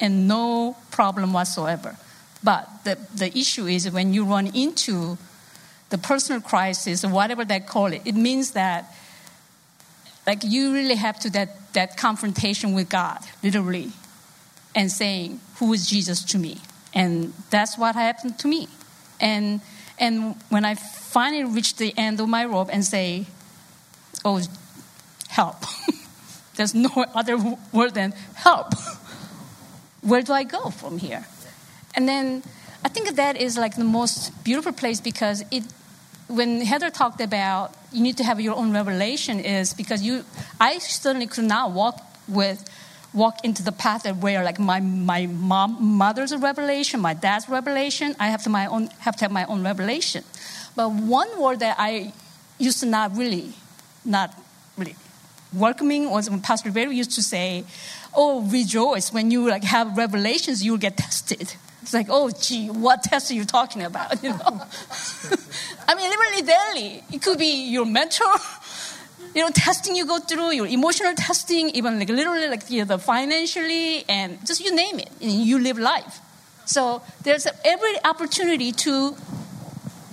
and 0.00 0.26
no 0.26 0.76
problem 0.90 1.32
whatsoever. 1.32 1.96
But 2.42 2.68
the 2.84 2.98
the 3.14 3.36
issue 3.38 3.66
is 3.66 3.90
when 3.90 4.12
you 4.12 4.24
run 4.24 4.48
into 4.48 5.18
the 5.90 5.98
personal 5.98 6.40
crisis 6.40 7.04
or 7.04 7.08
whatever 7.10 7.44
they 7.44 7.60
call 7.60 7.86
it, 7.86 8.02
it 8.04 8.14
means 8.14 8.52
that 8.52 8.92
like 10.26 10.42
you 10.42 10.72
really 10.72 10.96
have 10.96 11.18
to 11.20 11.30
that 11.30 11.72
that 11.74 11.96
confrontation 11.96 12.72
with 12.72 12.88
God, 12.88 13.18
literally, 13.42 13.92
and 14.74 14.90
saying, 14.90 15.40
Who 15.58 15.72
is 15.72 15.88
Jesus 15.88 16.24
to 16.24 16.38
me? 16.38 16.60
And 16.94 17.32
that's 17.50 17.78
what 17.78 17.94
happened 17.94 18.38
to 18.40 18.48
me. 18.48 18.68
And 19.20 19.60
and 19.98 20.36
when 20.48 20.64
I 20.64 20.74
finally 20.74 21.44
reached 21.44 21.78
the 21.78 21.94
end 21.96 22.20
of 22.20 22.28
my 22.28 22.44
rope 22.44 22.68
and 22.72 22.84
say, 22.84 23.26
Oh, 24.24 24.40
help. 25.28 25.56
There's 26.56 26.74
no 26.74 26.90
other 27.14 27.36
word 27.72 27.94
than 27.94 28.12
help. 28.34 28.74
Where 30.02 30.22
do 30.22 30.32
I 30.32 30.44
go 30.44 30.70
from 30.70 30.98
here? 30.98 31.26
And 31.94 32.08
then 32.08 32.42
I 32.84 32.88
think 32.88 33.16
that 33.16 33.36
is 33.36 33.56
like 33.56 33.76
the 33.76 33.84
most 33.84 34.44
beautiful 34.44 34.72
place 34.72 35.00
because 35.00 35.44
it 35.50 35.64
when 36.28 36.60
Heather 36.62 36.90
talked 36.90 37.20
about 37.20 37.74
you 37.92 38.02
need 38.02 38.16
to 38.16 38.24
have 38.24 38.40
your 38.40 38.56
own 38.56 38.72
revelation, 38.72 39.40
is 39.40 39.72
because 39.72 40.02
you, 40.02 40.24
I 40.60 40.78
certainly 40.78 41.26
could 41.26 41.44
not 41.44 41.70
walk 41.70 42.00
with 42.26 42.68
walk 43.14 43.44
into 43.44 43.62
the 43.62 43.72
path 43.72 44.02
that 44.02 44.16
where 44.16 44.42
like 44.44 44.58
my 44.58 44.80
my 44.80 45.26
mom 45.26 45.76
mother's 45.96 46.34
revelation, 46.34 47.00
my 47.00 47.14
dad's 47.14 47.48
revelation. 47.48 48.14
I 48.18 48.28
have 48.28 48.42
to 48.42 48.50
my 48.50 48.66
own 48.66 48.88
have 48.98 49.16
to 49.16 49.24
have 49.24 49.32
my 49.32 49.44
own 49.46 49.62
revelation. 49.62 50.24
But 50.76 50.90
one 50.90 51.40
word 51.40 51.60
that 51.60 51.76
I 51.78 52.12
used 52.58 52.80
to 52.80 52.86
not 52.86 53.16
really, 53.16 53.52
not 54.04 54.34
really 54.76 54.96
welcoming 55.52 56.10
was 56.10 56.28
when 56.28 56.40
Pastor 56.40 56.70
Barry 56.72 56.96
used 56.96 57.12
to 57.12 57.22
say, 57.22 57.64
"Oh, 58.14 58.42
rejoice 58.42 59.12
when 59.12 59.30
you 59.30 59.48
like 59.48 59.64
have 59.64 59.96
revelations, 59.96 60.64
you'll 60.64 60.78
get 60.78 60.96
tested." 60.96 61.54
It's 61.84 61.92
like, 61.92 62.06
oh, 62.08 62.30
gee, 62.30 62.68
what 62.70 63.02
test 63.02 63.30
are 63.30 63.34
you 63.34 63.44
talking 63.44 63.82
about? 63.82 64.16
You 64.24 64.30
know, 64.30 64.38
I 65.88 65.94
mean, 65.94 66.08
literally 66.08 66.42
daily. 66.56 67.04
It 67.12 67.20
could 67.20 67.38
be 67.38 67.66
your 67.68 67.84
mentor, 67.84 68.24
you 69.34 69.42
know, 69.42 69.50
testing 69.50 69.96
you 69.96 70.06
go 70.06 70.18
through, 70.18 70.52
your 70.52 70.66
emotional 70.66 71.14
testing, 71.14 71.70
even 71.70 71.98
like 71.98 72.08
literally 72.08 72.48
like 72.48 72.70
you 72.70 72.80
know, 72.80 72.84
the 72.84 72.98
financially, 72.98 74.04
and 74.08 74.44
just 74.46 74.64
you 74.64 74.74
name 74.74 74.98
it, 75.00 75.10
and 75.20 75.30
you 75.32 75.58
live 75.58 75.78
life. 75.78 76.20
So 76.66 77.02
there's 77.22 77.46
every 77.64 78.02
opportunity 78.04 78.72
to 78.72 79.16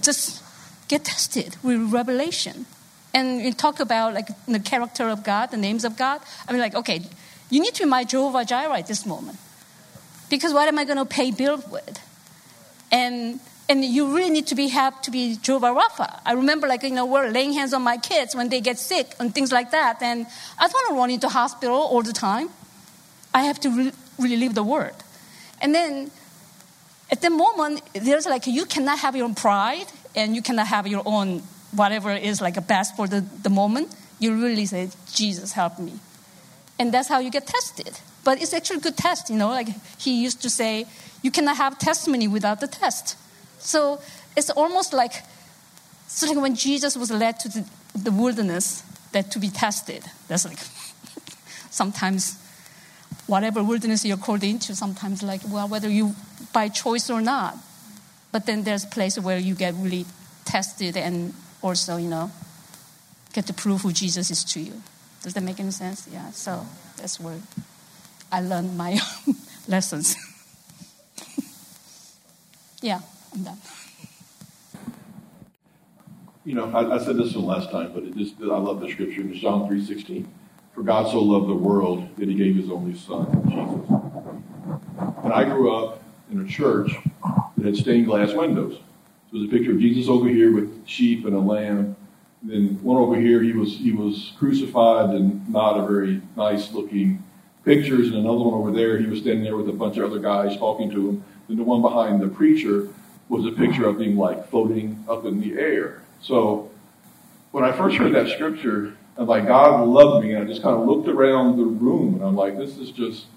just 0.01 0.43
get 0.87 1.05
tested 1.05 1.55
with 1.63 1.93
revelation. 1.93 2.65
And 3.13 3.41
you 3.41 3.53
talk 3.53 3.79
about 3.79 4.13
like 4.13 4.27
the 4.47 4.59
character 4.59 5.09
of 5.09 5.23
God, 5.23 5.51
the 5.51 5.57
names 5.57 5.85
of 5.85 5.97
God. 5.97 6.21
I 6.47 6.51
mean, 6.51 6.61
like, 6.61 6.75
okay, 6.75 7.01
you 7.49 7.59
need 7.61 7.75
to 7.75 7.85
my 7.85 8.03
Jehovah 8.03 8.45
Jireh 8.45 8.79
at 8.79 8.87
this 8.87 9.05
moment 9.05 9.37
because 10.29 10.53
what 10.53 10.67
am 10.67 10.79
I 10.79 10.85
going 10.85 10.97
to 10.97 11.05
pay 11.05 11.31
bills 11.31 11.67
with? 11.67 11.99
And 12.91 13.39
and 13.71 13.85
you 13.85 14.13
really 14.13 14.29
need 14.29 14.47
to 14.47 14.55
be 14.55 14.67
have 14.67 15.01
to 15.03 15.11
be 15.11 15.37
Jehovah 15.37 15.67
Rapha. 15.67 16.19
I 16.25 16.33
remember 16.33 16.67
like 16.67 16.83
you 16.83 16.91
know 16.91 17.05
we're 17.05 17.29
laying 17.29 17.53
hands 17.53 17.73
on 17.73 17.81
my 17.81 17.97
kids 17.97 18.35
when 18.35 18.49
they 18.49 18.59
get 18.59 18.77
sick 18.77 19.15
and 19.17 19.33
things 19.33 19.49
like 19.53 19.71
that. 19.71 20.01
And 20.01 20.27
I 20.59 20.67
don't 20.67 20.73
want 20.73 20.87
to 20.89 20.95
run 20.95 21.09
into 21.09 21.29
hospital 21.29 21.77
all 21.77 22.03
the 22.03 22.11
time. 22.11 22.49
I 23.33 23.43
have 23.43 23.61
to 23.61 23.69
re- 23.69 23.93
really 24.19 24.35
live 24.35 24.55
the 24.55 24.63
word. 24.63 24.95
And 25.61 25.73
then 25.73 26.11
at 27.09 27.21
the 27.21 27.29
moment, 27.29 27.81
there's 27.93 28.25
like 28.25 28.45
you 28.45 28.65
cannot 28.65 28.99
have 28.99 29.15
your 29.15 29.23
own 29.23 29.35
pride 29.35 29.87
and 30.15 30.35
you 30.35 30.41
cannot 30.41 30.67
have 30.67 30.85
your 30.85 31.03
own 31.05 31.41
whatever 31.71 32.11
is 32.11 32.41
like 32.41 32.57
a 32.57 32.61
best 32.61 32.97
for 32.97 33.07
the, 33.07 33.21
the 33.43 33.49
moment. 33.49 33.95
You 34.19 34.35
really 34.35 34.65
say, 34.65 34.89
Jesus, 35.13 35.53
help 35.53 35.79
me. 35.79 35.93
And 36.77 36.93
that's 36.93 37.07
how 37.07 37.19
you 37.19 37.31
get 37.31 37.47
tested. 37.47 37.99
But 38.25 38.41
it's 38.41 38.53
actually 38.53 38.79
a 38.79 38.81
good 38.81 38.97
test, 38.97 39.29
you 39.29 39.37
know. 39.37 39.47
Like 39.47 39.69
he 39.97 40.21
used 40.21 40.41
to 40.41 40.49
say, 40.49 40.87
you 41.21 41.31
cannot 41.31 41.55
have 41.55 41.79
testimony 41.79 42.27
without 42.27 42.59
the 42.59 42.67
test. 42.67 43.15
So 43.61 44.01
it's 44.35 44.49
almost 44.49 44.93
like, 44.93 45.13
it's 46.05 46.27
like 46.27 46.37
when 46.37 46.55
Jesus 46.55 46.97
was 46.97 47.11
led 47.11 47.39
to 47.41 47.49
the, 47.49 47.69
the 47.95 48.11
wilderness 48.11 48.83
that 49.11 49.31
to 49.31 49.39
be 49.39 49.49
tested. 49.49 50.03
That's 50.27 50.45
like 50.45 50.59
sometimes 51.69 52.37
whatever 53.27 53.63
wilderness 53.63 54.03
you're 54.03 54.17
called 54.17 54.43
into, 54.43 54.75
sometimes 54.75 55.23
like, 55.23 55.41
well, 55.47 55.67
whether 55.67 55.89
you 55.89 56.15
by 56.51 56.67
choice 56.67 57.09
or 57.09 57.21
not. 57.21 57.55
But 58.31 58.45
then 58.45 58.63
there's 58.63 58.85
place 58.85 59.19
where 59.19 59.37
you 59.37 59.55
get 59.55 59.73
really 59.75 60.05
tested 60.45 60.97
and 60.97 61.33
also, 61.61 61.97
you 61.97 62.09
know, 62.09 62.31
get 63.33 63.47
to 63.47 63.53
prove 63.53 63.81
who 63.81 63.91
Jesus 63.91 64.31
is 64.31 64.43
to 64.45 64.59
you. 64.59 64.81
Does 65.21 65.33
that 65.33 65.43
make 65.43 65.59
any 65.59 65.71
sense? 65.71 66.07
Yeah. 66.11 66.31
So 66.31 66.65
that's 66.97 67.19
where 67.19 67.39
I 68.31 68.41
learned 68.41 68.77
my 68.77 68.99
lessons. 69.67 70.15
yeah, 72.81 73.01
I'm 73.33 73.43
done. 73.43 73.57
You 76.43 76.55
know, 76.55 76.71
I, 76.71 76.95
I, 76.95 76.97
said 76.97 77.17
this 77.17 77.35
one 77.35 77.45
last 77.45 77.69
time, 77.69 77.91
but 77.93 78.03
it 78.03 78.17
just 78.17 78.35
I 78.41 78.57
love 78.57 78.81
the 78.81 78.89
scripture. 78.89 79.21
It's 79.21 79.39
John 79.39 79.67
three 79.67 79.83
sixteen. 79.83 80.27
For 80.73 80.83
God 80.83 81.11
so 81.11 81.21
loved 81.21 81.49
the 81.49 81.55
world 81.55 82.07
that 82.17 82.27
He 82.27 82.33
gave 82.33 82.55
His 82.55 82.69
only 82.69 82.97
Son, 82.97 83.27
Jesus. 83.47 85.23
And 85.23 85.33
I 85.33 85.43
grew 85.43 85.75
up 85.75 86.01
in 86.31 86.41
a 86.41 86.47
church 86.47 86.91
that 87.57 87.65
had 87.65 87.75
stained 87.75 88.07
glass 88.07 88.33
windows. 88.33 88.79
So 89.29 89.37
there's 89.37 89.47
a 89.47 89.51
picture 89.51 89.71
of 89.71 89.79
Jesus 89.79 90.09
over 90.09 90.27
here 90.27 90.53
with 90.53 90.87
sheep 90.87 91.25
and 91.25 91.35
a 91.35 91.39
lamb. 91.39 91.95
then 92.41 92.79
one 92.81 92.97
over 92.97 93.15
here, 93.15 93.41
he 93.41 93.53
was 93.53 93.77
he 93.77 93.91
was 93.91 94.33
crucified 94.39 95.11
and 95.11 95.47
not 95.47 95.77
a 95.77 95.85
very 95.85 96.21
nice 96.35 96.71
looking 96.71 97.23
pictures, 97.63 98.07
and 98.07 98.15
another 98.15 98.39
one 98.39 98.55
over 98.55 98.71
there, 98.71 98.97
he 98.97 99.05
was 99.05 99.19
standing 99.19 99.43
there 99.43 99.55
with 99.55 99.69
a 99.69 99.73
bunch 99.73 99.97
of 99.97 100.05
other 100.05 100.19
guys 100.19 100.57
talking 100.57 100.89
to 100.89 101.09
him. 101.09 101.23
Then 101.47 101.57
the 101.57 101.63
one 101.63 101.83
behind 101.83 102.19
the 102.19 102.27
preacher 102.27 102.89
was 103.31 103.45
a 103.45 103.51
picture 103.51 103.87
of 103.87 104.01
him 104.01 104.17
like 104.17 104.49
floating 104.49 105.05
up 105.07 105.25
in 105.25 105.39
the 105.39 105.53
air. 105.53 106.01
So 106.21 106.69
when 107.51 107.63
I 107.63 107.71
first 107.71 107.95
heard 107.95 108.13
that 108.13 108.27
scripture, 108.27 108.93
I'm 109.17 109.25
like, 109.25 109.47
God 109.47 109.87
loved 109.87 110.25
me, 110.25 110.33
and 110.33 110.43
I 110.43 110.45
just 110.45 110.61
kind 110.61 110.75
of 110.75 110.85
looked 110.85 111.07
around 111.07 111.57
the 111.57 111.63
room, 111.63 112.15
and 112.15 112.23
I'm 112.23 112.35
like, 112.35 112.57
this 112.57 112.77
is 112.77 112.91
just 112.91 113.27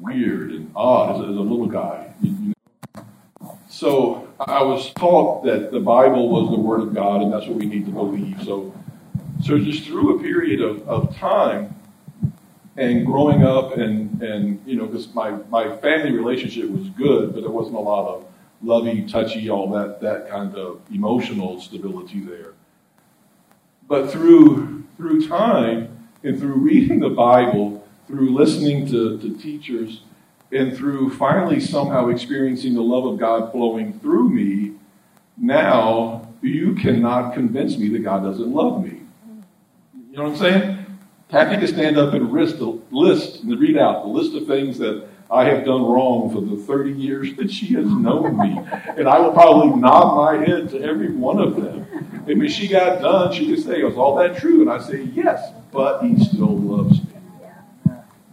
weird 0.00 0.50
and 0.50 0.72
odd 0.74 1.14
as 1.14 1.20
a, 1.20 1.30
as 1.30 1.36
a 1.36 1.40
little 1.40 1.66
guy. 1.66 2.12
You, 2.22 2.54
know? 3.00 3.58
So 3.68 4.28
I 4.40 4.62
was 4.62 4.92
taught 4.94 5.44
that 5.44 5.70
the 5.70 5.78
Bible 5.78 6.28
was 6.28 6.50
the 6.50 6.60
Word 6.60 6.80
of 6.80 6.92
God, 6.92 7.22
and 7.22 7.32
that's 7.32 7.46
what 7.46 7.56
we 7.56 7.66
need 7.66 7.86
to 7.86 7.92
believe. 7.92 8.42
So, 8.44 8.74
so 9.44 9.58
just 9.58 9.84
through 9.84 10.18
a 10.18 10.22
period 10.22 10.60
of, 10.60 10.88
of 10.88 11.16
time, 11.16 11.73
and 12.76 13.06
growing 13.06 13.42
up 13.42 13.76
and, 13.76 14.20
and 14.22 14.60
you 14.66 14.76
know, 14.76 14.86
because 14.86 15.14
my, 15.14 15.30
my 15.50 15.76
family 15.76 16.12
relationship 16.12 16.68
was 16.70 16.88
good, 16.90 17.32
but 17.32 17.42
there 17.42 17.50
wasn't 17.50 17.76
a 17.76 17.80
lot 17.80 18.08
of 18.08 18.26
lovey, 18.62 19.02
touchy, 19.02 19.48
all 19.48 19.70
that, 19.70 20.00
that 20.00 20.28
kind 20.28 20.54
of 20.56 20.80
emotional 20.92 21.60
stability 21.60 22.20
there. 22.20 22.54
But 23.86 24.10
through, 24.10 24.84
through 24.96 25.28
time 25.28 26.08
and 26.22 26.38
through 26.38 26.54
reading 26.54 27.00
the 27.00 27.10
Bible, 27.10 27.86
through 28.06 28.34
listening 28.34 28.86
to, 28.86 29.18
to 29.18 29.36
teachers, 29.36 30.00
and 30.50 30.76
through 30.76 31.10
finally 31.10 31.60
somehow 31.60 32.08
experiencing 32.08 32.74
the 32.74 32.82
love 32.82 33.04
of 33.04 33.18
God 33.18 33.52
flowing 33.52 33.98
through 34.00 34.30
me, 34.30 34.72
now 35.36 36.28
you 36.40 36.74
cannot 36.74 37.34
convince 37.34 37.76
me 37.76 37.88
that 37.88 38.00
God 38.00 38.22
doesn't 38.22 38.52
love 38.52 38.82
me. 38.82 39.00
You 40.10 40.16
know 40.16 40.24
what 40.24 40.32
I'm 40.32 40.36
saying? 40.36 40.83
Kathy 41.34 41.56
to 41.56 41.66
stand 41.66 41.98
up 41.98 42.14
and 42.14 42.30
list, 42.30 42.60
list 42.92 43.42
and 43.42 43.58
read 43.58 43.76
out 43.76 44.04
the 44.04 44.08
list 44.08 44.36
of 44.36 44.46
things 44.46 44.78
that 44.78 45.04
I 45.28 45.46
have 45.46 45.64
done 45.64 45.82
wrong 45.82 46.32
for 46.32 46.40
the 46.40 46.62
30 46.62 46.92
years 46.92 47.34
that 47.34 47.50
she 47.50 47.74
has 47.74 47.86
known 47.86 48.38
me. 48.38 48.60
And 48.96 49.08
I 49.08 49.18
will 49.18 49.32
probably 49.32 49.80
nod 49.80 50.14
my 50.14 50.46
head 50.46 50.68
to 50.70 50.80
every 50.80 51.10
one 51.12 51.40
of 51.40 51.56
them. 51.56 51.88
And 52.28 52.38
when 52.38 52.48
she 52.48 52.68
got 52.68 53.02
done, 53.02 53.32
she 53.32 53.52
could 53.52 53.64
say, 53.64 53.82
Was 53.82 53.96
all 53.96 54.14
that 54.18 54.36
true? 54.36 54.60
And 54.60 54.70
I 54.70 54.78
say, 54.78 55.02
Yes, 55.12 55.50
but 55.72 56.02
he 56.02 56.24
still 56.24 56.56
loves 56.56 57.00
me. 57.02 57.10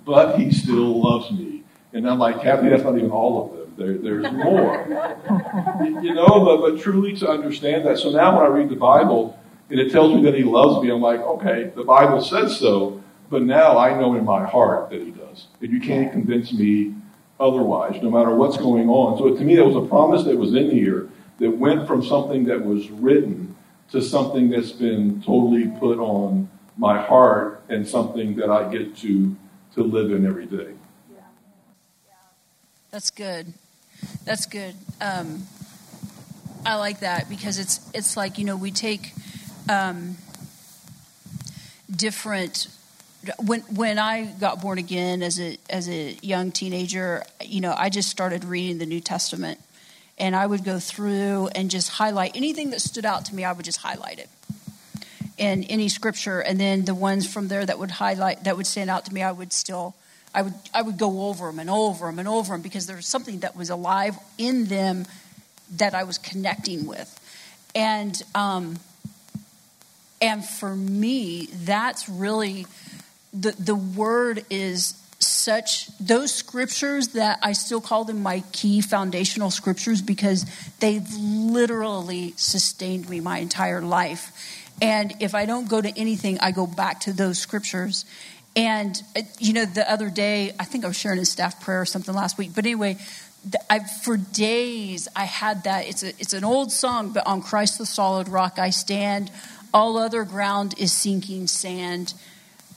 But 0.06 0.38
he 0.38 0.52
still 0.52 1.02
loves 1.02 1.32
me. 1.32 1.64
And 1.94 2.08
I'm 2.08 2.20
like, 2.20 2.44
Kathy, 2.44 2.70
that's 2.70 2.84
not 2.84 3.00
even 3.00 3.10
all 3.10 3.46
of 3.46 3.58
them. 3.58 3.74
There, 3.78 3.98
there's 3.98 4.32
more. 4.32 4.86
you 6.04 6.14
know, 6.14 6.46
but, 6.46 6.58
but 6.58 6.80
truly 6.80 7.16
to 7.18 7.28
understand 7.28 7.84
that. 7.88 7.98
So 7.98 8.12
now 8.12 8.38
when 8.38 8.46
I 8.46 8.50
read 8.50 8.70
the 8.70 8.76
Bible, 8.76 9.40
and 9.72 9.80
it 9.80 9.90
tells 9.90 10.14
me 10.14 10.22
that 10.24 10.36
he 10.36 10.44
loves 10.44 10.84
me. 10.84 10.92
I'm 10.92 11.00
like, 11.00 11.22
okay, 11.22 11.72
the 11.74 11.86
Bible 11.86 12.22
says 12.22 12.60
so, 12.60 13.02
but 13.30 13.42
now 13.42 13.78
I 13.78 13.98
know 13.98 14.16
in 14.16 14.26
my 14.26 14.46
heart 14.46 14.90
that 14.90 15.02
he 15.02 15.12
does. 15.12 15.48
And 15.62 15.72
you 15.72 15.80
can't 15.80 16.12
convince 16.12 16.52
me 16.52 16.94
otherwise, 17.40 18.02
no 18.04 18.12
matter 18.12 18.36
what's 18.36 18.58
going 18.58 18.90
on. 18.90 19.18
So 19.18 19.34
to 19.34 19.44
me, 19.44 19.56
that 19.56 19.66
was 19.66 19.78
a 19.78 19.88
promise 19.88 20.26
that 20.26 20.38
was 20.38 20.54
in 20.54 20.72
here 20.72 21.08
that 21.40 21.52
went 21.52 21.88
from 21.88 22.04
something 22.04 22.44
that 22.46 22.66
was 22.66 22.92
written 22.92 23.56
to 23.92 24.02
something 24.02 24.50
that's 24.50 24.74
been 24.74 25.22
totally 25.22 25.70
put 25.80 26.00
on 26.00 26.50
my 26.78 27.02
heart 27.02 27.64
and 27.70 27.88
something 27.88 28.36
that 28.36 28.50
I 28.50 28.70
get 28.70 28.98
to 28.98 29.38
to 29.76 29.84
live 29.84 30.12
in 30.12 30.26
every 30.26 30.48
day. 30.48 30.74
That's 32.92 33.10
good. 33.10 33.54
That's 34.26 34.46
good. 34.46 34.76
Um, 35.00 35.48
I 36.66 36.76
like 36.76 37.00
that 37.00 37.30
because 37.30 37.58
it's 37.58 37.90
it's 37.94 38.18
like 38.18 38.38
you 38.38 38.44
know 38.44 38.58
we 38.58 38.70
take 38.70 39.14
um, 39.72 40.18
different 41.90 42.68
when 43.40 43.62
when 43.62 44.00
I 44.00 44.26
got 44.26 44.62
born 44.62 44.78
again 44.78 45.24
as 45.24 45.40
a 45.40 45.58
as 45.70 45.88
a 45.88 46.18
young 46.22 46.52
teenager, 46.52 47.24
you 47.42 47.62
know, 47.62 47.74
I 47.76 47.90
just 47.90 48.10
started 48.10 48.44
reading 48.44 48.80
the 48.80 48.86
New 48.86 49.00
Testament, 49.00 49.60
and 50.18 50.36
I 50.36 50.46
would 50.46 50.64
go 50.64 50.80
through 50.80 51.50
and 51.56 51.70
just 51.70 51.90
highlight 51.90 52.36
anything 52.36 52.72
that 52.72 52.82
stood 52.82 53.06
out 53.06 53.26
to 53.26 53.36
me. 53.36 53.44
I 53.44 53.54
would 53.54 53.66
just 53.66 53.80
highlight 53.80 54.20
it 54.20 54.30
in 55.38 55.64
any 55.66 55.88
scripture, 55.88 56.40
and 56.40 56.60
then 56.60 56.86
the 56.86 56.96
ones 56.96 57.32
from 57.32 57.48
there 57.48 57.66
that 57.66 57.80
would 57.80 57.92
highlight 57.92 58.44
that 58.44 58.58
would 58.58 58.68
stand 58.68 58.90
out 58.90 59.06
to 59.06 59.14
me, 59.14 59.22
I 59.22 59.32
would 59.32 59.54
still 59.54 59.96
I 60.34 60.42
would 60.42 60.56
I 60.74 60.82
would 60.82 60.98
go 60.98 61.28
over 61.28 61.46
them 61.46 61.60
and 61.60 61.70
over 61.70 62.08
them 62.08 62.20
and 62.20 62.28
over 62.28 62.54
them 62.54 62.62
because 62.62 62.88
there 62.88 62.98
was 62.98 63.08
something 63.08 63.40
that 63.40 63.56
was 63.56 63.70
alive 63.70 64.18
in 64.38 64.66
them 64.66 65.06
that 65.78 65.94
I 65.94 66.04
was 66.04 66.18
connecting 66.18 66.88
with, 66.88 67.10
and. 67.74 68.22
Um, 68.36 68.80
and 70.22 70.46
for 70.46 70.76
me, 70.76 71.48
that's 71.52 72.08
really 72.08 72.68
the, 73.34 73.52
the 73.52 73.76
word 73.76 74.46
is 74.50 74.94
such 75.20 75.96
those 75.98 76.34
scriptures 76.34 77.10
that 77.10 77.40
I 77.42 77.54
still 77.54 77.82
call 77.82 78.06
them 78.06 78.22
my 78.22 78.44
key 78.52 78.82
foundational 78.82 79.52
scriptures 79.52 80.02
because 80.02 80.46
they've 80.80 81.08
literally 81.16 82.34
sustained 82.38 83.10
me 83.10 83.20
my 83.20 83.40
entire 83.40 83.82
life. 83.82 84.32
And 84.82 85.14
if 85.20 85.36
I 85.36 85.46
don't 85.46 85.70
go 85.70 85.80
to 85.80 85.90
anything, 85.98 86.40
I 86.40 86.52
go 86.52 86.66
back 86.66 87.02
to 87.02 87.14
those 87.14 87.38
scriptures. 87.38 88.06
And, 88.56 89.02
you 89.40 89.54
know, 89.54 89.66
the 89.66 89.90
other 89.90 90.10
day, 90.10 90.54
I 90.60 90.66
think 90.66 90.84
I 90.84 90.88
was 90.88 90.98
sharing 90.98 91.20
a 91.20 91.26
staff 91.26 91.62
prayer 91.62 91.82
or 91.82 91.86
something 91.86 92.14
last 92.14 92.38
week, 92.38 92.52
but 92.54 92.66
anyway, 92.66 92.98
I, 93.70 93.80
for 93.80 94.18
days 94.18 95.08
I 95.16 95.24
had 95.26 95.64
that. 95.64 95.88
It's, 95.88 96.04
a, 96.04 96.10
it's 96.20 96.34
an 96.34 96.44
old 96.44 96.72
song, 96.72 97.12
but 97.12 97.26
on 97.26 97.42
Christ 97.42 97.78
the 97.78 97.86
solid 97.86 98.28
rock 98.28 98.60
I 98.60 98.70
stand. 98.70 99.32
All 99.74 99.98
other 99.98 100.24
ground 100.24 100.76
is 100.78 100.92
sinking 100.92 101.48
sand. 101.48 102.14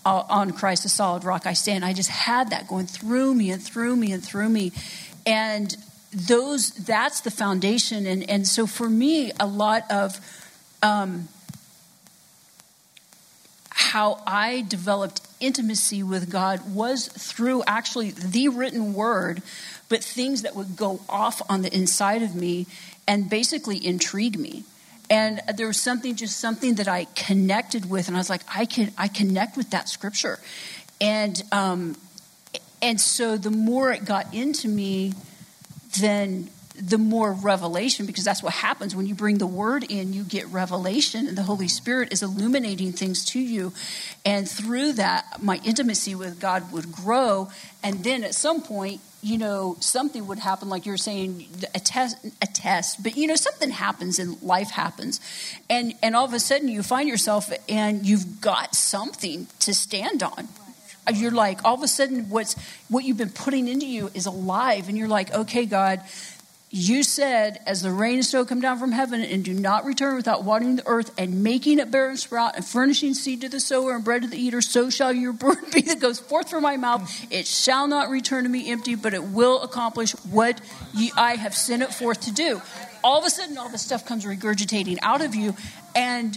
Uh, 0.06 0.22
on 0.28 0.50
Christ 0.50 0.82
the 0.82 0.90
solid 0.90 1.24
rock 1.24 1.46
I 1.46 1.54
stand. 1.54 1.82
I 1.82 1.94
just 1.94 2.10
had 2.10 2.50
that 2.50 2.68
going 2.68 2.84
through 2.84 3.34
me 3.34 3.50
and 3.50 3.62
through 3.62 3.96
me 3.96 4.12
and 4.12 4.22
through 4.22 4.50
me. 4.50 4.70
And 5.24 5.74
those, 6.12 6.72
that's 6.72 7.22
the 7.22 7.30
foundation. 7.30 8.04
And, 8.04 8.28
and 8.28 8.46
so 8.46 8.66
for 8.66 8.88
me, 8.90 9.32
a 9.40 9.46
lot 9.46 9.90
of, 9.90 10.20
um, 10.82 11.28
how 13.70 14.22
I 14.26 14.64
developed 14.68 15.20
intimacy 15.40 16.02
with 16.02 16.30
God 16.30 16.74
was 16.74 17.08
through 17.08 17.62
actually 17.66 18.10
the 18.10 18.48
written 18.48 18.94
word, 18.94 19.42
but 19.88 20.02
things 20.02 20.42
that 20.42 20.54
would 20.54 20.76
go 20.76 21.00
off 21.08 21.42
on 21.48 21.62
the 21.62 21.74
inside 21.74 22.22
of 22.22 22.34
me 22.34 22.66
and 23.06 23.28
basically 23.28 23.84
intrigue 23.84 24.38
me. 24.38 24.64
And 25.10 25.40
there 25.56 25.66
was 25.66 25.78
something, 25.78 26.16
just 26.16 26.38
something 26.38 26.76
that 26.76 26.88
I 26.88 27.06
connected 27.14 27.90
with, 27.90 28.08
and 28.08 28.16
I 28.16 28.20
was 28.20 28.30
like, 28.30 28.42
I 28.52 28.64
can, 28.64 28.92
I 28.96 29.08
connect 29.08 29.56
with 29.56 29.70
that 29.70 29.88
scripture, 29.88 30.38
and 31.00 31.42
um, 31.52 31.96
and 32.80 33.00
so 33.00 33.36
the 33.36 33.50
more 33.50 33.92
it 33.92 34.04
got 34.04 34.32
into 34.34 34.68
me, 34.68 35.14
then 36.00 36.48
the 36.76 36.98
more 36.98 37.32
revelation, 37.32 38.04
because 38.04 38.24
that's 38.24 38.42
what 38.42 38.52
happens 38.52 38.96
when 38.96 39.06
you 39.06 39.14
bring 39.14 39.38
the 39.38 39.46
word 39.46 39.84
in, 39.84 40.12
you 40.12 40.24
get 40.24 40.46
revelation, 40.48 41.28
and 41.28 41.38
the 41.38 41.42
Holy 41.42 41.68
Spirit 41.68 42.12
is 42.12 42.22
illuminating 42.22 42.92
things 42.92 43.24
to 43.26 43.38
you. 43.38 43.72
And 44.24 44.48
through 44.48 44.94
that, 44.94 45.40
my 45.40 45.60
intimacy 45.64 46.14
with 46.16 46.40
God 46.40 46.72
would 46.72 46.90
grow. 46.90 47.48
And 47.82 48.02
then 48.02 48.24
at 48.24 48.34
some 48.34 48.60
point, 48.60 49.00
you 49.24 49.38
know, 49.38 49.76
something 49.80 50.26
would 50.26 50.38
happen, 50.38 50.68
like 50.68 50.84
you're 50.84 50.98
saying, 50.98 51.48
a 51.74 51.80
test, 51.80 52.18
a 52.42 52.46
test, 52.46 53.02
but 53.02 53.16
you 53.16 53.26
know, 53.26 53.36
something 53.36 53.70
happens 53.70 54.18
and 54.18 54.40
life 54.42 54.70
happens. 54.70 55.18
And, 55.70 55.94
and 56.02 56.14
all 56.14 56.26
of 56.26 56.34
a 56.34 56.38
sudden, 56.38 56.68
you 56.68 56.82
find 56.82 57.08
yourself 57.08 57.50
and 57.66 58.06
you've 58.06 58.42
got 58.42 58.74
something 58.74 59.46
to 59.60 59.72
stand 59.72 60.22
on 60.22 60.48
you're 61.12 61.30
like 61.30 61.62
all 61.66 61.74
of 61.74 61.82
a 61.82 61.88
sudden 61.88 62.30
what's 62.30 62.56
what 62.88 63.04
you've 63.04 63.18
been 63.18 63.28
putting 63.28 63.68
into 63.68 63.86
you 63.86 64.10
is 64.14 64.24
alive 64.24 64.88
and 64.88 64.96
you're 64.96 65.06
like 65.06 65.30
okay 65.34 65.66
god 65.66 66.00
you 66.76 67.04
said, 67.04 67.60
as 67.66 67.82
the 67.82 67.92
rain 67.92 68.16
and 68.16 68.26
snow 68.26 68.44
come 68.44 68.60
down 68.60 68.80
from 68.80 68.90
heaven 68.90 69.22
and 69.22 69.44
do 69.44 69.54
not 69.54 69.84
return 69.84 70.16
without 70.16 70.42
watering 70.42 70.74
the 70.74 70.82
earth 70.86 71.12
and 71.16 71.44
making 71.44 71.78
it 71.78 71.88
bear 71.92 72.08
and 72.08 72.18
sprout 72.18 72.56
and 72.56 72.64
furnishing 72.64 73.14
seed 73.14 73.42
to 73.42 73.48
the 73.48 73.60
sower 73.60 73.94
and 73.94 74.02
bread 74.02 74.22
to 74.22 74.28
the 74.28 74.36
eater, 74.36 74.60
so 74.60 74.90
shall 74.90 75.12
your 75.12 75.30
word 75.40 75.70
be 75.72 75.82
that 75.82 76.00
goes 76.00 76.18
forth 76.18 76.50
from 76.50 76.64
my 76.64 76.76
mouth. 76.76 77.08
It 77.30 77.46
shall 77.46 77.86
not 77.86 78.10
return 78.10 78.42
to 78.42 78.50
me 78.50 78.72
empty, 78.72 78.96
but 78.96 79.14
it 79.14 79.22
will 79.22 79.62
accomplish 79.62 80.10
what 80.24 80.60
ye, 80.92 81.12
I 81.16 81.36
have 81.36 81.54
sent 81.54 81.84
it 81.84 81.94
forth 81.94 82.22
to 82.22 82.32
do. 82.32 82.60
All 83.04 83.20
of 83.20 83.24
a 83.24 83.30
sudden, 83.30 83.56
all 83.56 83.68
this 83.68 83.82
stuff 83.82 84.04
comes 84.04 84.24
regurgitating 84.24 84.98
out 85.00 85.24
of 85.24 85.36
you, 85.36 85.54
and 85.94 86.36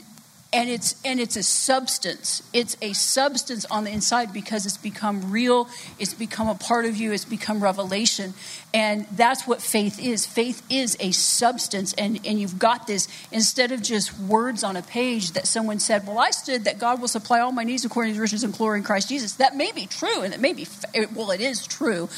and 0.53 0.69
it's 0.69 0.95
and 1.03 1.19
it's 1.19 1.35
a 1.35 1.43
substance 1.43 2.41
it's 2.53 2.77
a 2.81 2.93
substance 2.93 3.65
on 3.65 3.83
the 3.83 3.91
inside 3.91 4.31
because 4.31 4.65
it's 4.65 4.77
become 4.77 5.31
real 5.31 5.67
it's 5.99 6.13
become 6.13 6.47
a 6.47 6.55
part 6.55 6.85
of 6.85 6.95
you 6.95 7.11
it's 7.11 7.25
become 7.25 7.61
revelation 7.61 8.33
and 8.73 9.05
that's 9.11 9.47
what 9.47 9.61
faith 9.61 9.99
is 9.99 10.25
faith 10.25 10.61
is 10.69 10.97
a 10.99 11.11
substance 11.11 11.93
and 11.93 12.19
and 12.25 12.39
you've 12.39 12.59
got 12.59 12.87
this 12.87 13.07
instead 13.31 13.71
of 13.71 13.81
just 13.81 14.17
words 14.19 14.63
on 14.63 14.75
a 14.75 14.81
page 14.81 15.31
that 15.31 15.47
someone 15.47 15.79
said 15.79 16.05
well 16.07 16.19
i 16.19 16.29
stood 16.29 16.65
that 16.65 16.77
god 16.77 16.99
will 16.99 17.07
supply 17.07 17.39
all 17.39 17.51
my 17.51 17.63
needs 17.63 17.85
according 17.85 18.11
to 18.13 18.13
his 18.13 18.19
riches 18.19 18.43
and 18.43 18.53
glory 18.53 18.79
in 18.79 18.83
christ 18.83 19.09
jesus 19.09 19.33
that 19.33 19.55
may 19.55 19.71
be 19.71 19.85
true 19.85 20.21
and 20.21 20.33
it 20.33 20.39
may 20.39 20.53
be 20.53 20.67
well 21.15 21.31
it 21.31 21.41
is 21.41 21.65
true 21.65 22.09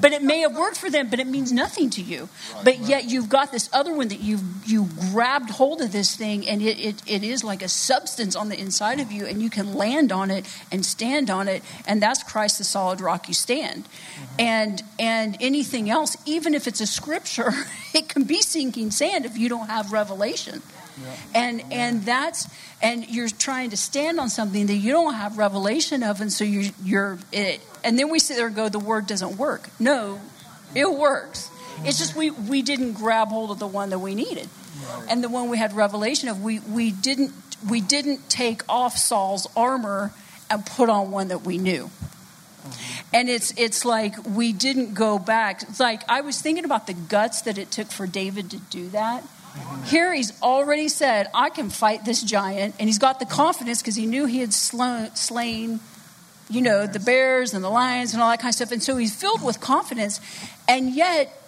but 0.00 0.12
it 0.12 0.22
may 0.22 0.40
have 0.40 0.56
worked 0.56 0.76
for 0.76 0.90
them 0.90 1.08
but 1.08 1.20
it 1.20 1.26
means 1.26 1.52
nothing 1.52 1.90
to 1.90 2.02
you 2.02 2.28
but 2.64 2.78
yet 2.80 3.04
you've 3.04 3.28
got 3.28 3.52
this 3.52 3.68
other 3.72 3.94
one 3.94 4.08
that 4.08 4.20
you've 4.20 4.42
you 4.66 4.88
grabbed 5.10 5.50
hold 5.50 5.80
of 5.80 5.92
this 5.92 6.16
thing 6.16 6.46
and 6.48 6.62
it, 6.62 6.78
it, 6.78 7.02
it 7.06 7.22
is 7.22 7.44
like 7.44 7.62
a 7.62 7.68
substance 7.68 8.36
on 8.36 8.48
the 8.48 8.58
inside 8.58 9.00
of 9.00 9.12
you, 9.12 9.26
and 9.26 9.42
you 9.42 9.50
can 9.50 9.74
land 9.74 10.12
on 10.12 10.30
it 10.30 10.46
and 10.72 10.84
stand 10.84 11.30
on 11.30 11.48
it, 11.48 11.62
and 11.86 12.02
that's 12.02 12.22
Christ, 12.22 12.58
the 12.58 12.64
solid 12.64 13.00
rock 13.00 13.28
you 13.28 13.34
stand. 13.34 13.84
Mm-hmm. 13.84 14.40
And 14.40 14.82
and 14.98 15.36
anything 15.40 15.83
else, 15.90 16.16
even 16.26 16.54
if 16.54 16.66
it's 16.66 16.80
a 16.80 16.86
scripture, 16.86 17.52
it 17.94 18.08
can 18.08 18.24
be 18.24 18.40
sinking 18.40 18.90
sand 18.90 19.26
if 19.26 19.36
you 19.36 19.48
don't 19.48 19.68
have 19.68 19.92
revelation. 19.92 20.62
Yeah. 21.02 21.16
And 21.34 21.64
and 21.72 22.02
that's 22.04 22.48
and 22.80 23.08
you're 23.08 23.28
trying 23.28 23.70
to 23.70 23.76
stand 23.76 24.20
on 24.20 24.28
something 24.28 24.66
that 24.66 24.74
you 24.74 24.92
don't 24.92 25.14
have 25.14 25.38
revelation 25.38 26.04
of, 26.04 26.20
and 26.20 26.32
so 26.32 26.44
you're 26.44 26.72
you're 26.84 27.18
it, 27.32 27.60
and 27.82 27.98
then 27.98 28.10
we 28.10 28.20
sit 28.20 28.36
there 28.36 28.46
and 28.46 28.54
go, 28.54 28.68
the 28.68 28.78
word 28.78 29.08
doesn't 29.08 29.36
work. 29.36 29.68
No, 29.80 30.20
it 30.74 30.88
works. 30.88 31.50
It's 31.84 31.98
just 31.98 32.14
we 32.14 32.30
we 32.30 32.62
didn't 32.62 32.92
grab 32.92 33.28
hold 33.28 33.50
of 33.50 33.58
the 33.58 33.66
one 33.66 33.90
that 33.90 33.98
we 33.98 34.14
needed, 34.14 34.48
right. 34.86 35.06
and 35.08 35.24
the 35.24 35.28
one 35.28 35.48
we 35.48 35.58
had 35.58 35.72
revelation 35.72 36.28
of. 36.28 36.42
We 36.42 36.60
we 36.60 36.92
didn't 36.92 37.32
we 37.68 37.80
didn't 37.80 38.28
take 38.28 38.62
off 38.68 38.96
Saul's 38.96 39.48
armor 39.56 40.12
and 40.48 40.64
put 40.64 40.88
on 40.88 41.10
one 41.10 41.28
that 41.28 41.42
we 41.42 41.58
knew. 41.58 41.90
And 43.12 43.28
it's 43.28 43.52
it's 43.56 43.84
like 43.84 44.14
we 44.26 44.52
didn't 44.52 44.94
go 44.94 45.18
back. 45.18 45.62
It's 45.62 45.80
like 45.80 46.02
I 46.08 46.20
was 46.20 46.40
thinking 46.40 46.64
about 46.64 46.86
the 46.86 46.94
guts 46.94 47.42
that 47.42 47.58
it 47.58 47.70
took 47.70 47.90
for 47.90 48.06
David 48.06 48.50
to 48.50 48.58
do 48.58 48.88
that. 48.90 49.24
Here 49.84 50.12
he's 50.12 50.40
already 50.42 50.88
said, 50.88 51.28
I 51.32 51.48
can 51.48 51.70
fight 51.70 52.04
this 52.04 52.22
giant. 52.22 52.74
And 52.80 52.88
he's 52.88 52.98
got 52.98 53.20
the 53.20 53.26
confidence 53.26 53.80
because 53.80 53.94
he 53.94 54.06
knew 54.06 54.26
he 54.26 54.40
had 54.40 54.52
slain, 54.52 55.80
you 56.50 56.60
know, 56.60 56.86
the 56.86 56.98
bears 56.98 57.54
and 57.54 57.62
the 57.62 57.70
lions 57.70 58.14
and 58.14 58.22
all 58.22 58.30
that 58.30 58.40
kind 58.40 58.50
of 58.50 58.56
stuff. 58.56 58.72
And 58.72 58.82
so 58.82 58.96
he's 58.96 59.14
filled 59.14 59.44
with 59.44 59.60
confidence. 59.60 60.20
And 60.66 60.92
yet, 60.92 61.40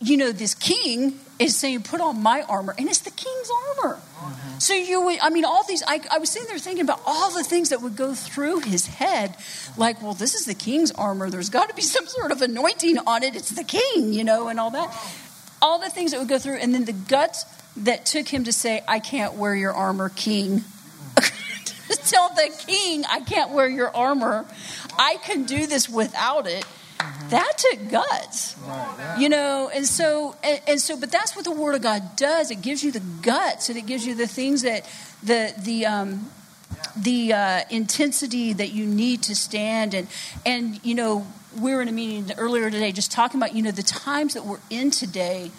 you 0.00 0.16
know, 0.16 0.32
this 0.32 0.54
king 0.54 1.20
is 1.38 1.56
saying, 1.56 1.82
put 1.82 2.00
on 2.00 2.22
my 2.22 2.42
armor. 2.42 2.74
And 2.76 2.88
it's 2.88 3.00
the 3.00 3.10
king's 3.10 3.50
armor. 3.78 3.96
Mm-hmm. 3.96 4.58
So 4.58 4.74
you 4.74 5.00
would, 5.02 5.18
I 5.20 5.30
mean, 5.30 5.44
all 5.44 5.64
these, 5.64 5.82
I, 5.86 6.00
I, 6.10 6.18
was 6.18 6.30
sitting 6.30 6.48
there 6.48 6.58
thinking 6.58 6.82
about 6.82 7.00
all 7.06 7.32
the 7.32 7.44
things 7.44 7.68
that 7.68 7.80
would 7.80 7.96
go 7.96 8.14
through 8.14 8.60
his 8.60 8.86
head. 8.86 9.36
Like, 9.76 10.02
well, 10.02 10.14
this 10.14 10.34
is 10.34 10.46
the 10.46 10.54
king's 10.54 10.90
armor. 10.90 11.30
There's 11.30 11.50
got 11.50 11.68
to 11.68 11.74
be 11.74 11.82
some 11.82 12.06
sort 12.06 12.32
of 12.32 12.42
anointing 12.42 12.98
on 13.06 13.22
it. 13.22 13.36
It's 13.36 13.50
the 13.50 13.64
king, 13.64 14.12
you 14.12 14.24
know, 14.24 14.48
and 14.48 14.58
all 14.58 14.70
that. 14.72 14.94
All 15.62 15.78
the 15.78 15.90
things 15.90 16.10
that 16.10 16.18
would 16.18 16.28
go 16.28 16.38
through. 16.38 16.56
And 16.56 16.74
then 16.74 16.84
the 16.84 16.92
guts 16.92 17.44
that 17.78 18.06
took 18.06 18.28
him 18.28 18.44
to 18.44 18.52
say, 18.52 18.82
I 18.88 18.98
can't 18.98 19.34
wear 19.34 19.54
your 19.54 19.72
armor, 19.72 20.08
king. 20.08 20.64
Tell 22.06 22.30
the 22.30 22.50
king, 22.66 23.04
I 23.08 23.20
can't 23.20 23.52
wear 23.52 23.68
your 23.68 23.94
armor. 23.94 24.44
I 24.98 25.16
can 25.22 25.44
do 25.44 25.66
this 25.66 25.88
without 25.88 26.46
it. 26.46 26.64
Mm-hmm. 26.98 27.28
That 27.28 27.52
took 27.56 27.90
guts, 27.90 28.56
right, 28.66 28.94
yeah. 28.98 29.18
you 29.18 29.28
know, 29.28 29.70
and 29.72 29.86
so 29.86 30.34
and, 30.42 30.60
and, 30.66 30.80
so, 30.80 30.98
but 30.98 31.12
that's 31.12 31.36
what 31.36 31.44
the 31.44 31.52
Word 31.52 31.76
of 31.76 31.82
God 31.82 32.16
does. 32.16 32.50
It 32.50 32.60
gives 32.60 32.82
you 32.82 32.90
the 32.90 33.02
guts, 33.22 33.68
and 33.68 33.78
it 33.78 33.86
gives 33.86 34.04
you 34.04 34.14
the 34.14 34.26
things 34.26 34.62
that 34.62 34.84
the 35.22 35.54
the 35.58 35.86
um, 35.86 36.30
the 36.96 37.32
uh, 37.32 37.60
intensity 37.70 38.52
that 38.52 38.72
you 38.72 38.86
need 38.86 39.22
to 39.24 39.36
stand 39.36 39.94
and 39.94 40.08
and 40.44 40.84
you 40.84 40.94
know 40.94 41.26
we 41.58 41.74
were 41.74 41.82
in 41.82 41.88
a 41.88 41.92
meeting 41.92 42.30
earlier 42.36 42.70
today 42.70 42.92
just 42.92 43.10
talking 43.10 43.40
about 43.40 43.54
you 43.54 43.62
know 43.62 43.70
the 43.70 43.82
times 43.82 44.34
that 44.34 44.44
we're 44.44 44.60
in 44.70 44.90
today 44.90 45.50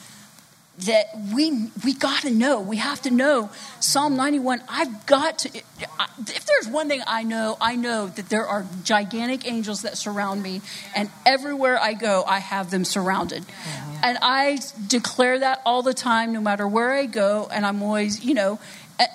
that 0.85 1.07
we 1.33 1.69
we 1.83 1.93
got 1.93 2.21
to 2.21 2.29
know. 2.29 2.61
We 2.61 2.77
have 2.77 3.01
to 3.01 3.11
know 3.11 3.49
Psalm 3.79 4.15
91. 4.15 4.61
I've 4.69 5.05
got 5.05 5.39
to. 5.39 5.49
If 5.57 6.45
there's 6.45 6.67
one 6.67 6.87
thing 6.87 7.01
I 7.05 7.23
know, 7.23 7.57
I 7.59 7.75
know 7.75 8.07
that 8.07 8.29
there 8.29 8.45
are 8.45 8.65
gigantic 8.83 9.47
angels 9.47 9.81
that 9.81 9.97
surround 9.97 10.41
me, 10.41 10.61
and 10.95 11.09
everywhere 11.25 11.79
I 11.79 11.93
go, 11.93 12.23
I 12.25 12.39
have 12.39 12.71
them 12.71 12.85
surrounded. 12.85 13.43
Mm-hmm. 13.43 13.89
And 14.03 14.17
I 14.21 14.59
declare 14.87 15.39
that 15.39 15.61
all 15.65 15.83
the 15.83 15.93
time, 15.93 16.31
no 16.31 16.41
matter 16.41 16.67
where 16.67 16.93
I 16.93 17.05
go. 17.05 17.49
And 17.51 17.65
I'm 17.65 17.83
always, 17.83 18.23
you 18.23 18.33
know, 18.33 18.59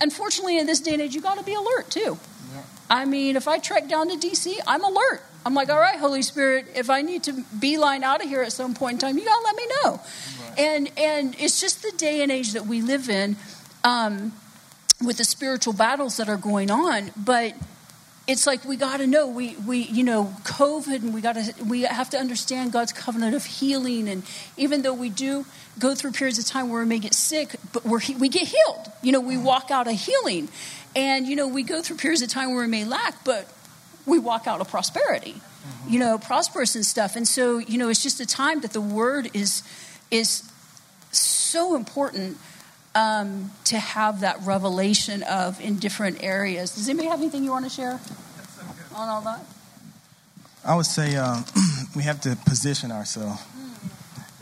unfortunately, 0.01 0.59
in 0.59 0.67
this 0.67 0.81
day 0.81 0.93
and 0.93 1.03
age, 1.03 1.15
you 1.15 1.21
got 1.21 1.39
to 1.39 1.45
be 1.45 1.55
alert 1.55 1.91
too. 1.91 2.19
Yeah. 2.55 2.63
I 2.91 3.05
mean, 3.05 3.37
if 3.37 3.49
I 3.49 3.59
trek 3.59 3.89
down 3.89 4.09
to 4.09 4.17
DC, 4.17 4.57
I'm 4.67 4.85
alert. 4.85 5.23
I'm 5.47 5.55
like, 5.55 5.69
all 5.69 5.79
right, 5.79 5.99
Holy 5.99 6.23
Spirit, 6.23 6.69
if 6.75 6.89
I 6.89 7.03
need 7.03 7.25
to 7.25 7.45
beeline 7.59 8.03
out 8.03 8.23
of 8.23 8.29
here 8.29 8.43
at 8.43 8.53
some 8.53 8.75
point 8.75 8.95
in 8.95 8.99
time, 8.99 9.19
you 9.19 9.25
got 9.25 9.37
to 9.37 9.45
let 9.45 9.57
me 9.57 9.67
know. 9.83 9.91
Right. 9.93 10.44
And 10.59 10.91
and 10.97 11.37
it's 11.39 11.61
just 11.61 11.83
the 11.83 11.93
day 11.97 12.23
and 12.23 12.31
age 12.31 12.53
that 12.53 12.67
we 12.67 12.83
live 12.83 13.09
in, 13.09 13.37
um, 13.83 14.33
with 15.05 15.19
the 15.19 15.25
spiritual 15.25 15.73
battles 15.73 16.17
that 16.17 16.29
are 16.29 16.37
going 16.37 16.71
on. 16.71 17.11
But 17.17 17.55
it's 18.27 18.47
like 18.47 18.65
we 18.65 18.77
got 18.77 18.99
to 18.99 19.07
know 19.07 19.27
we 19.29 19.57
we 19.67 19.79
you 19.79 20.05
know 20.05 20.35
COVID 20.45 21.03
and 21.03 21.15
we 21.15 21.21
got 21.21 21.35
to 21.35 21.55
we 21.65 21.83
have 21.83 22.11
to 22.11 22.19
understand 22.19 22.73
God's 22.73 22.93
covenant 22.93 23.35
of 23.35 23.45
healing. 23.45 24.09
And 24.09 24.23
even 24.57 24.83
though 24.83 24.95
we 24.95 25.11
do 25.11 25.45
go 25.79 25.95
through 25.95 26.13
periods 26.13 26.39
of 26.39 26.47
time 26.47 26.71
where 26.71 26.81
we 26.83 26.89
may 26.89 26.99
get 26.99 27.15
sick, 27.15 27.57
but 27.73 27.85
we 27.85 27.99
we 28.19 28.29
get 28.29 28.49
healed. 28.49 28.93
You 29.03 29.13
know, 29.13 29.21
we 29.21 29.37
walk 29.37 29.71
out 29.71 29.87
a 29.89 29.93
healing, 29.93 30.49
and 30.97 31.27
you 31.27 31.37
know 31.37 31.49
we 31.49 31.63
go 31.63 31.83
through 31.83 31.97
periods 31.97 32.23
of 32.23 32.29
time 32.29 32.51
where 32.51 32.65
we 32.65 32.71
may 32.71 32.85
lack, 32.85 33.25
but 33.25 33.49
we 34.07 34.19
walk 34.19 34.47
out 34.47 34.61
of 34.61 34.69
prosperity, 34.69 35.35
you 35.89 35.99
know, 35.99 36.19
prosperous 36.19 36.75
and 36.75 36.85
stuff. 36.85 37.17
And 37.17 37.27
so, 37.27 37.59
you 37.59 37.79
know, 37.79 37.89
it's 37.89 38.03
just 38.03 38.21
a 38.21 38.27
time 38.27 38.61
that 38.61 38.73
the 38.73 38.81
word 38.81 39.31
is 39.35 39.63
is 40.15 40.49
so 41.11 41.75
important 41.75 42.39
um, 42.95 43.51
to 43.65 43.79
have 43.79 44.21
that 44.21 44.39
revelation 44.43 45.25
of 45.25 45.61
in 45.61 45.79
different 45.79 46.23
areas. 46.23 46.75
Does 46.77 46.89
anybody 46.89 47.09
have 47.09 47.21
anything 47.21 47.43
you 47.43 47.51
want 47.51 47.65
to 47.65 47.71
share 47.71 48.01
on 48.95 49.09
all 49.09 49.21
that? 49.23 49.45
I 50.65 50.77
would 50.77 50.87
say 50.87 51.17
um, 51.17 51.45
we 51.97 52.05
have 52.05 52.21
to 52.23 52.37
position 52.47 52.93
ourselves. 52.93 53.43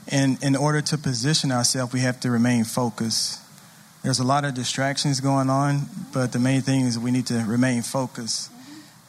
And 0.08 0.42
in 0.44 0.56
order 0.56 0.82
to 0.82 0.98
position 0.98 1.50
ourselves, 1.50 1.94
we 1.94 2.00
have 2.00 2.20
to 2.20 2.30
remain 2.30 2.64
focused. 2.64 3.40
There's 4.02 4.18
a 4.18 4.24
lot 4.24 4.44
of 4.44 4.52
distractions 4.52 5.20
going 5.20 5.48
on, 5.48 5.86
but 6.12 6.32
the 6.32 6.38
main 6.38 6.60
thing 6.60 6.84
is 6.84 6.98
we 6.98 7.12
need 7.12 7.26
to 7.28 7.44
remain 7.46 7.82
focused. 7.82 8.50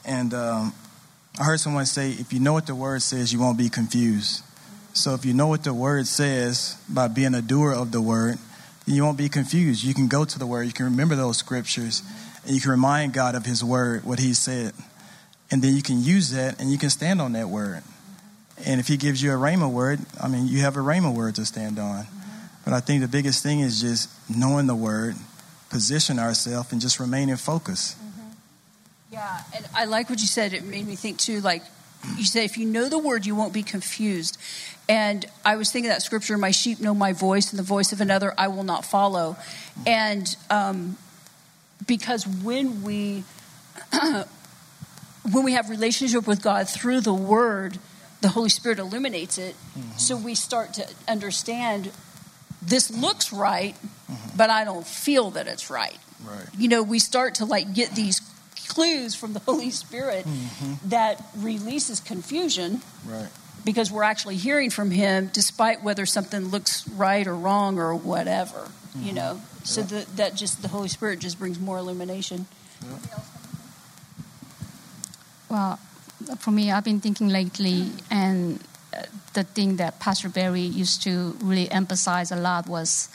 And 0.06 0.34
um, 0.34 0.74
I 1.38 1.44
heard 1.44 1.60
someone 1.60 1.86
say, 1.88 2.12
if 2.12 2.32
you 2.32 2.40
know 2.40 2.54
what 2.54 2.68
the 2.68 2.76
word 2.76 3.02
says, 3.02 3.34
you 3.34 3.40
won't 3.40 3.58
be 3.58 3.70
confused. 3.70 4.44
So 4.94 5.14
if 5.16 5.26
you 5.26 5.34
know 5.34 5.48
what 5.48 5.64
the 5.64 5.74
word 5.74 6.08
says 6.08 6.78
by 6.88 7.08
being 7.08 7.34
a 7.34 7.42
doer 7.42 7.74
of 7.74 7.92
the 7.92 8.02
word, 8.02 8.38
you 8.86 9.04
won't 9.04 9.18
be 9.18 9.30
confused. 9.30 9.84
You 9.84 9.94
can 9.94 10.08
go 10.08 10.24
to 10.24 10.40
the 10.40 10.46
word, 10.46 10.64
you 10.64 10.74
can 10.74 10.86
remember 10.86 11.16
those 11.16 11.38
scriptures, 11.38 12.04
and 12.46 12.54
you 12.54 12.62
can 12.62 12.72
remind 12.72 13.14
God 13.14 13.36
of 13.36 13.46
his 13.46 13.64
word, 13.64 14.04
what 14.04 14.20
he 14.20 14.34
said. 14.34 14.74
And 15.50 15.62
then 15.62 15.76
you 15.76 15.82
can 15.82 16.04
use 16.04 16.32
that 16.32 16.60
and 16.60 16.72
you 16.72 16.78
can 16.78 16.90
stand 16.90 17.22
on 17.22 17.34
that 17.34 17.50
word. 17.50 17.84
And 18.66 18.80
if 18.80 18.88
he 18.88 18.98
gives 18.98 19.22
you 19.22 19.32
a 19.32 19.36
rhema 19.36 19.72
word, 19.72 20.00
I 20.22 20.28
mean, 20.28 20.48
you 20.48 20.60
have 20.60 20.78
a 20.78 20.80
rhema 20.80 21.14
word 21.14 21.36
to 21.36 21.46
stand 21.46 21.80
on. 21.80 22.06
But 22.64 22.74
I 22.74 22.80
think 22.80 23.02
the 23.02 23.08
biggest 23.08 23.44
thing 23.44 23.60
is 23.60 23.82
just 23.82 24.10
knowing 24.30 24.68
the 24.68 24.76
word, 24.76 25.16
position 25.70 26.18
ourselves, 26.20 26.72
and 26.72 26.80
just 26.80 27.00
remain 27.00 27.22
remaining 27.22 27.38
focused. 27.38 27.98
Mm-hmm. 27.98 28.30
Yeah, 29.12 29.42
and 29.56 29.66
I 29.76 29.86
like 29.86 30.10
what 30.10 30.22
you 30.22 30.28
said. 30.28 30.54
It 30.54 30.64
made 30.64 30.88
me 30.88 30.96
think 30.96 31.18
too. 31.18 31.42
Like 31.42 31.64
you 32.18 32.24
said, 32.24 32.44
if 32.44 32.58
you 32.58 32.66
know 32.66 32.90
the 32.90 32.98
word, 32.98 33.26
you 33.26 33.36
won't 33.36 33.54
be 33.54 33.64
confused. 33.64 34.38
And 34.90 35.26
I 35.46 35.56
was 35.56 35.72
thinking 35.72 35.90
that 35.90 36.02
scripture: 36.02 36.38
"My 36.38 36.52
sheep 36.52 36.80
know 36.80 36.94
my 36.94 37.14
voice, 37.14 37.52
and 37.52 37.60
the 37.60 37.64
voice 37.64 37.94
of 37.94 38.02
another 38.02 38.34
I 38.38 38.48
will 38.50 38.64
not 38.64 38.86
follow." 38.86 39.38
And 39.86 40.36
um, 40.50 40.98
because 41.86 42.28
when 42.28 42.84
we 42.84 43.24
when 45.32 45.44
we 45.44 45.54
have 45.54 45.70
relationship 45.70 46.28
with 46.28 46.42
God 46.42 46.68
through 46.68 47.02
the 47.02 47.14
Word, 47.14 47.80
the 48.22 48.30
Holy 48.30 48.50
Spirit 48.50 48.80
illuminates 48.80 49.38
it. 49.38 49.56
Mm-hmm. 49.78 49.98
So 49.98 50.18
we 50.18 50.36
start 50.36 50.74
to 50.76 50.88
understand 51.08 51.92
this 52.62 52.90
looks 52.90 53.32
right, 53.32 53.76
mm-hmm. 53.76 54.38
but 54.38 54.50
I 54.50 54.64
don't 54.64 54.88
feel 54.88 55.32
that 55.32 55.48
it's 55.48 55.70
right. 55.70 55.98
Right. 56.26 56.48
You 56.58 56.70
know, 56.70 56.84
we 56.84 57.00
start 57.00 57.36
to 57.36 57.46
like 57.46 57.74
get 57.74 57.96
these 57.96 58.22
clues 58.68 59.16
from 59.16 59.34
the 59.34 59.40
Holy 59.46 59.70
Spirit 59.70 60.26
mm-hmm. 60.26 60.90
that 60.90 61.24
releases 61.38 62.00
confusion. 62.00 62.82
Right. 63.06 63.30
Because 63.66 63.92
we're 63.92 64.04
actually 64.04 64.36
hearing 64.36 64.70
from 64.70 64.92
Him, 64.92 65.30
despite 65.32 65.84
whether 65.84 66.06
something 66.06 66.50
looks 66.50 66.88
right 66.90 67.26
or 67.26 67.36
wrong 67.36 67.80
or 67.80 67.96
whatever. 67.96 68.68
You 68.96 69.08
mm-hmm. 69.08 69.16
know, 69.16 69.42
so 69.64 69.82
yeah. 69.82 69.88
the, 69.88 70.08
that 70.16 70.36
just 70.36 70.62
the 70.62 70.68
Holy 70.68 70.90
Spirit 70.90 71.20
just 71.20 71.40
brings 71.40 71.60
more 71.60 71.78
illumination. 71.78 72.46
Yeah. 72.82 73.20
Well, 75.50 75.80
for 76.40 76.52
me, 76.52 76.72
I've 76.72 76.84
been 76.84 77.00
thinking 77.00 77.30
lately, 77.30 77.92
and 78.12 78.60
uh, 78.94 79.04
the 79.34 79.44
thing 79.44 79.78
that 79.78 80.00
Pastor 80.00 80.30
Barry 80.30 80.62
used 80.62 81.04
to 81.04 81.36
really 81.42 81.70
emphasize 81.72 82.32
a 82.32 82.36
lot 82.36 82.68
was 82.68 83.10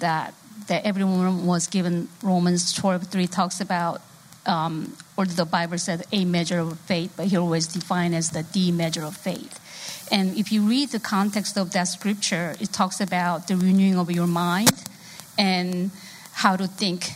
that 0.00 0.34
that 0.66 0.84
everyone 0.84 1.46
was 1.46 1.66
given 1.66 2.08
Romans 2.22 2.72
12 2.72 3.04
3 3.08 3.26
talks 3.26 3.60
about, 3.60 4.00
um, 4.46 4.96
or 5.16 5.26
the 5.26 5.44
Bible 5.44 5.78
said 5.78 6.04
a 6.12 6.24
measure 6.24 6.58
of 6.58 6.78
faith, 6.80 7.12
but 7.16 7.26
here 7.26 7.42
was 7.42 7.66
defined 7.66 8.14
as 8.14 8.30
the 8.30 8.42
D 8.42 8.72
measure 8.72 9.04
of 9.04 9.16
faith. 9.16 9.58
And 10.12 10.36
if 10.36 10.50
you 10.50 10.62
read 10.62 10.90
the 10.90 10.98
context 10.98 11.56
of 11.56 11.72
that 11.72 11.84
scripture, 11.84 12.56
it 12.60 12.72
talks 12.72 13.00
about 13.00 13.48
the 13.48 13.56
renewing 13.56 13.98
of 13.98 14.10
your 14.10 14.26
mind 14.26 14.72
and 15.38 15.90
how 16.32 16.56
to 16.56 16.66
think, 16.66 17.12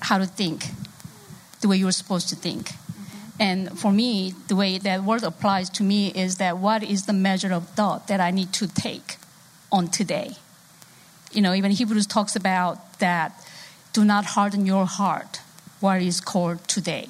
how 0.00 0.18
to 0.18 0.26
think 0.26 0.66
the 1.60 1.68
way 1.68 1.76
you're 1.76 1.92
supposed 1.92 2.28
to 2.30 2.36
think. 2.36 2.72
And 3.38 3.78
for 3.78 3.92
me, 3.92 4.34
the 4.48 4.56
way 4.56 4.78
that 4.78 5.02
word 5.02 5.22
applies 5.22 5.68
to 5.70 5.82
me 5.82 6.08
is 6.08 6.36
that 6.36 6.58
what 6.58 6.82
is 6.82 7.06
the 7.06 7.12
measure 7.12 7.52
of 7.52 7.68
thought 7.70 8.08
that 8.08 8.20
I 8.20 8.30
need 8.30 8.52
to 8.54 8.68
take 8.68 9.16
on 9.72 9.88
today? 9.88 10.36
You 11.32 11.42
know, 11.42 11.52
even 11.52 11.72
Hebrews 11.72 12.06
talks 12.06 12.36
about 12.36 12.98
that 13.00 13.43
do 13.94 14.04
not 14.04 14.26
harden 14.26 14.66
your 14.66 14.84
heart, 14.84 15.40
what 15.80 16.02
is 16.02 16.20
called 16.20 16.66
today. 16.68 17.08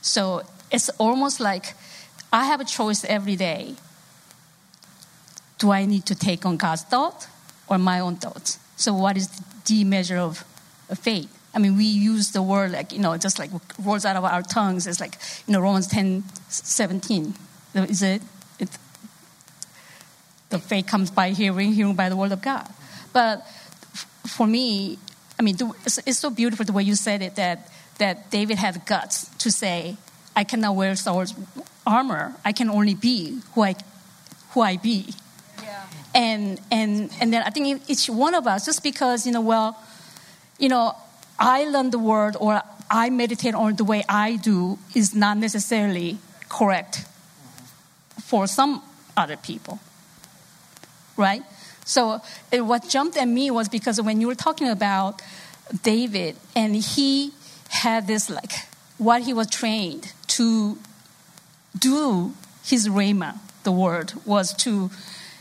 So 0.00 0.42
it's 0.70 0.88
almost 0.90 1.40
like 1.40 1.74
I 2.32 2.44
have 2.46 2.60
a 2.60 2.64
choice 2.64 3.04
every 3.04 3.36
day. 3.36 3.74
Do 5.58 5.72
I 5.72 5.84
need 5.84 6.06
to 6.06 6.14
take 6.14 6.46
on 6.46 6.56
God's 6.56 6.84
thought 6.84 7.26
or 7.68 7.76
my 7.76 8.00
own 8.00 8.16
thoughts? 8.16 8.58
So, 8.76 8.94
what 8.94 9.18
is 9.18 9.28
the 9.66 9.84
measure 9.84 10.16
of 10.16 10.38
faith? 10.94 11.36
I 11.52 11.58
mean, 11.58 11.76
we 11.76 11.84
use 11.84 12.30
the 12.30 12.40
word 12.40 12.70
like, 12.70 12.92
you 12.92 13.00
know, 13.00 13.14
just 13.18 13.38
like 13.38 13.50
words 13.78 14.06
out 14.06 14.16
of 14.16 14.24
our 14.24 14.42
tongues. 14.42 14.86
It's 14.86 15.00
like, 15.00 15.18
you 15.46 15.52
know, 15.52 15.60
Romans 15.60 15.88
10, 15.88 16.22
17. 16.48 17.34
Is 17.74 18.02
it? 18.02 18.22
it 18.58 18.68
the 20.48 20.58
faith 20.58 20.86
comes 20.86 21.10
by 21.10 21.30
hearing, 21.30 21.72
hearing 21.72 21.94
by 21.94 22.08
the 22.08 22.16
word 22.16 22.32
of 22.32 22.40
God. 22.40 22.68
But 23.12 23.46
for 24.26 24.46
me, 24.46 24.98
I 25.40 25.42
mean, 25.42 25.56
it's, 25.86 25.96
it's 26.04 26.18
so 26.18 26.28
beautiful 26.28 26.66
the 26.66 26.72
way 26.74 26.82
you 26.82 26.94
said 26.94 27.22
it 27.22 27.36
that, 27.36 27.66
that 27.96 28.30
David 28.30 28.58
had 28.58 28.84
guts 28.84 29.26
to 29.38 29.50
say, 29.50 29.96
I 30.36 30.44
cannot 30.44 30.76
wear 30.76 30.94
Saul's 30.96 31.32
armor. 31.86 32.34
I 32.44 32.52
can 32.52 32.68
only 32.68 32.94
be 32.94 33.40
who 33.54 33.62
I, 33.62 33.74
who 34.50 34.60
I 34.60 34.76
be. 34.76 35.14
Yeah. 35.62 35.86
And, 36.14 36.60
and, 36.70 37.10
and 37.22 37.32
then 37.32 37.42
I 37.42 37.48
think 37.48 37.88
each 37.88 38.10
one 38.10 38.34
of 38.34 38.46
us, 38.46 38.66
just 38.66 38.82
because, 38.82 39.24
you 39.24 39.32
know, 39.32 39.40
well, 39.40 39.82
you 40.58 40.68
know, 40.68 40.94
I 41.38 41.64
learn 41.64 41.88
the 41.88 41.98
word 41.98 42.36
or 42.38 42.60
I 42.90 43.08
meditate 43.08 43.54
on 43.54 43.76
the 43.76 43.84
way 43.84 44.04
I 44.10 44.36
do 44.36 44.78
is 44.94 45.14
not 45.14 45.38
necessarily 45.38 46.18
correct 46.50 47.06
for 48.20 48.46
some 48.46 48.82
other 49.16 49.38
people. 49.38 49.80
Right? 51.16 51.40
So 51.84 52.20
it, 52.52 52.62
what 52.62 52.88
jumped 52.88 53.16
at 53.16 53.26
me 53.26 53.50
was 53.50 53.68
because 53.68 54.00
when 54.00 54.20
you 54.20 54.26
were 54.26 54.34
talking 54.34 54.68
about 54.68 55.22
David 55.82 56.36
and 56.54 56.76
he 56.76 57.32
had 57.68 58.06
this 58.06 58.28
like 58.28 58.52
what 58.98 59.22
he 59.22 59.32
was 59.32 59.48
trained 59.48 60.12
to 60.28 60.78
do 61.78 62.34
his 62.64 62.88
rhema, 62.88 63.38
the 63.64 63.72
word 63.72 64.12
was 64.24 64.52
to 64.54 64.90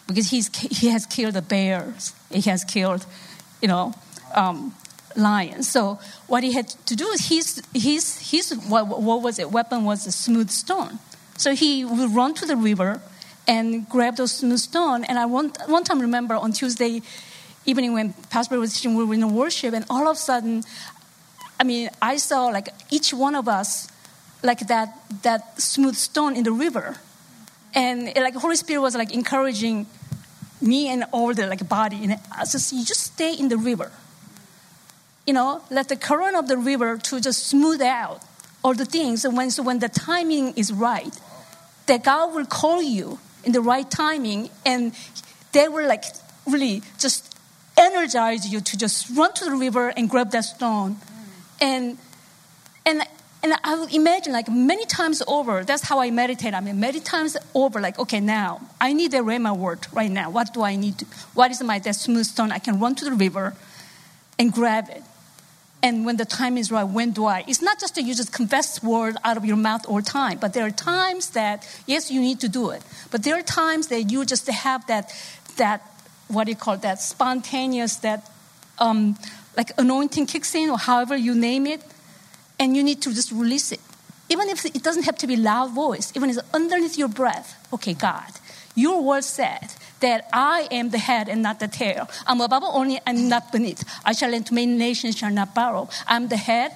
because 0.08 0.30
he's 0.30 0.48
he 0.58 0.88
has 0.88 1.06
killed 1.06 1.36
the 1.36 1.42
bears, 1.42 2.14
he 2.32 2.42
has 2.50 2.64
killed, 2.64 3.06
you 3.62 3.68
know, 3.68 3.94
um, 4.34 4.74
lion. 5.16 5.64
So 5.64 6.00
what 6.28 6.44
he 6.44 6.54
had 6.54 6.70
to 6.88 6.96
do 6.96 7.08
is 7.10 7.28
his, 7.28 7.62
his, 7.74 8.32
his 8.32 8.52
what, 8.68 8.88
what 8.88 9.22
was 9.22 9.40
it? 9.40 9.52
Weapon 9.52 9.84
was 9.84 10.06
a 10.08 10.12
smooth 10.12 10.50
stone. 10.50 11.00
So 11.38 11.56
he 11.56 11.86
would 11.86 12.12
run 12.12 12.34
to 12.36 12.46
the 12.46 12.56
river 12.56 13.02
and 13.50 13.90
grab 13.90 14.16
those 14.16 14.32
smooth 14.32 14.60
stone. 14.60 15.04
And 15.04 15.20
I 15.20 15.26
one, 15.26 15.52
one 15.66 15.84
time 15.84 16.00
remember 16.00 16.36
on 16.36 16.54
Tuesday 16.54 17.02
evening 17.66 17.94
when 17.94 18.14
Pastor 18.30 18.58
was 18.60 18.74
teaching, 18.74 18.96
we 18.96 19.04
were 19.04 19.14
in 19.14 19.34
worship, 19.34 19.74
and 19.74 19.84
all 19.90 20.08
of 20.08 20.16
a 20.16 20.20
sudden, 20.20 20.64
I 21.60 21.64
mean, 21.66 21.90
I 22.02 22.18
saw 22.18 22.46
like 22.48 22.70
each 22.92 23.14
one 23.14 23.36
of 23.36 23.48
us, 23.48 23.90
like 24.44 24.60
that 24.68 24.96
that 25.24 25.60
smooth 25.60 25.96
stone 25.96 26.38
in 26.38 26.44
the 26.44 26.54
river, 26.54 26.96
and 27.74 28.14
like 28.16 28.36
Holy 28.36 28.56
Spirit 28.56 28.82
was 28.82 28.96
like 28.96 29.12
encouraging 29.14 29.88
me 30.62 30.88
and 30.88 31.04
all 31.12 31.34
the 31.34 31.48
like 31.48 31.68
body, 31.68 32.06
and 32.06 32.14
I 32.32 32.46
said, 32.46 32.62
"You 32.78 32.86
just 32.86 33.02
stay 33.02 33.34
in 33.34 33.50
the 33.50 33.58
river." 33.58 33.92
you 35.30 35.34
know, 35.34 35.62
let 35.70 35.90
the 35.90 35.96
current 35.96 36.36
of 36.36 36.48
the 36.48 36.58
river 36.58 36.98
to 36.98 37.22
just 37.22 37.46
smooth 37.46 37.84
out 37.84 38.20
all 38.64 38.74
the 38.74 38.84
things. 38.84 39.24
And 39.24 39.38
when, 39.38 39.52
so 39.52 39.62
when 39.62 39.78
the 39.78 39.88
timing 39.88 40.56
is 40.56 40.74
right, 40.74 41.14
that 41.86 42.04
God 42.04 42.34
will 42.34 42.48
call 42.48 42.82
you 42.82 43.20
in 43.44 43.52
the 43.52 43.62
right 43.62 43.90
timing, 43.90 44.50
and 44.66 44.94
they 45.52 45.68
were 45.68 45.86
like 45.86 46.04
really 46.46 46.82
just 46.98 47.36
energize 47.78 48.52
you 48.52 48.60
to 48.60 48.78
just 48.78 49.10
run 49.16 49.34
to 49.34 49.46
the 49.46 49.56
river 49.56 49.90
and 49.90 50.10
grab 50.10 50.32
that 50.32 50.46
stone. 50.46 50.96
Mm. 50.96 51.02
And 51.62 51.98
and 52.86 53.04
and 53.42 53.54
I 53.64 53.80
would 53.80 53.94
imagine 53.94 54.34
like 54.34 54.50
many 54.50 54.86
times 54.86 55.24
over, 55.28 55.64
that's 55.64 55.84
how 55.84 56.00
I 56.00 56.12
meditate. 56.12 56.54
I 56.54 56.60
mean, 56.60 56.80
many 56.80 57.00
times 57.00 57.38
over, 57.54 57.80
like, 57.80 57.98
okay, 57.98 58.20
now 58.20 58.60
I 58.82 58.92
need 58.92 59.12
the 59.12 59.20
Rhema 59.20 59.58
word 59.58 59.88
right 59.94 60.12
now. 60.12 60.30
What 60.30 60.54
do 60.54 60.62
I 60.62 60.76
need 60.76 60.98
to, 60.98 61.06
what 61.34 61.50
is 61.50 61.64
my 61.64 61.80
that 61.80 61.96
smooth 61.96 62.26
stone? 62.26 62.52
I 62.52 62.60
can 62.60 62.82
run 62.82 62.96
to 62.96 63.06
the 63.06 63.14
river 63.14 63.56
and 64.38 64.52
grab 64.52 64.90
it 64.90 65.04
and 65.82 66.06
when 66.06 66.18
the 66.18 66.26
time 66.26 66.58
is 66.58 66.72
right, 66.72 66.84
when 66.84 67.12
do 67.12 67.26
I? 67.26 67.46
It's 67.48 67.62
not 67.62 67.80
just 67.80 67.96
that 67.96 68.02
you 68.02 68.14
just 68.14 68.34
confess 68.34 68.84
word 68.84 69.16
out 69.24 69.38
of 69.38 69.46
your 69.46 69.56
mouth 69.56 69.88
all 69.88 70.02
time, 70.02 70.38
but 70.40 70.54
there 70.54 70.66
are 70.66 70.72
times 70.72 71.30
that 71.32 71.68
yes, 71.86 72.12
you 72.12 72.20
need 72.22 72.40
to 72.42 72.50
do 72.50 72.72
it, 72.72 72.84
but 73.12 73.24
there 73.24 73.38
are 73.38 73.42
times 73.42 73.88
that 73.88 74.12
you 74.12 74.26
just 74.26 74.48
have 74.48 74.86
that 74.88 75.12
that 75.58 75.82
what 76.28 76.46
do 76.46 76.52
you 76.52 76.58
call 76.58 76.76
it, 76.76 76.82
that 76.82 77.02
spontaneous 77.02 77.98
that 77.98 78.30
um, 78.78 79.18
like 79.58 79.72
anointing 79.78 80.26
kicks 80.26 80.54
in 80.54 80.70
or 80.70 80.78
however 80.78 81.16
you 81.16 81.34
name 81.34 81.66
it, 81.66 81.82
and 82.60 82.76
you 82.76 82.84
need 82.84 83.02
to 83.02 83.14
just 83.14 83.32
release 83.32 83.72
it 83.72 83.80
even 84.30 84.48
if 84.48 84.66
it 84.66 84.84
doesn't 84.84 85.04
have 85.04 85.18
to 85.18 85.28
be 85.28 85.36
loud 85.36 85.72
voice, 85.72 86.14
even 86.16 86.30
if 86.30 86.38
it's 86.38 86.54
underneath 86.54 86.98
your 86.98 87.08
breath. 87.08 87.56
Okay, 87.74 87.94
God, 87.94 88.30
your 88.76 89.02
word 89.04 89.24
said 89.24 89.74
that 90.00 90.28
I 90.34 90.68
am 90.72 90.90
the 90.90 90.98
head 90.98 91.30
and 91.30 91.42
not 91.42 91.60
the 91.60 91.68
tail. 91.68 92.10
I'm 92.28 92.42
above 92.42 92.64
only 92.64 93.00
and 93.06 93.30
not 93.30 93.52
beneath. 93.52 93.84
I 94.06 94.14
shall 94.14 94.30
lend 94.32 94.48
to 94.48 94.54
many 94.54 94.76
nations, 94.76 95.18
shall 95.18 95.32
not 95.32 95.54
borrow. 95.54 95.90
I'm 96.08 96.28
the 96.28 96.38
head, 96.38 96.76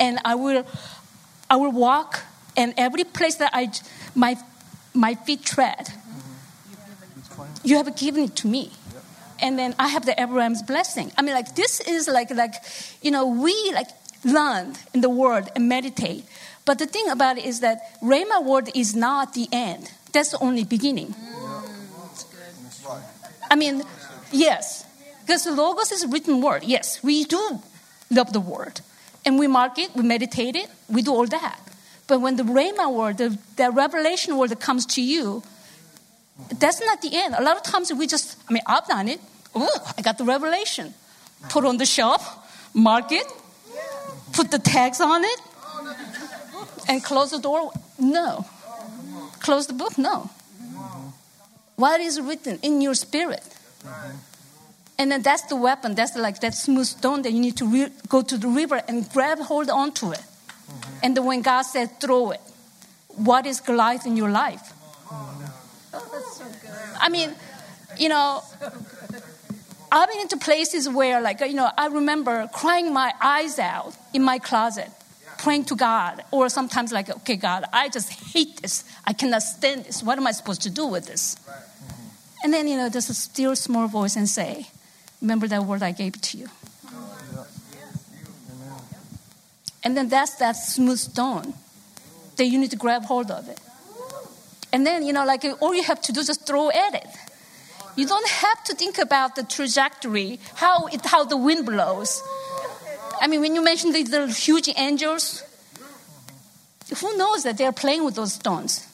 and 0.00 0.18
I 0.24 0.34
will, 0.34 0.64
I 1.50 1.56
will 1.56 1.72
walk, 1.72 2.22
and 2.56 2.74
every 2.76 3.04
place 3.04 3.36
that 3.36 3.50
I, 3.52 3.72
my, 4.14 4.36
my 4.92 5.14
feet 5.14 5.44
tread, 5.44 5.92
you 7.62 7.76
have 7.76 7.94
given 7.96 8.24
it 8.24 8.36
to 8.36 8.48
me. 8.48 8.72
And 9.40 9.58
then 9.58 9.74
I 9.78 9.88
have 9.88 10.06
the 10.06 10.20
Abraham's 10.20 10.62
blessing. 10.62 11.12
I 11.18 11.22
mean, 11.22 11.34
like 11.34 11.54
this 11.56 11.80
is 11.80 12.06
like 12.06 12.30
like, 12.30 12.54
you 13.02 13.10
know, 13.10 13.26
we 13.26 13.52
like 13.74 13.88
learn 14.24 14.74
in 14.94 15.00
the 15.00 15.08
word 15.10 15.50
and 15.56 15.68
meditate. 15.68 16.24
But 16.64 16.78
the 16.78 16.86
thing 16.86 17.08
about 17.10 17.36
it 17.36 17.44
is 17.44 17.60
that 17.60 18.00
Rhema 18.00 18.42
word 18.42 18.70
is 18.74 18.94
not 18.94 19.34
the 19.34 19.48
end. 19.52 19.90
That's 20.12 20.32
only 20.34 20.64
beginning. 20.64 21.14
I 23.50 23.56
mean, 23.56 23.82
yes, 24.32 24.84
because 25.20 25.44
the 25.44 25.52
logos 25.52 25.92
is 25.92 26.06
written 26.06 26.40
word. 26.40 26.64
Yes, 26.64 27.02
we 27.02 27.24
do 27.24 27.60
love 28.10 28.32
the 28.32 28.40
word, 28.40 28.80
and 29.24 29.38
we 29.38 29.46
mark 29.46 29.78
it, 29.78 29.94
we 29.94 30.02
meditate 30.02 30.56
it, 30.56 30.68
we 30.88 31.02
do 31.02 31.12
all 31.12 31.26
that. 31.26 31.60
But 32.06 32.20
when 32.20 32.36
the 32.36 32.42
Rhema 32.42 32.92
word, 32.92 33.18
the, 33.18 33.38
the 33.56 33.70
revelation 33.70 34.36
word 34.36 34.50
that 34.50 34.60
comes 34.60 34.84
to 34.86 35.02
you, 35.02 35.42
that's 36.58 36.80
not 36.84 37.00
the 37.00 37.10
end. 37.12 37.34
A 37.34 37.42
lot 37.42 37.56
of 37.56 37.62
times 37.62 37.92
we 37.92 38.06
just, 38.06 38.36
I 38.48 38.52
mean, 38.52 38.62
I've 38.66 38.86
done 38.86 39.08
it. 39.08 39.20
Oh, 39.54 39.94
I 39.96 40.02
got 40.02 40.18
the 40.18 40.24
revelation. 40.24 40.92
Put 41.48 41.64
on 41.64 41.78
the 41.78 41.86
shelf, 41.86 42.22
mark 42.74 43.12
it, 43.12 43.26
put 44.32 44.50
the 44.50 44.58
tags 44.58 45.00
on 45.00 45.24
it, 45.24 45.40
and 46.88 47.02
close 47.02 47.30
the 47.30 47.38
door. 47.38 47.72
No. 47.98 48.46
Close 49.40 49.66
the 49.66 49.74
book? 49.74 49.96
No. 49.96 50.30
What 51.76 52.00
is 52.00 52.20
written 52.20 52.58
in 52.62 52.80
your 52.80 52.94
spirit? 52.94 53.42
And 54.98 55.10
then 55.10 55.22
that's 55.22 55.42
the 55.42 55.56
weapon. 55.56 55.94
That's 55.94 56.16
like 56.16 56.40
that 56.40 56.54
smooth 56.54 56.86
stone 56.86 57.22
that 57.22 57.32
you 57.32 57.40
need 57.40 57.56
to 57.56 57.66
re- 57.66 57.90
go 58.08 58.22
to 58.22 58.38
the 58.38 58.48
river 58.48 58.80
and 58.86 59.10
grab 59.10 59.38
hold 59.40 59.68
onto 59.68 60.12
it. 60.12 60.18
Mm-hmm. 60.18 60.98
And 61.02 61.16
then 61.16 61.24
when 61.24 61.42
God 61.42 61.62
said, 61.62 62.00
throw 62.00 62.30
it, 62.30 62.40
what 63.08 63.44
is 63.44 63.60
Goliath 63.60 64.06
in 64.06 64.16
your 64.16 64.30
life? 64.30 64.72
I 67.00 67.08
mean, 67.08 67.34
you 67.98 68.08
know, 68.08 68.42
I've 69.90 70.08
been 70.08 70.20
into 70.20 70.36
places 70.36 70.88
where, 70.88 71.20
like, 71.20 71.40
you 71.40 71.54
know, 71.54 71.70
I 71.76 71.86
remember 71.86 72.48
crying 72.52 72.92
my 72.92 73.12
eyes 73.20 73.58
out 73.58 73.94
in 74.12 74.22
my 74.22 74.38
closet, 74.38 74.90
praying 75.38 75.66
to 75.66 75.76
God, 75.76 76.24
or 76.30 76.48
sometimes 76.48 76.92
like, 76.92 77.10
okay, 77.10 77.36
God, 77.36 77.64
I 77.72 77.88
just 77.88 78.10
hate 78.32 78.62
this. 78.62 78.84
I 79.06 79.12
cannot 79.12 79.42
stand 79.42 79.84
this. 79.84 80.02
What 80.02 80.18
am 80.18 80.26
I 80.26 80.32
supposed 80.32 80.62
to 80.62 80.70
do 80.70 80.86
with 80.86 81.06
this? 81.06 81.36
And 82.42 82.52
then, 82.52 82.68
you 82.68 82.76
know, 82.76 82.88
there's 82.88 83.08
a 83.10 83.14
still 83.14 83.56
small 83.56 83.86
voice 83.86 84.16
and 84.16 84.28
say, 84.28 84.66
remember 85.20 85.46
that 85.48 85.64
word 85.64 85.82
I 85.82 85.92
gave 85.92 86.20
to 86.20 86.38
you. 86.38 86.48
And 89.82 89.96
then 89.96 90.08
that's 90.08 90.36
that 90.36 90.52
smooth 90.52 90.98
stone 90.98 91.54
that 92.36 92.46
you 92.46 92.58
need 92.58 92.70
to 92.70 92.76
grab 92.76 93.04
hold 93.04 93.30
of 93.30 93.48
it. 93.48 93.60
And 94.72 94.86
then, 94.86 95.04
you 95.04 95.12
know, 95.12 95.24
like 95.24 95.44
all 95.60 95.74
you 95.74 95.82
have 95.84 96.00
to 96.02 96.12
do 96.12 96.20
is 96.20 96.26
just 96.26 96.46
throw 96.46 96.70
at 96.70 96.94
it. 96.94 97.06
You 97.96 98.06
don't 98.06 98.28
have 98.28 98.64
to 98.64 98.74
think 98.74 98.98
about 98.98 99.36
the 99.36 99.44
trajectory, 99.44 100.40
how, 100.54 100.86
it, 100.86 101.04
how 101.06 101.24
the 101.24 101.36
wind 101.36 101.64
blows. 101.64 102.22
I 103.20 103.28
mean, 103.28 103.40
when 103.40 103.54
you 103.54 103.62
mention 103.62 103.92
the, 103.92 104.02
the 104.02 104.26
huge 104.26 104.68
angels, 104.76 105.44
who 107.00 107.16
knows 107.16 107.44
that 107.44 107.56
they're 107.56 107.72
playing 107.72 108.04
with 108.04 108.16
those 108.16 108.32
stones? 108.32 108.86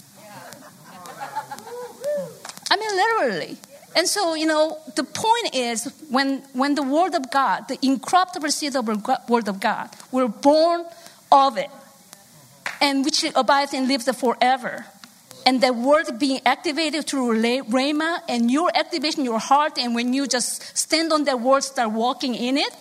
Literally. 2.95 3.57
And 3.97 4.07
so, 4.07 4.34
you 4.34 4.47
know, 4.47 4.78
the 4.95 5.05
point 5.05 5.55
is 5.55 5.93
when, 6.11 6.38
when 6.53 6.74
the 6.74 6.82
Word 6.82 7.14
of 7.14 7.30
God, 7.30 7.66
the 7.68 7.78
incorruptible 7.82 8.51
seed 8.51 8.76
of 8.76 8.86
the 8.86 9.18
Word 9.28 9.49
of 9.49 9.59
God, 9.59 9.91
we're 10.12 10.28
born 10.28 10.84
of 11.32 11.59
it, 11.59 11.70
and 12.80 13.05
which 13.05 13.24
abides 13.34 13.74
and 13.74 13.88
lives 13.88 14.09
forever. 14.16 14.86
And 15.47 15.62
that 15.62 15.74
word 15.74 16.18
being 16.18 16.41
activated 16.45 17.07
through 17.07 17.41
Rhema 17.41 18.20
and 18.28 18.51
your 18.51 18.70
activation, 18.74 19.24
your 19.24 19.38
heart, 19.38 19.78
and 19.78 19.95
when 19.95 20.12
you 20.12 20.26
just 20.26 20.76
stand 20.76 21.12
on 21.12 21.24
that 21.24 21.41
word, 21.41 21.62
start 21.64 21.91
walking 21.93 22.34
in 22.34 22.59
it, 22.59 22.72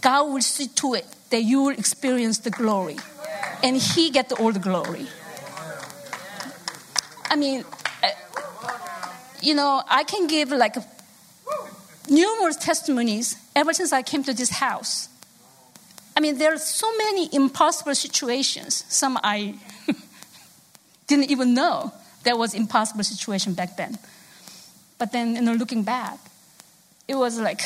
God 0.00 0.32
will 0.32 0.40
see 0.40 0.68
to 0.68 0.94
it 0.94 1.06
that 1.30 1.42
you 1.42 1.62
will 1.62 1.78
experience 1.78 2.38
the 2.38 2.50
glory. 2.50 2.96
And 3.62 3.76
He 3.76 4.10
get 4.10 4.32
all 4.32 4.52
the 4.52 4.60
glory. 4.60 5.06
I 7.28 7.36
mean, 7.36 7.64
you 9.46 9.54
know, 9.54 9.82
I 9.88 10.02
can 10.02 10.26
give 10.26 10.50
like 10.50 10.76
numerous 12.08 12.56
testimonies 12.56 13.36
ever 13.54 13.72
since 13.72 13.92
I 13.92 14.02
came 14.02 14.24
to 14.24 14.34
this 14.34 14.50
house. 14.50 15.08
I 16.16 16.20
mean, 16.20 16.38
there 16.38 16.52
are 16.52 16.58
so 16.58 16.90
many 16.96 17.28
impossible 17.32 17.94
situations. 17.94 18.84
Some 18.88 19.18
I 19.22 19.54
didn't 21.06 21.30
even 21.30 21.54
know 21.54 21.92
there 22.24 22.36
was 22.36 22.54
impossible 22.54 23.04
situation 23.04 23.54
back 23.54 23.76
then. 23.76 23.98
But 24.98 25.12
then, 25.12 25.36
you 25.36 25.42
know, 25.42 25.52
looking 25.52 25.84
back, 25.84 26.18
it 27.06 27.14
was 27.14 27.38
like 27.38 27.60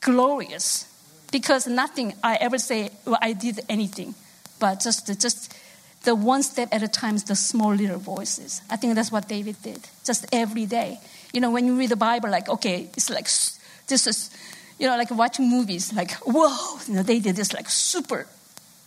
glorious 0.00 0.86
because 1.30 1.66
nothing 1.66 2.14
I 2.24 2.36
ever 2.36 2.56
say 2.56 2.88
well, 3.04 3.18
I 3.20 3.34
did 3.34 3.60
anything, 3.68 4.14
but 4.58 4.80
just 4.80 5.06
just 5.20 5.52
the 6.06 6.14
one 6.14 6.42
step 6.42 6.68
at 6.72 6.82
a 6.82 6.88
time, 6.88 7.16
is 7.16 7.24
the 7.24 7.34
small 7.34 7.74
little 7.74 7.98
voices. 7.98 8.62
I 8.70 8.76
think 8.76 8.94
that's 8.94 9.10
what 9.10 9.28
David 9.28 9.56
did, 9.60 9.80
just 10.04 10.24
every 10.32 10.64
day. 10.64 11.00
You 11.34 11.40
know, 11.40 11.50
when 11.50 11.66
you 11.66 11.76
read 11.76 11.90
the 11.90 11.96
Bible, 11.96 12.30
like 12.30 12.48
okay, 12.48 12.88
it's 12.96 13.10
like 13.10 13.28
this 13.88 14.06
is, 14.06 14.30
you 14.78 14.86
know, 14.86 14.96
like 14.96 15.10
watching 15.10 15.50
movies, 15.50 15.92
like 15.92 16.12
whoa, 16.24 16.78
you 16.86 16.94
know, 16.94 17.02
they 17.02 17.18
did 17.18 17.34
this 17.34 17.52
like 17.52 17.68
super 17.68 18.26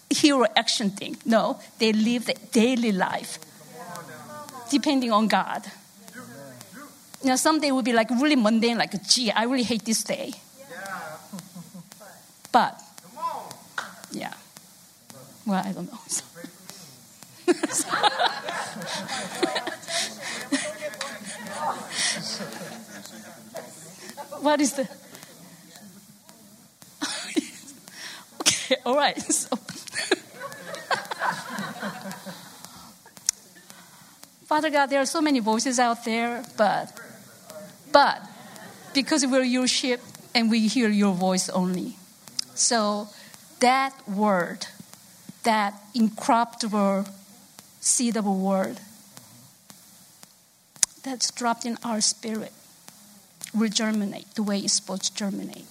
hero 0.10 0.46
action 0.56 0.90
thing. 0.90 1.18
No, 1.26 1.60
they 1.78 1.92
live 1.92 2.26
the 2.26 2.36
daily 2.52 2.94
life 2.94 3.38
depending 4.70 5.12
on 5.12 5.28
God. 5.28 5.66
You 7.22 7.30
know, 7.30 7.36
someday 7.36 7.72
will 7.72 7.84
be 7.84 7.92
like 7.92 8.10
really 8.12 8.38
mundane, 8.38 8.78
like, 8.78 8.96
gee, 9.04 9.30
I 9.30 9.44
really 9.44 9.64
hate 9.64 9.84
this 9.84 10.04
day. 10.04 10.32
But, 12.52 12.82
yeah. 14.12 14.34
Well, 15.46 15.62
I 15.66 15.74
don't 15.74 15.92
know. 15.92 16.00
what 24.42 24.62
is 24.62 24.74
the. 24.74 24.82
okay, 28.42 28.76
all 28.86 28.96
right. 28.96 29.18
So. 29.32 29.56
Father 34.46 34.70
God, 34.72 34.88
there 34.88 35.00
are 35.00 35.06
so 35.06 35.22
many 35.22 35.40
voices 35.40 35.78
out 35.78 36.04
there, 36.06 36.44
but, 36.58 37.00
but 37.92 38.20
because 38.96 39.24
we're 39.26 39.44
your 39.44 39.68
sheep 39.68 40.00
and 40.34 40.50
we 40.50 40.68
hear 40.68 40.90
your 40.90 41.14
voice 41.14 41.50
only. 41.50 41.98
So 42.56 43.10
that 43.60 43.94
word, 44.08 44.66
that 45.44 45.80
incorruptible 45.94 47.06
seedable 47.80 48.40
word 48.40 48.80
that's 51.04 51.32
dropped 51.32 51.66
in 51.66 51.78
our 51.84 52.02
spirit 52.02 52.54
will 53.54 53.70
germinate 53.70 54.34
the 54.36 54.44
way 54.44 54.60
it's 54.60 54.74
supposed 54.74 55.04
to 55.06 55.16
germinate. 55.16 55.66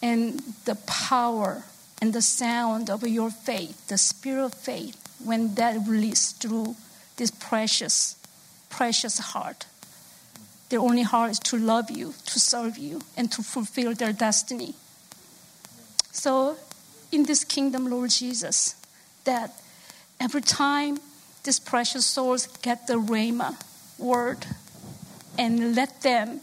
And 0.00 0.40
the 0.64 0.76
power 0.86 1.64
and 2.00 2.12
the 2.12 2.22
sound 2.22 2.90
of 2.90 3.06
your 3.06 3.30
faith, 3.30 3.88
the 3.88 3.98
spirit 3.98 4.44
of 4.44 4.54
faith, 4.54 4.96
when 5.24 5.54
that 5.54 5.76
released 5.86 6.42
through 6.42 6.74
this 7.16 7.30
precious, 7.30 8.16
precious 8.70 9.18
heart. 9.18 9.66
Their 10.68 10.80
only 10.80 11.02
heart 11.02 11.30
is 11.30 11.38
to 11.40 11.58
love 11.58 11.90
you, 11.90 12.14
to 12.26 12.40
serve 12.40 12.78
you, 12.78 13.02
and 13.16 13.30
to 13.32 13.42
fulfill 13.42 13.94
their 13.94 14.12
destiny. 14.12 14.74
So, 16.10 16.56
in 17.12 17.24
this 17.24 17.44
kingdom, 17.44 17.88
Lord 17.88 18.10
Jesus, 18.10 18.74
that 19.24 19.52
every 20.18 20.40
time 20.40 20.98
these 21.44 21.58
precious 21.58 22.06
souls 22.06 22.46
get 22.62 22.86
the 22.86 22.94
Rhema 22.94 23.60
word 23.98 24.46
and 25.38 25.74
let 25.74 26.02
them 26.02 26.40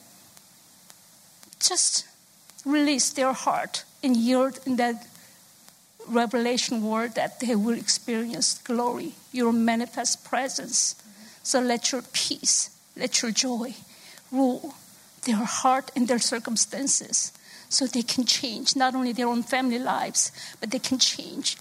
just 1.59 2.05
release 2.65 3.11
their 3.11 3.33
heart 3.33 3.83
and 4.03 4.15
yield 4.15 4.59
in 4.65 4.75
that 4.77 5.07
revelation 6.07 6.83
word 6.83 7.15
that 7.15 7.39
they 7.39 7.55
will 7.55 7.77
experience 7.77 8.59
glory, 8.59 9.13
your 9.31 9.53
manifest 9.53 10.25
presence. 10.25 10.95
So 11.43 11.59
let 11.59 11.91
your 11.91 12.01
peace, 12.13 12.69
let 12.97 13.21
your 13.21 13.31
joy 13.31 13.75
rule 14.31 14.75
their 15.25 15.35
heart 15.35 15.91
and 15.95 16.07
their 16.07 16.19
circumstances 16.19 17.31
so 17.69 17.85
they 17.85 18.01
can 18.01 18.25
change 18.25 18.75
not 18.75 18.95
only 18.95 19.11
their 19.11 19.27
own 19.27 19.43
family 19.43 19.79
lives, 19.79 20.31
but 20.59 20.71
they 20.71 20.79
can 20.79 20.97
change 20.97 21.57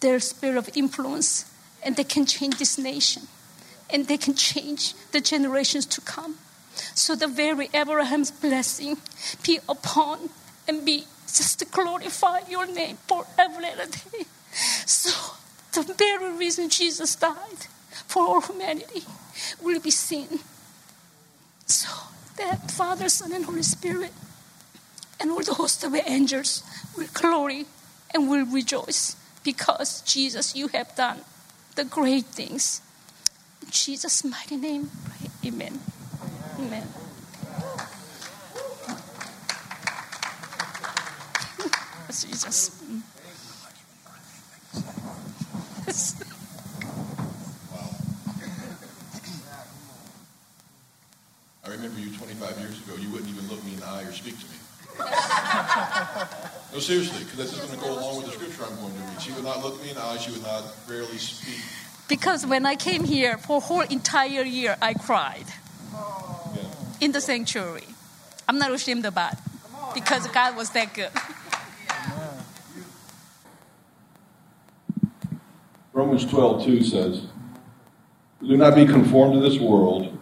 their 0.00 0.18
sphere 0.20 0.56
of 0.56 0.70
influence 0.74 1.44
and 1.84 1.96
they 1.96 2.04
can 2.04 2.26
change 2.26 2.58
this 2.58 2.78
nation 2.78 3.22
and 3.90 4.06
they 4.08 4.16
can 4.16 4.34
change 4.34 4.94
the 5.12 5.20
generations 5.20 5.86
to 5.86 6.00
come. 6.00 6.36
So 6.94 7.14
the 7.14 7.28
very 7.28 7.68
Abraham's 7.72 8.30
blessing 8.30 8.96
be 9.44 9.60
upon 9.68 10.30
and 10.66 10.84
be 10.84 11.04
just 11.26 11.58
to 11.60 11.64
glorify 11.64 12.40
your 12.48 12.66
name 12.66 12.96
forever 13.06 13.60
and 13.62 13.80
a 13.80 13.86
day. 13.86 14.24
So 14.86 15.10
the 15.72 15.92
very 15.94 16.32
reason 16.32 16.68
Jesus 16.68 17.16
died 17.16 17.66
for 18.06 18.26
all 18.26 18.40
humanity 18.40 19.02
will 19.62 19.80
be 19.80 19.90
seen. 19.90 20.40
So 21.66 21.88
that 22.36 22.70
Father, 22.70 23.08
Son, 23.08 23.32
and 23.32 23.44
Holy 23.44 23.62
Spirit 23.62 24.12
and 25.20 25.30
all 25.30 25.42
the 25.42 25.54
host 25.54 25.84
of 25.84 25.92
the 25.92 26.08
angels 26.10 26.62
will 26.96 27.08
glory 27.12 27.66
and 28.12 28.28
will 28.28 28.46
rejoice 28.46 29.16
because 29.42 30.00
Jesus, 30.02 30.56
you 30.56 30.68
have 30.68 30.94
done 30.96 31.20
the 31.74 31.84
great 31.84 32.26
things. 32.26 32.80
In 33.62 33.70
Jesus' 33.70 34.24
mighty 34.24 34.56
name, 34.56 34.90
pray. 35.04 35.30
amen. 35.48 35.80
Amen. 36.58 36.88
Jesus. 42.08 42.70
I 51.64 51.70
remember 51.70 51.98
you 51.98 52.16
25 52.16 52.58
years 52.60 52.78
ago, 52.78 52.94
you 53.00 53.10
wouldn't 53.10 53.30
even 53.30 53.48
look 53.48 53.64
me 53.64 53.72
in 53.72 53.80
the 53.80 53.86
eye 53.86 54.02
or 54.02 54.12
speak 54.12 54.38
to 54.38 54.46
me. 54.46 54.53
No, 56.74 56.80
seriously, 56.80 57.22
because 57.22 57.38
this 57.38 57.52
is 57.52 57.58
going 57.60 57.78
to 57.78 57.84
go 57.84 57.92
along 57.92 58.16
with 58.16 58.26
the 58.26 58.32
scripture 58.32 58.64
I'm 58.64 58.76
going 58.80 58.92
to 58.92 58.98
read. 58.98 59.22
She 59.22 59.30
would 59.30 59.44
not 59.44 59.62
look 59.62 59.80
me 59.80 59.90
in 59.90 59.94
the 59.94 60.02
eye, 60.02 60.16
she 60.16 60.32
would 60.32 60.42
not 60.42 60.64
barely 60.88 61.18
speak. 61.18 61.60
Because 62.08 62.44
when 62.44 62.66
I 62.66 62.74
came 62.74 63.04
here 63.04 63.38
for 63.38 63.58
a 63.58 63.60
whole 63.60 63.82
entire 63.82 64.42
year, 64.42 64.76
I 64.82 64.94
cried 64.94 65.46
Yeah. 65.92 66.62
in 67.00 67.12
the 67.12 67.20
sanctuary. 67.20 67.86
I'm 68.48 68.58
not 68.58 68.72
ashamed 68.72 69.06
about 69.06 69.34
it 69.34 69.38
because 69.94 70.26
God 70.26 70.56
was 70.56 70.70
that 70.70 70.92
good. 70.92 71.10
Romans 75.92 76.24
12, 76.26 76.64
2 76.64 76.82
says, 76.82 77.22
Do 78.44 78.56
not 78.56 78.74
be 78.74 78.84
conformed 78.84 79.34
to 79.34 79.40
this 79.48 79.60
world, 79.60 80.18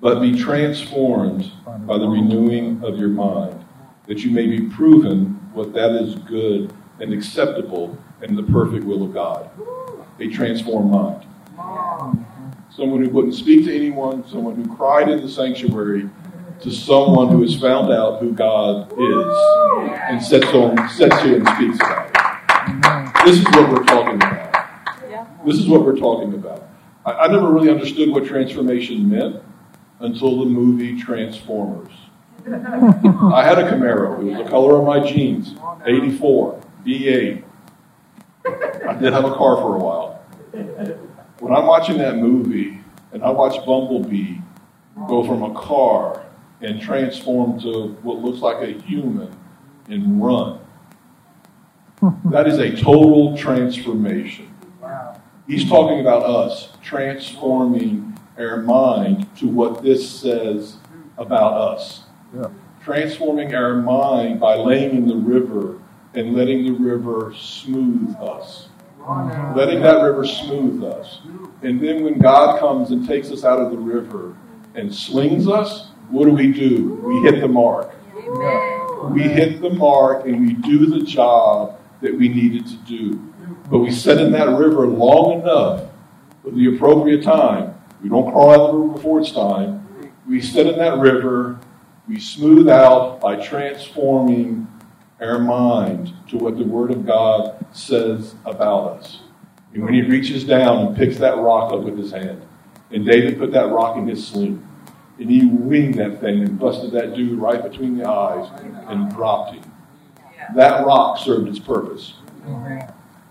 but 0.00 0.18
be 0.20 0.36
transformed 0.36 1.48
by 1.86 1.96
the 1.96 2.08
renewing 2.08 2.82
of 2.82 2.98
your 2.98 3.08
mind, 3.08 3.64
that 4.06 4.24
you 4.24 4.32
may 4.32 4.48
be 4.48 4.62
proven 4.62 5.31
what 5.52 5.72
that 5.74 5.92
is 5.92 6.14
good 6.16 6.72
and 7.00 7.12
acceptable 7.12 7.96
and 8.22 8.36
the 8.36 8.42
perfect 8.44 8.84
will 8.84 9.02
of 9.02 9.12
God. 9.12 9.50
A 10.18 10.28
transformed 10.28 10.90
mind. 10.90 11.26
Someone 12.74 13.04
who 13.04 13.10
wouldn't 13.10 13.34
speak 13.34 13.66
to 13.66 13.74
anyone, 13.74 14.26
someone 14.28 14.54
who 14.54 14.74
cried 14.76 15.08
in 15.08 15.20
the 15.20 15.28
sanctuary, 15.28 16.08
to 16.60 16.70
someone 16.70 17.28
who 17.28 17.42
has 17.42 17.60
found 17.60 17.92
out 17.92 18.20
who 18.20 18.32
God 18.32 18.92
is 18.92 19.36
and 20.08 20.22
sets 20.22 20.46
on 20.54 20.88
sits 20.88 21.20
here 21.22 21.36
and 21.36 21.48
speaks 21.48 21.76
about 21.76 22.06
it. 22.06 23.26
This 23.26 23.38
is 23.38 23.44
what 23.44 23.70
we're 23.70 23.84
talking 23.84 24.16
about. 24.16 25.44
This 25.44 25.58
is 25.58 25.68
what 25.68 25.84
we're 25.84 25.96
talking 25.96 26.34
about. 26.34 26.68
I, 27.04 27.12
I 27.12 27.26
never 27.26 27.50
really 27.50 27.68
understood 27.70 28.10
what 28.10 28.24
transformation 28.24 29.08
meant 29.10 29.42
until 30.00 30.40
the 30.40 30.46
movie 30.46 31.00
Transformers. 31.00 31.92
I 32.46 33.44
had 33.44 33.58
a 33.58 33.70
Camaro. 33.70 34.18
It 34.20 34.24
was 34.24 34.44
the 34.44 34.50
color 34.50 34.78
of 34.78 34.84
my 34.84 35.00
jeans. 35.08 35.54
84, 35.84 36.60
V8. 36.84 37.44
I 38.44 38.94
did 38.94 39.12
have 39.12 39.24
a 39.24 39.34
car 39.34 39.56
for 39.56 39.76
a 39.76 39.78
while. 39.78 40.20
When 41.38 41.52
I'm 41.52 41.66
watching 41.66 41.98
that 41.98 42.16
movie 42.16 42.80
and 43.12 43.22
I 43.22 43.30
watch 43.30 43.64
Bumblebee 43.64 44.38
go 45.08 45.24
from 45.24 45.42
a 45.42 45.54
car 45.54 46.24
and 46.60 46.80
transform 46.80 47.60
to 47.60 47.96
what 48.02 48.18
looks 48.18 48.40
like 48.40 48.62
a 48.62 48.72
human 48.82 49.36
and 49.88 50.22
run, 50.22 50.60
that 52.26 52.48
is 52.48 52.58
a 52.58 52.74
total 52.76 53.36
transformation. 53.36 54.52
He's 55.46 55.68
talking 55.68 56.00
about 56.00 56.24
us 56.24 56.70
transforming 56.82 58.18
our 58.38 58.62
mind 58.62 59.28
to 59.36 59.46
what 59.48 59.82
this 59.82 60.08
says 60.08 60.76
about 61.18 61.54
us. 61.54 62.01
Transforming 62.82 63.54
our 63.54 63.76
mind 63.76 64.40
by 64.40 64.56
laying 64.56 64.96
in 64.96 65.06
the 65.06 65.16
river 65.16 65.78
and 66.14 66.34
letting 66.34 66.64
the 66.64 66.72
river 66.72 67.32
smooth 67.38 68.16
us. 68.20 68.68
Letting 69.56 69.80
that 69.82 70.02
river 70.02 70.26
smooth 70.26 70.82
us. 70.84 71.20
And 71.62 71.80
then 71.80 72.02
when 72.02 72.18
God 72.18 72.58
comes 72.60 72.90
and 72.90 73.06
takes 73.06 73.30
us 73.30 73.44
out 73.44 73.60
of 73.60 73.70
the 73.70 73.78
river 73.78 74.36
and 74.74 74.94
slings 74.94 75.48
us, 75.48 75.88
what 76.10 76.24
do 76.24 76.32
we 76.32 76.52
do? 76.52 76.94
We 77.04 77.20
hit 77.22 77.40
the 77.40 77.48
mark. 77.48 77.94
We 79.10 79.22
hit 79.22 79.60
the 79.60 79.70
mark 79.70 80.26
and 80.26 80.40
we 80.40 80.54
do 80.54 80.86
the 80.86 81.04
job 81.04 81.78
that 82.00 82.16
we 82.16 82.28
needed 82.28 82.66
to 82.66 82.76
do. 82.78 83.32
But 83.70 83.78
we 83.78 83.90
sit 83.90 84.20
in 84.20 84.32
that 84.32 84.48
river 84.48 84.86
long 84.86 85.40
enough 85.40 85.84
for 86.42 86.50
the 86.50 86.74
appropriate 86.74 87.22
time. 87.22 87.74
We 88.02 88.08
don't 88.08 88.30
crawl 88.30 88.50
out 88.50 88.60
of 88.60 88.72
the 88.72 88.78
river 88.78 88.94
before 88.94 89.20
it's 89.20 89.32
time. 89.32 90.12
We 90.28 90.40
sit 90.40 90.66
in 90.66 90.78
that 90.78 90.98
river, 90.98 91.58
we 92.08 92.18
smooth 92.18 92.68
out 92.68 93.20
by 93.20 93.36
transforming 93.36 94.66
our 95.20 95.38
mind 95.38 96.12
to 96.28 96.36
what 96.36 96.58
the 96.58 96.64
Word 96.64 96.90
of 96.90 97.06
God 97.06 97.64
says 97.72 98.34
about 98.44 98.98
us. 98.98 99.20
And 99.72 99.84
when 99.84 99.94
he 99.94 100.02
reaches 100.02 100.44
down 100.44 100.86
and 100.86 100.96
picks 100.96 101.16
that 101.18 101.38
rock 101.38 101.72
up 101.72 101.80
with 101.80 101.96
his 101.96 102.10
hand, 102.10 102.44
and 102.90 103.06
David 103.06 103.38
put 103.38 103.52
that 103.52 103.70
rock 103.70 103.96
in 103.96 104.06
his 104.06 104.26
sling, 104.26 104.66
and 105.18 105.30
he 105.30 105.46
winged 105.46 105.94
that 105.94 106.20
thing 106.20 106.42
and 106.42 106.58
busted 106.58 106.90
that 106.92 107.14
dude 107.14 107.38
right 107.38 107.62
between 107.62 107.96
the 107.96 108.08
eyes 108.08 108.50
and 108.88 109.10
dropped 109.14 109.54
him. 109.54 109.72
That 110.54 110.84
rock 110.84 111.18
served 111.18 111.48
its 111.48 111.60
purpose. 111.60 112.14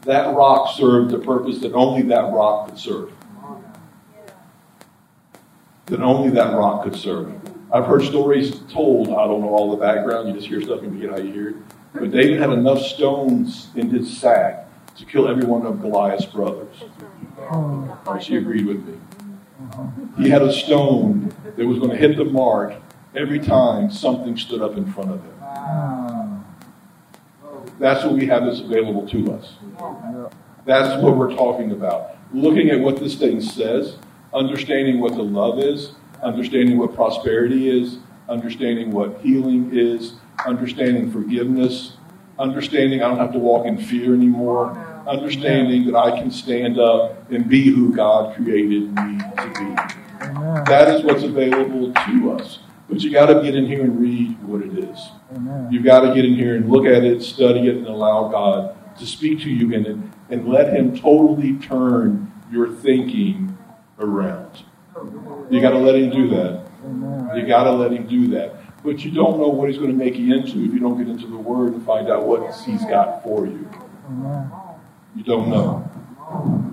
That 0.04 0.34
rock 0.34 0.76
served 0.76 1.12
the 1.12 1.20
purpose 1.20 1.60
that 1.60 1.74
only 1.74 2.04
that 2.04 2.32
rock 2.32 2.70
could 2.70 2.80
serve. 2.80 3.12
That 5.88 6.00
only 6.00 6.30
that 6.32 6.56
rock 6.56 6.84
could 6.84 6.96
serve. 6.96 7.34
I've 7.74 7.86
heard 7.86 8.04
stories 8.04 8.60
told. 8.72 9.10
I 9.10 9.26
don't 9.28 9.42
know 9.42 9.50
all 9.50 9.72
the 9.72 9.78
background. 9.78 10.28
You 10.28 10.34
just 10.34 10.48
hear 10.48 10.62
stuff 10.62 10.82
and 10.82 10.92
forget 10.94 11.12
how 11.12 11.24
you 11.24 11.32
hear 11.32 11.50
it. 11.50 11.56
But 11.94 12.12
David 12.12 12.40
had 12.40 12.50
enough 12.52 12.82
stones 12.82 13.70
in 13.76 13.90
his 13.90 14.18
sack 14.18 14.68
to 14.96 15.06
kill 15.06 15.28
every 15.28 15.46
one 15.46 15.66
of 15.66 15.82
Goliath's 15.82 16.26
brothers. 16.26 16.76
Right, 17.38 17.50
oh. 17.52 18.20
she 18.22 18.36
agreed 18.36 18.66
with 18.66 18.86
me. 18.86 18.98
He 20.18 20.30
had 20.30 20.42
a 20.42 20.52
stone 20.52 21.34
that 21.56 21.66
was 21.66 21.80
going 21.80 21.92
to 21.92 21.98
hit 21.98 22.18
the 22.18 22.26
mark 22.26 22.74
every 23.16 23.40
time 23.40 23.92
something 23.92 24.38
stood 24.38 24.62
up 24.62 24.76
in 24.76 24.92
front 24.92 25.12
of 25.12 25.24
him. 25.24 26.46
That's 27.80 28.04
what 28.04 28.14
we 28.14 28.28
have 28.28 28.46
that's 28.46 28.60
available 28.60 29.08
to 29.10 29.34
us. 29.34 29.54
That's 30.66 31.02
what 31.02 31.16
we're 31.16 31.34
talking 31.36 31.72
about. 31.72 32.18
Looking 32.34 32.70
at 32.70 32.80
what 32.80 32.98
this 32.98 33.16
thing 33.16 33.42
says, 33.42 33.98
understanding 34.34 35.00
what 35.00 35.14
the 35.14 35.24
love 35.24 35.60
is, 35.60 35.94
understanding 36.22 36.78
what 36.78 36.94
prosperity 36.94 37.70
is, 37.70 37.98
understanding 38.30 38.92
what 38.92 39.20
healing 39.22 39.70
is, 39.74 40.14
understanding 40.46 41.12
forgiveness, 41.12 41.98
understanding 42.40 43.02
I 43.02 43.08
don't 43.08 43.18
have 43.18 43.34
to 43.34 43.40
walk 43.40 43.66
in 43.66 43.78
fear 43.78 44.14
anymore, 44.14 44.78
understanding 45.08 45.86
that 45.86 45.96
I 45.96 46.20
can 46.20 46.32
stand 46.32 46.80
up 46.80 47.30
and 47.32 47.48
be 47.48 47.70
who 47.70 47.94
God 47.94 48.36
created 48.36 48.94
me 48.96 49.20
to 49.38 49.48
be. 49.58 50.02
That 50.70 50.90
is 50.90 51.04
what's 51.04 51.24
available 51.24 51.94
to 51.94 52.32
us. 52.34 52.60
But 52.90 53.02
you 53.02 53.12
got 53.12 53.28
to 53.28 53.42
get 53.42 53.56
in 53.56 53.66
here 53.66 53.84
and 53.84 54.00
read 54.00 54.42
what 54.44 54.62
it 54.62 54.78
is. 54.78 55.00
You've 55.70 55.86
got 55.86 56.02
to 56.02 56.14
get 56.14 56.26
in 56.26 56.36
here 56.36 56.56
and 56.56 56.70
look 56.70 56.86
at 56.86 57.04
it, 57.04 57.22
study 57.24 57.68
it, 57.68 57.78
and 57.78 57.88
allow 57.88 58.28
God 58.28 58.98
to 58.98 59.06
speak 59.06 59.40
to 59.42 59.50
you 59.50 59.72
in 59.72 59.86
it, 59.86 59.98
and 60.30 60.48
let 60.48 60.74
Him 60.74 60.98
totally 60.98 61.54
turn 61.58 62.32
your 62.52 62.70
thinking 62.70 63.58
around. 63.98 64.66
You 65.50 65.62
got 65.62 65.72
to 65.72 65.78
let 65.78 65.96
Him 65.96 66.10
do 66.10 66.30
that. 66.30 66.66
You 67.36 67.48
got 67.48 67.64
to 67.64 67.72
let 67.72 67.92
Him 67.92 68.08
do 68.08 68.28
that. 68.30 68.56
But 68.84 69.06
you 69.06 69.12
don't 69.12 69.40
know 69.40 69.48
what 69.48 69.70
He's 69.70 69.78
going 69.78 69.92
to 69.92 69.98
make 69.98 70.18
you 70.18 70.36
into 70.36 70.64
if 70.66 70.74
you 70.74 70.80
don't 70.80 70.98
get 70.98 71.08
into 71.08 71.28
the 71.28 71.38
Word 71.38 71.74
and 71.74 71.86
find 71.86 72.10
out 72.10 72.26
what 72.26 72.54
He's 72.66 72.84
got 72.86 73.24
for 73.24 73.46
you. 73.46 73.70
You 75.16 75.24
don't 75.24 75.50
know. 75.50 75.90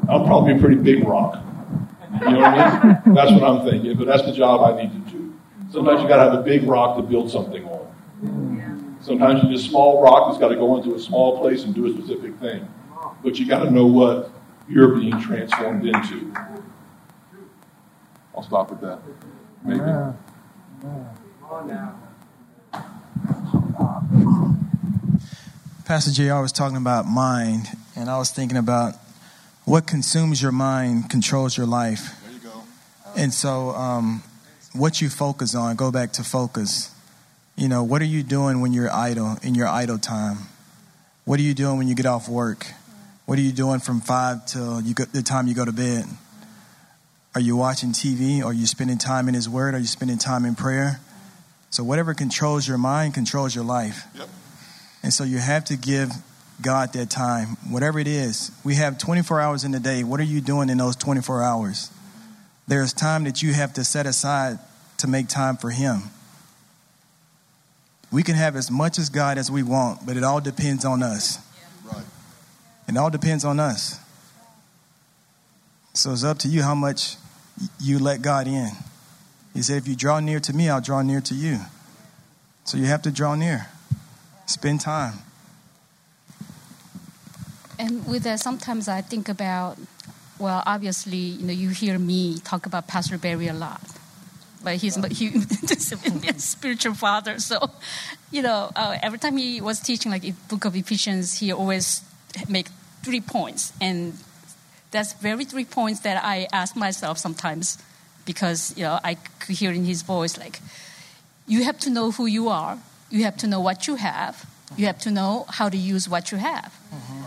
I'm 0.08 0.24
probably 0.24 0.54
a 0.54 0.58
pretty 0.58 0.76
big 0.76 1.06
rock. 1.06 1.42
You 2.20 2.30
know 2.30 2.38
what 2.38 2.48
I 2.48 3.02
mean? 3.04 3.14
That's 3.14 3.32
what 3.32 3.42
I'm 3.42 3.68
thinking. 3.68 3.96
But 3.96 4.06
that's 4.06 4.22
the 4.24 4.32
job 4.32 4.62
I 4.62 4.82
need 4.82 4.92
to 4.92 5.10
do. 5.12 5.34
Sometimes 5.70 6.02
you 6.02 6.08
got 6.08 6.24
to 6.24 6.30
have 6.30 6.40
a 6.40 6.42
big 6.42 6.64
rock 6.64 6.96
to 6.96 7.02
build 7.02 7.30
something 7.30 7.64
on. 7.66 8.96
Sometimes 9.00 9.44
you 9.44 9.50
just 9.50 9.68
small 9.68 10.02
rock 10.02 10.28
that's 10.28 10.40
got 10.40 10.48
to 10.48 10.56
go 10.56 10.76
into 10.76 10.94
a 10.94 10.98
small 10.98 11.38
place 11.40 11.64
and 11.64 11.74
do 11.74 11.86
a 11.86 11.92
specific 11.92 12.36
thing. 12.38 12.66
But 13.22 13.38
you 13.38 13.46
got 13.46 13.62
to 13.64 13.70
know 13.70 13.86
what 13.86 14.32
you're 14.68 14.96
being 14.96 15.20
transformed 15.20 15.86
into. 15.86 16.32
I'll 18.38 18.44
stop 18.44 18.70
with 18.70 18.80
that. 18.82 19.00
Maybe. 19.64 19.80
Pastor 25.84 26.12
JR 26.12 26.40
was 26.40 26.52
talking 26.52 26.76
about 26.76 27.06
mind, 27.06 27.66
and 27.96 28.08
I 28.08 28.16
was 28.16 28.30
thinking 28.30 28.56
about 28.56 28.94
what 29.64 29.88
consumes 29.88 30.40
your 30.40 30.52
mind 30.52 31.10
controls 31.10 31.56
your 31.56 31.66
life. 31.66 32.14
There 32.22 32.32
you 32.32 32.38
go. 32.38 32.62
And 33.16 33.34
so, 33.34 33.70
um, 33.70 34.22
what 34.72 35.00
you 35.00 35.08
focus 35.08 35.56
on, 35.56 35.74
go 35.74 35.90
back 35.90 36.12
to 36.12 36.22
focus. 36.22 36.94
You 37.56 37.68
know, 37.68 37.82
what 37.82 38.00
are 38.02 38.04
you 38.04 38.22
doing 38.22 38.60
when 38.60 38.72
you're 38.72 38.92
idle, 38.92 39.36
in 39.42 39.56
your 39.56 39.66
idle 39.66 39.98
time? 39.98 40.36
What 41.24 41.40
are 41.40 41.42
you 41.42 41.54
doing 41.54 41.76
when 41.76 41.88
you 41.88 41.96
get 41.96 42.06
off 42.06 42.28
work? 42.28 42.68
What 43.26 43.36
are 43.36 43.42
you 43.42 43.50
doing 43.50 43.80
from 43.80 44.00
five 44.00 44.46
till 44.46 44.80
you 44.80 44.94
go, 44.94 45.06
the 45.06 45.22
time 45.22 45.48
you 45.48 45.54
go 45.54 45.64
to 45.64 45.72
bed? 45.72 46.04
Are 47.38 47.40
you 47.40 47.54
watching 47.54 47.90
TV? 47.90 48.44
Are 48.44 48.52
you 48.52 48.66
spending 48.66 48.98
time 48.98 49.28
in 49.28 49.34
His 49.34 49.48
Word? 49.48 49.72
Are 49.76 49.78
you 49.78 49.86
spending 49.86 50.18
time 50.18 50.44
in 50.44 50.56
prayer? 50.56 50.98
So, 51.70 51.84
whatever 51.84 52.12
controls 52.12 52.66
your 52.66 52.78
mind 52.78 53.14
controls 53.14 53.54
your 53.54 53.62
life. 53.62 54.02
Yep. 54.16 54.28
And 55.04 55.12
so, 55.12 55.22
you 55.22 55.38
have 55.38 55.64
to 55.66 55.76
give 55.76 56.10
God 56.60 56.94
that 56.94 57.10
time, 57.10 57.56
whatever 57.70 58.00
it 58.00 58.08
is. 58.08 58.50
We 58.64 58.74
have 58.74 58.98
24 58.98 59.40
hours 59.40 59.62
in 59.62 59.70
the 59.70 59.78
day. 59.78 60.02
What 60.02 60.18
are 60.18 60.24
you 60.24 60.40
doing 60.40 60.68
in 60.68 60.78
those 60.78 60.96
24 60.96 61.44
hours? 61.44 61.92
There's 62.66 62.92
time 62.92 63.22
that 63.22 63.40
you 63.40 63.52
have 63.52 63.72
to 63.74 63.84
set 63.84 64.04
aside 64.04 64.58
to 64.96 65.06
make 65.06 65.28
time 65.28 65.56
for 65.56 65.70
Him. 65.70 66.10
We 68.10 68.24
can 68.24 68.34
have 68.34 68.56
as 68.56 68.68
much 68.68 68.98
as 68.98 69.10
God 69.10 69.38
as 69.38 69.48
we 69.48 69.62
want, 69.62 70.04
but 70.04 70.16
it 70.16 70.24
all 70.24 70.40
depends 70.40 70.84
on 70.84 71.04
us. 71.04 71.38
Right. 71.84 72.04
It 72.88 72.96
all 72.96 73.10
depends 73.10 73.44
on 73.44 73.60
us. 73.60 74.00
So 75.94 76.10
it's 76.10 76.24
up 76.24 76.38
to 76.38 76.48
you 76.48 76.64
how 76.64 76.74
much 76.74 77.14
you 77.80 77.98
let 77.98 78.22
God 78.22 78.46
in. 78.46 78.70
He 79.54 79.62
said, 79.62 79.78
if 79.78 79.88
you 79.88 79.96
draw 79.96 80.20
near 80.20 80.40
to 80.40 80.52
me, 80.52 80.68
I'll 80.68 80.80
draw 80.80 81.02
near 81.02 81.20
to 81.22 81.34
you. 81.34 81.58
So 82.64 82.76
you 82.76 82.84
have 82.84 83.02
to 83.02 83.10
draw 83.10 83.34
near, 83.34 83.66
spend 84.46 84.80
time. 84.80 85.14
And 87.78 88.06
with 88.06 88.24
that, 88.24 88.40
sometimes 88.40 88.88
I 88.88 89.00
think 89.00 89.28
about, 89.28 89.78
well, 90.38 90.62
obviously, 90.66 91.16
you 91.16 91.46
know, 91.46 91.52
you 91.52 91.70
hear 91.70 91.98
me 91.98 92.40
talk 92.40 92.66
about 92.66 92.88
Pastor 92.88 93.18
Barry 93.18 93.48
a 93.48 93.54
lot, 93.54 93.80
but 94.62 94.76
he's 94.76 94.96
he, 95.16 95.28
a 96.28 96.38
spiritual 96.38 96.94
father. 96.94 97.38
So, 97.38 97.70
you 98.30 98.42
know, 98.42 98.70
uh, 98.74 98.98
every 99.02 99.18
time 99.18 99.36
he 99.36 99.60
was 99.60 99.80
teaching 99.80 100.10
like 100.10 100.24
Book 100.48 100.64
of 100.64 100.74
Ephesians, 100.76 101.38
he 101.38 101.52
always 101.52 102.02
make 102.48 102.66
three 103.04 103.20
points, 103.20 103.72
and 103.80 104.18
that's 104.90 105.12
very 105.14 105.44
three 105.44 105.64
points 105.64 106.00
that 106.00 106.22
I 106.22 106.48
ask 106.52 106.76
myself 106.76 107.18
sometimes, 107.18 107.78
because 108.24 108.76
you 108.76 108.84
know 108.84 108.98
I 109.02 109.14
could 109.40 109.56
hear 109.56 109.72
in 109.72 109.84
his 109.84 110.02
voice 110.02 110.38
like, 110.38 110.60
you 111.46 111.64
have 111.64 111.78
to 111.80 111.90
know 111.90 112.10
who 112.10 112.26
you 112.26 112.48
are, 112.48 112.78
you 113.10 113.24
have 113.24 113.36
to 113.38 113.46
know 113.46 113.60
what 113.60 113.86
you 113.86 113.96
have, 113.96 114.44
you 114.76 114.86
have 114.86 114.98
to 115.00 115.10
know 115.10 115.46
how 115.48 115.68
to 115.68 115.76
use 115.76 116.08
what 116.08 116.30
you 116.30 116.38
have. 116.38 116.72
Mm-hmm. 116.92 117.24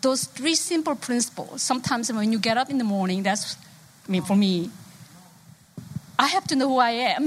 Those 0.00 0.24
three 0.24 0.54
simple 0.54 0.94
principles, 0.94 1.60
sometimes 1.60 2.12
when 2.12 2.32
you 2.32 2.38
get 2.38 2.56
up 2.56 2.70
in 2.70 2.78
the 2.78 2.84
morning, 2.84 3.24
that's, 3.24 3.56
I 4.06 4.12
mean, 4.12 4.22
for 4.22 4.36
me, 4.36 4.70
I 6.18 6.28
have 6.28 6.46
to 6.48 6.56
know 6.56 6.68
who 6.68 6.78
I 6.78 6.90
am 6.90 7.26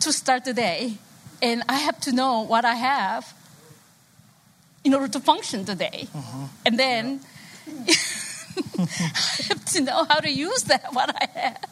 to 0.00 0.12
start 0.12 0.44
the 0.44 0.54
day. 0.54 0.94
And 1.42 1.64
I 1.68 1.78
have 1.78 2.00
to 2.02 2.12
know 2.12 2.42
what 2.42 2.64
I 2.64 2.76
have 2.76 3.34
in 4.84 4.94
order 4.94 5.08
to 5.08 5.20
function 5.20 5.64
today. 5.64 6.06
And 6.64 6.78
then 6.78 7.20
I 7.66 9.46
have 9.48 9.64
to 9.66 9.80
know 9.80 10.04
how 10.04 10.20
to 10.20 10.30
use 10.30 10.62
that, 10.64 10.92
what 10.92 11.14
I 11.14 11.28
have. 11.38 11.64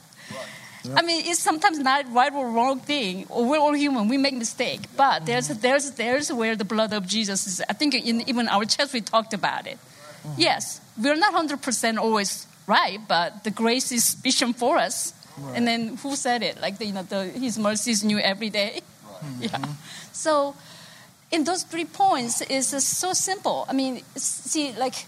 I 0.97 1.03
mean, 1.03 1.23
it's 1.27 1.39
sometimes 1.39 1.79
not 1.79 2.13
right 2.13 2.33
or 2.33 2.51
wrong 2.51 2.81
thing. 2.81 3.27
We're 3.31 3.59
all 3.59 3.73
human. 3.73 4.09
We 4.09 4.17
make 4.19 4.35
mistake. 4.35 4.81
But 4.97 5.27
there's 5.27 5.47
there's 5.49 5.93
there's 5.93 6.33
where 6.33 6.57
the 6.57 6.65
blood 6.65 6.93
of 6.93 7.07
Jesus 7.07 7.47
is. 7.47 7.63
I 7.69 7.73
think 7.73 7.95
in 7.95 8.29
even 8.29 8.49
our 8.49 8.65
church 8.65 8.93
we 8.93 9.01
talked 9.01 9.33
about 9.33 9.69
it. 9.69 9.79
Mm-hmm. 9.79 10.41
Yes, 10.41 10.81
we're 11.01 11.15
not 11.15 11.35
hundred 11.35 11.63
percent 11.63 11.99
always 11.99 12.49
right, 12.67 12.99
but 13.07 13.45
the 13.45 13.51
grace 13.51 13.93
is 13.93 14.03
sufficient 14.03 14.57
for 14.57 14.77
us. 14.77 15.15
And 15.55 15.67
then 15.67 15.97
who 15.97 16.15
said 16.17 16.43
it? 16.43 16.61
Like 16.61 16.79
the, 16.79 16.87
you 16.87 16.93
know, 16.93 17.03
the, 17.03 17.25
His 17.25 17.59
mercy 17.59 17.91
is 17.91 18.05
new 18.05 18.19
every 18.19 18.51
day. 18.51 18.81
Yeah. 19.39 19.51
Mm-hmm. 19.51 19.73
So, 20.11 20.57
in 21.31 21.45
those 21.45 21.63
three 21.63 21.85
points, 21.85 22.41
is 22.41 22.67
so 22.85 23.13
simple. 23.13 23.65
I 23.69 23.73
mean, 23.73 24.03
see, 24.17 24.73
like, 24.73 25.07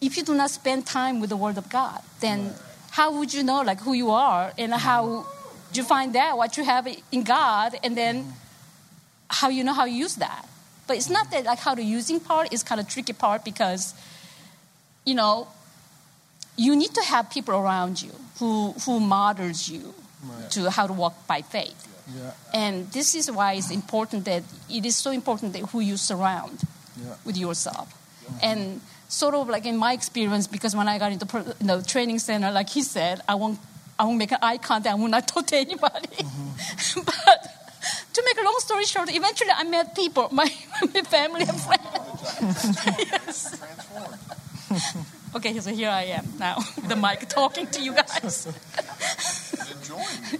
if 0.00 0.16
you 0.16 0.22
do 0.22 0.34
not 0.34 0.50
spend 0.50 0.86
time 0.86 1.20
with 1.20 1.30
the 1.30 1.36
Word 1.36 1.58
of 1.58 1.68
God, 1.68 2.00
then 2.20 2.52
how 2.92 3.12
would 3.18 3.32
you 3.34 3.42
know 3.42 3.62
like 3.62 3.80
who 3.80 3.92
you 3.92 4.10
are 4.10 4.52
and 4.58 4.72
how 4.74 5.26
do 5.72 5.80
you 5.80 5.86
find 5.86 6.16
out 6.16 6.36
what 6.38 6.56
you 6.56 6.64
have 6.64 6.88
in 7.12 7.22
God 7.22 7.76
and 7.84 7.96
then 7.96 8.32
how 9.28 9.48
you 9.48 9.62
know 9.62 9.72
how 9.74 9.84
to 9.84 9.90
use 9.90 10.16
that. 10.16 10.46
But 10.86 10.96
it's 10.96 11.08
not 11.10 11.30
that 11.30 11.44
like 11.44 11.58
how 11.60 11.74
the 11.74 11.84
using 11.84 12.18
part 12.18 12.52
is 12.52 12.62
kind 12.64 12.80
of 12.80 12.88
tricky 12.88 13.12
part 13.12 13.44
because 13.44 13.94
you 15.04 15.14
know 15.14 15.46
you 16.56 16.74
need 16.74 16.92
to 16.94 17.02
have 17.02 17.30
people 17.30 17.54
around 17.54 18.02
you 18.02 18.10
who 18.38 18.72
who 18.84 19.00
models 19.00 19.68
you 19.68 19.94
Right. 20.22 20.50
to 20.50 20.70
how 20.70 20.86
to 20.86 20.92
walk 20.92 21.26
by 21.26 21.40
faith. 21.40 21.88
Yeah. 22.14 22.32
And 22.52 22.92
this 22.92 23.14
is 23.14 23.30
why 23.30 23.54
it's 23.54 23.70
important 23.70 24.26
that 24.26 24.42
it 24.68 24.84
is 24.84 24.94
so 24.94 25.10
important 25.12 25.54
that 25.54 25.62
who 25.70 25.80
you 25.80 25.96
surround 25.96 26.58
Yeah. 26.96 27.14
with 27.24 27.38
yourself. 27.38 27.88
And 28.42 28.82
sort 29.10 29.34
of 29.34 29.48
like 29.48 29.66
in 29.66 29.76
my 29.76 29.92
experience, 29.92 30.46
because 30.46 30.74
when 30.74 30.88
I 30.88 30.98
got 30.98 31.12
into 31.12 31.26
you 31.60 31.66
know, 31.66 31.82
training 31.82 32.20
center, 32.20 32.50
like 32.50 32.70
he 32.70 32.82
said, 32.82 33.20
I 33.28 33.34
won't, 33.34 33.58
I 33.98 34.04
won't 34.04 34.18
make 34.18 34.32
an 34.32 34.38
eye 34.40 34.58
contact, 34.58 34.94
I 34.94 34.98
will 34.98 35.08
not 35.08 35.28
talk 35.34 35.46
to 35.48 35.56
anybody. 35.56 36.08
Mm-hmm. 36.08 37.00
but 37.04 37.60
to 38.12 38.22
make 38.24 38.40
a 38.40 38.44
long 38.44 38.56
story 38.58 38.84
short, 38.84 39.14
eventually 39.14 39.50
I 39.54 39.64
met 39.64 39.94
people, 39.94 40.28
my, 40.30 40.44
my 40.94 41.02
family 41.02 41.42
and 41.42 41.60
friends. 41.60 42.86
yes. 42.98 43.60
Okay, 45.34 45.58
so 45.60 45.72
here 45.72 45.90
I 45.90 46.02
am 46.04 46.26
now, 46.38 46.58
the 46.86 46.96
mic 46.96 47.28
talking 47.28 47.66
to 47.68 47.82
you 47.82 47.94
guys. 47.94 48.48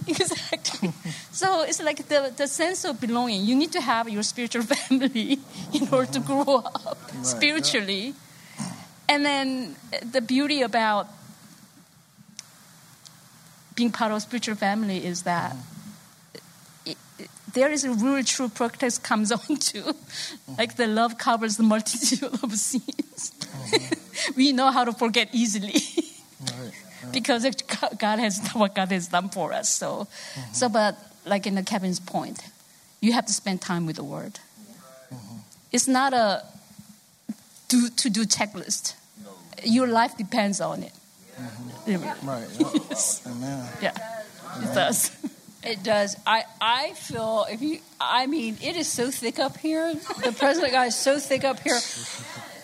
Exactly. 0.07 0.91
So 1.31 1.63
it's 1.63 1.81
like 1.81 2.07
the, 2.07 2.33
the 2.35 2.47
sense 2.47 2.85
of 2.85 2.99
belonging. 2.99 3.45
You 3.45 3.55
need 3.55 3.71
to 3.73 3.81
have 3.81 4.09
your 4.09 4.23
spiritual 4.23 4.63
family 4.63 5.39
in 5.73 5.87
order 5.91 6.11
to 6.13 6.19
grow 6.19 6.57
up 6.57 6.97
spiritually. 7.23 8.13
And 9.11 9.25
then 9.25 9.75
the 10.11 10.21
beauty 10.21 10.61
about 10.61 11.07
being 13.75 13.91
part 13.91 14.11
of 14.11 14.17
a 14.17 14.21
spiritual 14.21 14.55
family 14.55 15.05
is 15.05 15.23
that 15.23 15.55
it, 16.85 16.95
it- 17.19 17.29
there 17.53 17.69
is 17.69 17.83
a 17.83 17.91
real 17.91 18.23
true 18.23 18.47
practice 18.47 18.97
comes 18.97 19.31
on 19.39 19.57
too. 19.57 19.93
like 20.57 20.77
the 20.77 20.87
love 20.87 21.17
covers 21.17 21.57
the 21.57 21.63
multitude 21.63 22.23
of 22.41 22.53
sins. 22.55 23.33
Mm-hmm. 23.41 24.33
we 24.37 24.53
know 24.53 24.71
how 24.71 24.85
to 24.85 24.93
forget 24.93 25.27
easily 25.33 25.75
Right. 26.41 26.71
because 27.11 27.45
God 27.99 28.19
has 28.19 28.39
what 28.53 28.73
God 28.75 28.91
has 28.91 29.07
done 29.09 29.27
for 29.29 29.51
us. 29.51 29.67
So, 29.69 30.07
mm-hmm. 30.35 30.53
so 30.53 30.69
but 30.69 30.95
like 31.25 31.45
in 31.45 31.55
the 31.55 31.63
Kevin's 31.63 31.99
point, 31.99 32.39
you 33.01 33.11
have 33.11 33.25
to 33.25 33.33
spend 33.33 33.61
time 33.61 33.85
with 33.85 33.97
the 33.97 34.03
Word. 34.05 34.39
Mm-hmm. 35.13 35.37
It's 35.73 35.87
not 35.89 36.13
a 36.13 36.43
do 37.67 37.89
to 37.89 38.09
do 38.09 38.23
checklist. 38.25 38.95
Your 39.63 39.87
life 39.87 40.17
depends 40.17 40.61
on 40.61 40.83
it. 40.83 40.93
Really. 41.87 42.07
Right. 42.23 42.47
Yes. 42.59 43.21
Oh, 43.25 43.31
oh, 43.31 43.35
amen. 43.35 43.69
Yeah, 43.81 43.93
it 44.61 44.75
does. 44.75 45.11
It 45.63 45.83
does. 45.83 46.15
I, 46.25 46.43
I 46.59 46.93
feel 46.93 47.45
if 47.49 47.61
you 47.61 47.79
I 47.99 48.25
mean 48.25 48.57
it 48.63 48.75
is 48.75 48.87
so 48.87 49.11
thick 49.11 49.39
up 49.39 49.57
here. 49.57 49.93
The 50.23 50.31
president 50.31 50.73
guy 50.73 50.87
is 50.87 50.95
so 50.95 51.19
thick 51.19 51.43
up 51.43 51.59
here. 51.59 51.79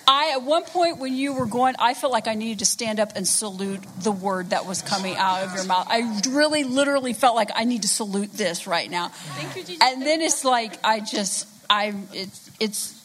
I 0.07 0.31
at 0.33 0.41
one 0.41 0.63
point 0.63 0.97
when 0.97 1.13
you 1.13 1.33
were 1.33 1.45
going, 1.45 1.75
I 1.79 1.93
felt 1.93 2.13
like 2.13 2.27
I 2.27 2.33
needed 2.33 2.59
to 2.59 2.65
stand 2.65 2.99
up 2.99 3.11
and 3.15 3.27
salute 3.27 3.83
the 3.99 4.11
word 4.11 4.51
that 4.51 4.65
was 4.65 4.81
coming 4.81 5.15
out 5.17 5.43
of 5.43 5.53
your 5.53 5.65
mouth. 5.65 5.85
I 5.89 6.21
really 6.29 6.63
literally 6.63 7.13
felt 7.13 7.35
like 7.35 7.49
I 7.53 7.65
need 7.65 7.81
to 7.81 7.87
salute 7.87 8.31
this 8.33 8.67
right 8.67 8.89
now. 8.89 9.09
Thank 9.09 9.55
you, 9.57 9.63
Jesus. 9.63 9.79
And 9.83 10.01
then 10.01 10.21
it's 10.21 10.45
like 10.45 10.79
I 10.83 10.99
just 11.01 11.47
I 11.69 11.93
it's 12.13 12.49
it's 12.59 12.96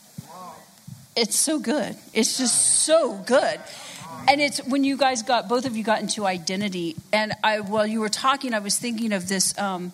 it's 1.14 1.36
so 1.36 1.58
good. 1.58 1.96
It's 2.12 2.38
just 2.38 2.84
so 2.84 3.16
good. 3.26 3.60
And 4.28 4.40
it's 4.40 4.64
when 4.66 4.84
you 4.84 4.96
guys 4.96 5.22
got 5.22 5.48
both 5.48 5.66
of 5.66 5.76
you 5.76 5.82
got 5.82 6.00
into 6.00 6.26
identity, 6.26 6.96
and 7.12 7.32
I 7.42 7.60
while 7.60 7.86
you 7.86 8.00
were 8.00 8.08
talking, 8.08 8.54
I 8.54 8.60
was 8.60 8.78
thinking 8.78 9.12
of 9.12 9.28
this 9.28 9.58
um, 9.58 9.92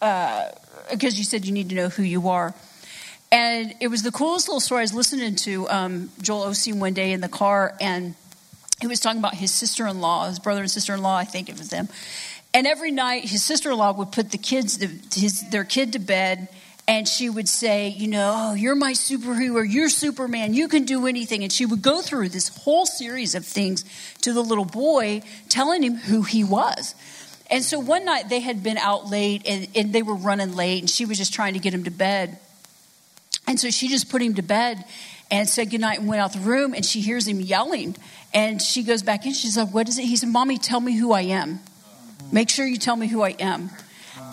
uh, 0.00 0.48
because 0.90 1.18
you 1.18 1.24
said 1.24 1.44
you 1.44 1.52
need 1.52 1.68
to 1.68 1.74
know 1.74 1.88
who 1.90 2.02
you 2.02 2.28
are, 2.28 2.54
and 3.30 3.74
it 3.80 3.88
was 3.88 4.02
the 4.02 4.12
coolest 4.12 4.48
little 4.48 4.60
story. 4.60 4.80
I 4.80 4.82
was 4.84 4.94
listening 4.94 5.36
to 5.36 5.68
um, 5.68 6.10
Joel 6.22 6.46
Osteen 6.46 6.78
one 6.80 6.94
day 6.94 7.12
in 7.12 7.20
the 7.20 7.28
car, 7.28 7.74
and 7.80 8.14
he 8.80 8.86
was 8.86 8.98
talking 8.98 9.18
about 9.18 9.34
his 9.34 9.52
sister-in-law, 9.52 10.28
his 10.28 10.38
brother 10.38 10.62
and 10.62 10.70
sister-in-law. 10.70 11.16
I 11.16 11.24
think 11.24 11.50
it 11.50 11.58
was 11.58 11.68
them. 11.68 11.88
And 12.54 12.66
every 12.66 12.92
night, 12.92 13.24
his 13.24 13.42
sister-in-law 13.42 13.94
would 13.94 14.12
put 14.12 14.30
the 14.30 14.38
kids, 14.38 14.80
his, 15.14 15.48
their 15.50 15.64
kid, 15.64 15.92
to 15.94 15.98
bed, 15.98 16.48
and 16.86 17.08
she 17.08 17.30
would 17.30 17.48
say, 17.48 17.88
you 17.88 18.08
know, 18.08 18.32
oh, 18.34 18.54
you're 18.54 18.74
my 18.74 18.92
superhero, 18.92 19.64
you're 19.66 19.88
Superman, 19.88 20.52
you 20.52 20.68
can 20.68 20.84
do 20.84 21.06
anything. 21.06 21.42
And 21.42 21.52
she 21.52 21.64
would 21.64 21.80
go 21.80 22.02
through 22.02 22.28
this 22.28 22.48
whole 22.48 22.84
series 22.84 23.34
of 23.34 23.46
things 23.46 23.84
to 24.20 24.32
the 24.32 24.42
little 24.42 24.66
boy, 24.66 25.22
telling 25.48 25.82
him 25.82 25.94
who 25.94 26.22
he 26.22 26.44
was. 26.44 26.94
And 27.50 27.62
so 27.62 27.78
one 27.78 28.04
night 28.04 28.28
they 28.28 28.40
had 28.40 28.62
been 28.62 28.78
out 28.78 29.10
late 29.10 29.42
and, 29.46 29.68
and 29.74 29.92
they 29.92 30.02
were 30.02 30.14
running 30.14 30.54
late, 30.54 30.80
and 30.80 30.90
she 30.90 31.06
was 31.06 31.16
just 31.16 31.32
trying 31.32 31.54
to 31.54 31.58
get 31.58 31.72
him 31.72 31.84
to 31.84 31.90
bed. 31.90 32.38
And 33.46 33.58
so 33.58 33.70
she 33.70 33.88
just 33.88 34.10
put 34.10 34.22
him 34.22 34.34
to 34.34 34.42
bed. 34.42 34.84
and 35.30 35.48
said 35.48 35.70
goodnight 35.70 35.98
and 36.00 36.08
went 36.08 36.20
out 36.20 36.32
the 36.32 36.38
room. 36.40 36.74
And 36.74 36.84
she 36.84 37.00
hears 37.00 37.26
him 37.26 37.40
yelling. 37.40 37.96
And 38.32 38.60
she 38.60 38.82
goes 38.82 39.02
back 39.02 39.26
in. 39.26 39.32
She's 39.32 39.56
like, 39.56 39.72
What 39.72 39.88
is 39.88 39.98
it? 39.98 40.04
He 40.04 40.16
said, 40.16 40.28
Mommy, 40.28 40.58
tell 40.58 40.80
me 40.80 40.96
who 40.96 41.12
I 41.12 41.22
am. 41.22 41.60
Make 42.32 42.48
sure 42.48 42.66
you 42.66 42.78
tell 42.78 42.96
me 42.96 43.06
who 43.06 43.22
I 43.22 43.30
am. 43.30 43.70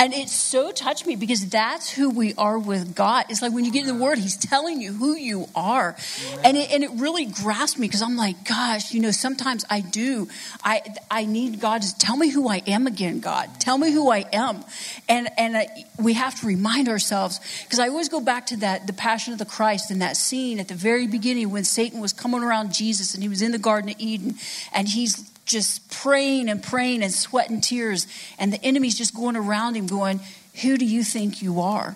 And 0.02 0.16
it 0.16 0.30
so 0.30 0.72
touched 0.72 1.06
me 1.06 1.16
because 1.16 1.48
that's 1.48 1.92
who 1.92 2.10
we 2.10 2.34
are 2.34 2.58
with 2.58 2.96
God. 2.96 3.26
It's 3.30 3.44
like 3.44 3.54
when 3.54 3.66
you 3.66 3.72
get 3.72 3.88
in 3.88 3.96
the 3.96 4.04
Word, 4.04 4.18
He's 4.18 4.36
telling 4.36 4.82
you 4.82 4.94
who 4.94 5.16
you 5.16 5.46
are. 5.54 5.96
And 6.44 6.58
it, 6.58 6.72
and 6.72 6.84
it 6.84 6.90
really 6.96 7.26
grasped 7.26 7.80
me 7.80 7.86
because 7.86 8.02
I'm 8.02 8.18
like, 8.18 8.44
gosh, 8.44 8.96
you 8.96 9.00
know, 9.00 9.12
sometimes 9.12 9.64
I 9.70 9.82
do. 9.82 10.28
I, 10.64 10.82
I 11.12 11.26
need 11.26 11.60
God 11.60 11.84
to 11.84 11.98
tell 12.00 12.18
me 12.18 12.30
who 12.30 12.50
I 12.50 12.64
am 12.66 12.88
again, 12.88 13.20
God. 13.20 13.48
Tell 13.60 13.78
me 13.78 13.92
who 13.92 14.10
I 14.10 14.26
am. 14.34 14.66
And, 15.08 15.30
and 15.38 15.56
I, 15.56 15.68
we 16.02 16.14
have 16.14 16.34
to 16.40 16.48
remind 16.48 16.90
ourselves 16.90 17.40
because 17.62 17.78
I 17.78 17.90
always 17.90 18.10
go 18.10 18.22
back 18.22 18.48
to 18.48 18.58
that, 18.58 18.88
the 18.88 18.94
Passion 18.94 19.34
of 19.34 19.40
the 19.40 19.46
Christ 19.46 19.92
and 19.92 20.02
that 20.02 20.18
scene 20.18 20.60
at 20.60 20.68
the 20.68 20.74
very 20.74 21.06
beginning 21.06 21.52
when 21.52 21.64
Satan 21.64 22.02
was 22.02 22.12
coming 22.12 22.42
around 22.42 22.74
Jesus 22.74 23.14
and 23.14 23.22
he 23.22 23.30
was 23.30 23.44
in 23.44 23.52
the 23.52 23.60
Garden 23.60 23.92
of 23.92 23.98
Eden 24.00 24.34
and 24.74 24.88
he's 24.88 25.32
just 25.52 25.92
praying 25.92 26.50
and 26.50 26.64
praying 26.64 27.04
and 27.04 27.12
sweating 27.12 27.62
tears, 27.62 28.08
and 28.40 28.52
the 28.52 28.64
enemy's 28.64 28.98
just 28.98 29.16
going 29.16 29.36
around 29.36 29.76
him, 29.76 29.88
going, 29.88 30.20
Who 30.62 30.78
do 30.78 30.86
you 30.86 31.04
think 31.04 31.42
you 31.42 31.62
are? 31.62 31.96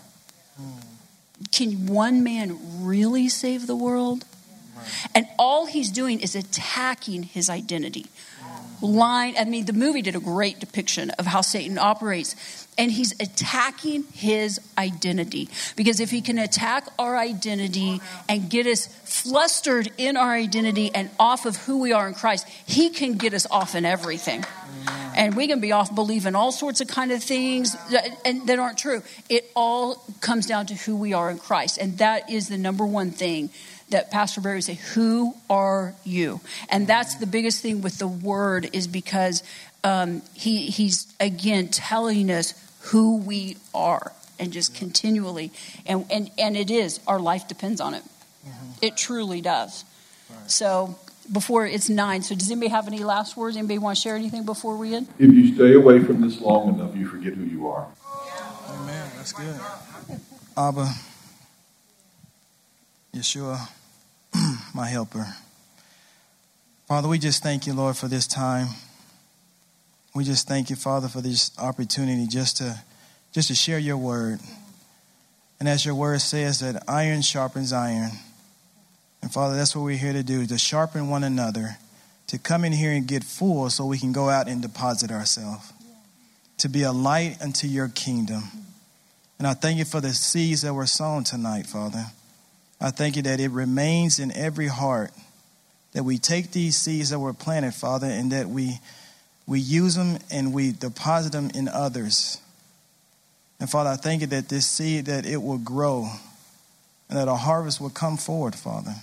Can 1.51 1.87
one 1.87 2.23
man 2.23 2.57
really 2.85 3.29
save 3.29 3.67
the 3.67 3.75
world? 3.75 4.25
And 5.13 5.27
all 5.39 5.65
he's 5.65 5.89
doing 5.89 6.19
is 6.19 6.35
attacking 6.35 7.23
his 7.23 7.49
identity. 7.49 8.05
Line, 8.81 9.35
I 9.37 9.45
mean, 9.45 9.65
the 9.65 9.73
movie 9.73 10.01
did 10.01 10.15
a 10.15 10.19
great 10.19 10.59
depiction 10.59 11.09
of 11.11 11.25
how 11.25 11.41
Satan 11.41 11.77
operates 11.77 12.35
and 12.77 12.91
he's 12.91 13.13
attacking 13.19 14.03
his 14.13 14.59
identity. 14.77 15.49
Because 15.75 15.99
if 15.99 16.11
he 16.11 16.21
can 16.21 16.37
attack 16.37 16.87
our 16.99 17.17
identity 17.17 18.01
and 18.27 18.49
get 18.49 18.67
us 18.67 18.87
flustered 19.05 19.91
in 19.97 20.17
our 20.17 20.33
identity 20.33 20.91
and 20.93 21.09
off 21.19 21.45
of 21.45 21.55
who 21.55 21.79
we 21.79 21.93
are 21.93 22.07
in 22.07 22.13
Christ, 22.13 22.47
he 22.65 22.89
can 22.89 23.13
get 23.13 23.33
us 23.33 23.47
off 23.49 23.75
in 23.75 23.85
everything. 23.85 24.43
And 25.15 25.35
we 25.35 25.47
can 25.47 25.61
be 25.61 25.71
off 25.71 25.93
believing 25.95 26.35
all 26.35 26.51
sorts 26.51 26.81
of 26.81 26.87
kind 26.89 27.11
of 27.11 27.23
things 27.23 27.73
that, 27.91 28.19
and 28.25 28.45
that 28.47 28.59
aren't 28.59 28.77
true. 28.77 29.01
It 29.29 29.49
all 29.55 30.03
comes 30.19 30.45
down 30.45 30.65
to 30.67 30.73
who 30.73 30.97
we 30.97 31.13
are 31.13 31.31
in 31.31 31.37
Christ. 31.37 31.77
And 31.77 31.97
that 31.99 32.29
is 32.29 32.49
the 32.49 32.57
number 32.57 32.85
one 32.85 33.11
thing 33.11 33.49
that 33.89 34.11
Pastor 34.11 34.41
Barry 34.41 34.57
would 34.57 34.63
say, 34.63 34.79
Who 34.93 35.35
are 35.49 35.93
you? 36.03 36.41
And 36.69 36.87
that's 36.87 37.15
the 37.15 37.27
biggest 37.27 37.61
thing 37.61 37.81
with 37.81 37.99
the 37.99 38.07
word, 38.07 38.69
is 38.73 38.87
because 38.87 39.43
um, 39.83 40.21
he, 40.33 40.67
he's 40.67 41.13
again 41.19 41.67
telling 41.67 42.31
us 42.31 42.53
who 42.85 43.17
we 43.17 43.57
are 43.73 44.11
and 44.39 44.51
just 44.51 44.75
continually 44.75 45.51
and 45.85 46.05
and, 46.11 46.29
and 46.37 46.57
it 46.57 46.69
is 46.69 46.99
our 47.07 47.19
life 47.19 47.47
depends 47.47 47.79
on 47.81 47.93
it. 47.93 48.03
Mm-hmm. 48.45 48.71
it 48.81 48.97
truly 48.97 49.41
does. 49.41 49.85
Right. 50.29 50.49
so 50.49 50.97
before 51.31 51.65
it's 51.65 51.89
nine 51.89 52.21
so 52.21 52.35
does 52.35 52.51
anybody 52.51 52.69
have 52.69 52.87
any 52.87 53.03
last 53.03 53.37
words? 53.37 53.57
Anybody 53.57 53.79
want 53.79 53.97
to 53.97 54.01
share 54.01 54.15
anything 54.15 54.45
before 54.45 54.77
we 54.77 54.93
end? 54.93 55.07
If 55.19 55.33
you 55.33 55.55
stay 55.55 55.73
away 55.73 55.99
from 55.99 56.21
this 56.21 56.41
long 56.41 56.75
enough 56.75 56.95
you 56.95 57.07
forget 57.07 57.33
who 57.33 57.43
you 57.43 57.67
are. 57.67 57.87
Amen 58.69 59.09
that's 59.17 59.31
good. 59.31 59.59
Abba 60.57 60.93
yeshua 63.15 63.69
my 64.73 64.87
helper 64.87 65.25
father 66.87 67.07
we 67.07 67.17
just 67.17 67.41
thank 67.41 67.65
you 67.65 67.73
lord 67.73 67.97
for 67.97 68.07
this 68.07 68.27
time 68.27 68.67
we 70.15 70.23
just 70.23 70.47
thank 70.47 70.69
you, 70.69 70.77
Father, 70.77 71.09
for 71.09 71.19
this 71.19 71.51
opportunity 71.59 72.25
just 72.25 72.57
to 72.57 72.79
just 73.33 73.49
to 73.49 73.55
share 73.55 73.77
your 73.77 73.97
word. 73.97 74.39
And 75.59 75.67
as 75.67 75.85
your 75.85 75.93
word 75.93 76.21
says 76.21 76.61
that 76.61 76.83
iron 76.87 77.21
sharpens 77.21 77.73
iron. 77.73 78.11
And 79.21 79.31
Father, 79.31 79.57
that's 79.57 79.75
what 79.75 79.83
we're 79.83 79.97
here 79.97 80.13
to 80.13 80.23
do, 80.23 80.45
to 80.45 80.57
sharpen 80.57 81.09
one 81.09 81.25
another, 81.25 81.77
to 82.27 82.37
come 82.37 82.63
in 82.63 82.71
here 82.71 82.93
and 82.93 83.05
get 83.05 83.25
full 83.25 83.69
so 83.69 83.85
we 83.85 83.97
can 83.97 84.13
go 84.13 84.29
out 84.29 84.47
and 84.47 84.61
deposit 84.61 85.11
ourselves. 85.11 85.73
To 86.59 86.69
be 86.69 86.83
a 86.83 86.93
light 86.93 87.41
unto 87.41 87.67
your 87.67 87.89
kingdom. 87.89 88.43
And 89.37 89.45
I 89.45 89.53
thank 89.53 89.77
you 89.77 89.85
for 89.85 89.99
the 89.99 90.13
seeds 90.13 90.61
that 90.61 90.73
were 90.73 90.85
sown 90.85 91.25
tonight, 91.25 91.67
Father. 91.67 92.05
I 92.79 92.91
thank 92.91 93.15
you 93.15 93.21
that 93.23 93.39
it 93.39 93.51
remains 93.51 94.19
in 94.19 94.31
every 94.35 94.67
heart. 94.67 95.11
That 95.93 96.03
we 96.03 96.17
take 96.17 96.51
these 96.51 96.75
seeds 96.75 97.09
that 97.11 97.19
were 97.19 97.33
planted, 97.33 97.73
Father, 97.73 98.07
and 98.07 98.31
that 98.31 98.49
we 98.49 98.79
we 99.47 99.59
use 99.59 99.95
them 99.95 100.17
and 100.31 100.53
we 100.53 100.71
deposit 100.71 101.31
them 101.31 101.51
in 101.53 101.67
others. 101.67 102.39
And 103.59 103.69
Father, 103.69 103.91
I 103.91 103.95
thank 103.95 104.21
you 104.21 104.27
that 104.27 104.49
this 104.49 104.67
seed 104.67 105.05
that 105.05 105.25
it 105.25 105.37
will 105.37 105.59
grow 105.59 106.09
and 107.09 107.17
that 107.17 107.27
a 107.27 107.35
harvest 107.35 107.79
will 107.79 107.91
come 107.91 108.17
forward, 108.17 108.55
Father. 108.55 108.95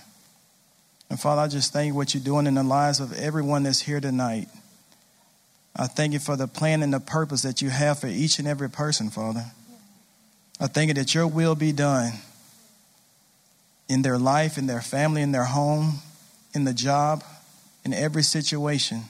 And 1.09 1.19
Father, 1.19 1.41
I 1.41 1.47
just 1.47 1.73
thank 1.73 1.87
you 1.87 1.95
what 1.95 2.13
you're 2.13 2.23
doing 2.23 2.45
in 2.45 2.55
the 2.55 2.63
lives 2.63 2.99
of 2.99 3.13
everyone 3.13 3.63
that's 3.63 3.81
here 3.81 3.99
tonight. 3.99 4.49
I 5.75 5.87
thank 5.87 6.13
you 6.13 6.19
for 6.19 6.35
the 6.35 6.47
plan 6.47 6.83
and 6.83 6.93
the 6.93 6.99
purpose 6.99 7.41
that 7.41 7.61
you 7.61 7.69
have 7.69 7.99
for 7.99 8.07
each 8.07 8.37
and 8.37 8.47
every 8.47 8.69
person, 8.69 9.09
Father. 9.09 9.45
I 10.59 10.67
thank 10.67 10.89
you 10.89 10.93
that 10.95 11.15
your 11.15 11.25
will 11.25 11.55
be 11.55 11.71
done 11.71 12.11
in 13.87 14.01
their 14.01 14.17
life, 14.17 14.57
in 14.57 14.67
their 14.67 14.81
family, 14.81 15.21
in 15.21 15.31
their 15.31 15.43
home, 15.45 15.99
in 16.53 16.63
the 16.63 16.73
job, 16.73 17.23
in 17.83 17.93
every 17.93 18.23
situation. 18.23 19.01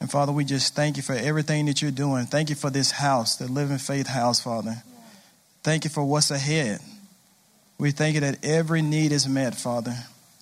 And 0.00 0.10
Father, 0.10 0.32
we 0.32 0.44
just 0.44 0.74
thank 0.74 0.96
you 0.96 1.02
for 1.02 1.12
everything 1.12 1.66
that 1.66 1.82
you're 1.82 1.90
doing. 1.90 2.26
Thank 2.26 2.48
you 2.48 2.56
for 2.56 2.70
this 2.70 2.90
house, 2.90 3.36
the 3.36 3.50
Living 3.50 3.78
Faith 3.78 4.06
house, 4.06 4.40
Father. 4.40 4.82
Thank 5.62 5.84
you 5.84 5.90
for 5.90 6.02
what's 6.04 6.30
ahead. 6.30 6.80
We 7.78 7.90
thank 7.90 8.14
you 8.14 8.20
that 8.20 8.44
every 8.44 8.82
need 8.82 9.12
is 9.12 9.28
met, 9.28 9.54
Father. 9.54 9.94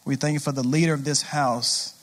We 0.05 0.16
thank 0.16 0.34
you 0.34 0.41
for 0.41 0.53
the 0.53 0.62
leader 0.62 0.95
of 0.95 1.05
this 1.05 1.22
house. 1.22 1.95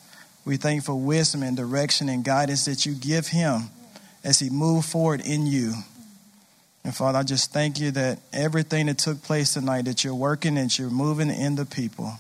We 0.45 0.57
thank 0.57 0.75
you 0.75 0.81
for 0.81 0.95
wisdom 0.95 1.43
and 1.43 1.57
direction 1.57 2.07
and 2.09 2.23
guidance 2.23 2.65
that 2.65 2.85
you 2.85 2.93
give 2.93 3.27
him 3.27 3.69
as 4.23 4.39
he 4.39 4.49
moves 4.49 4.91
forward 4.91 5.21
in 5.21 5.47
you. 5.47 5.73
And 6.85 6.95
Father, 6.95 7.17
I 7.17 7.23
just 7.23 7.51
thank 7.51 7.79
you 7.79 7.89
that 7.91 8.19
everything 8.31 8.85
that 8.85 8.99
took 8.99 9.23
place 9.23 9.55
tonight, 9.55 9.85
that 9.85 10.03
you're 10.03 10.13
working 10.13 10.55
and 10.55 10.77
you're 10.77 10.91
moving 10.91 11.31
in 11.31 11.55
the 11.55 11.65
people. 11.65 12.13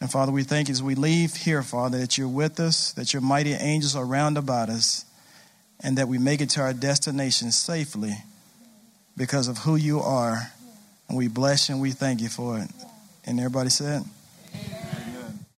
And 0.00 0.08
Father, 0.08 0.30
we 0.30 0.44
thank 0.44 0.68
you 0.68 0.72
as 0.72 0.82
we 0.82 0.94
leave 0.94 1.34
here, 1.34 1.60
Father, 1.64 1.98
that 1.98 2.16
you're 2.16 2.28
with 2.28 2.60
us, 2.60 2.92
that 2.92 3.12
your 3.12 3.20
mighty 3.20 3.52
angels 3.52 3.96
are 3.96 4.06
round 4.06 4.38
about 4.38 4.68
us, 4.68 5.04
and 5.80 5.98
that 5.98 6.06
we 6.06 6.18
make 6.18 6.40
it 6.40 6.50
to 6.50 6.60
our 6.60 6.72
destination 6.72 7.50
safely 7.50 8.12
because 9.16 9.48
of 9.48 9.58
who 9.58 9.74
you 9.74 9.98
are. 9.98 10.52
And 11.08 11.18
we 11.18 11.26
bless 11.26 11.68
you 11.68 11.74
and 11.74 11.82
we 11.82 11.90
thank 11.90 12.20
you 12.20 12.28
for 12.28 12.60
it. 12.60 12.70
And 13.26 13.40
everybody 13.40 13.70
said, 13.70 14.04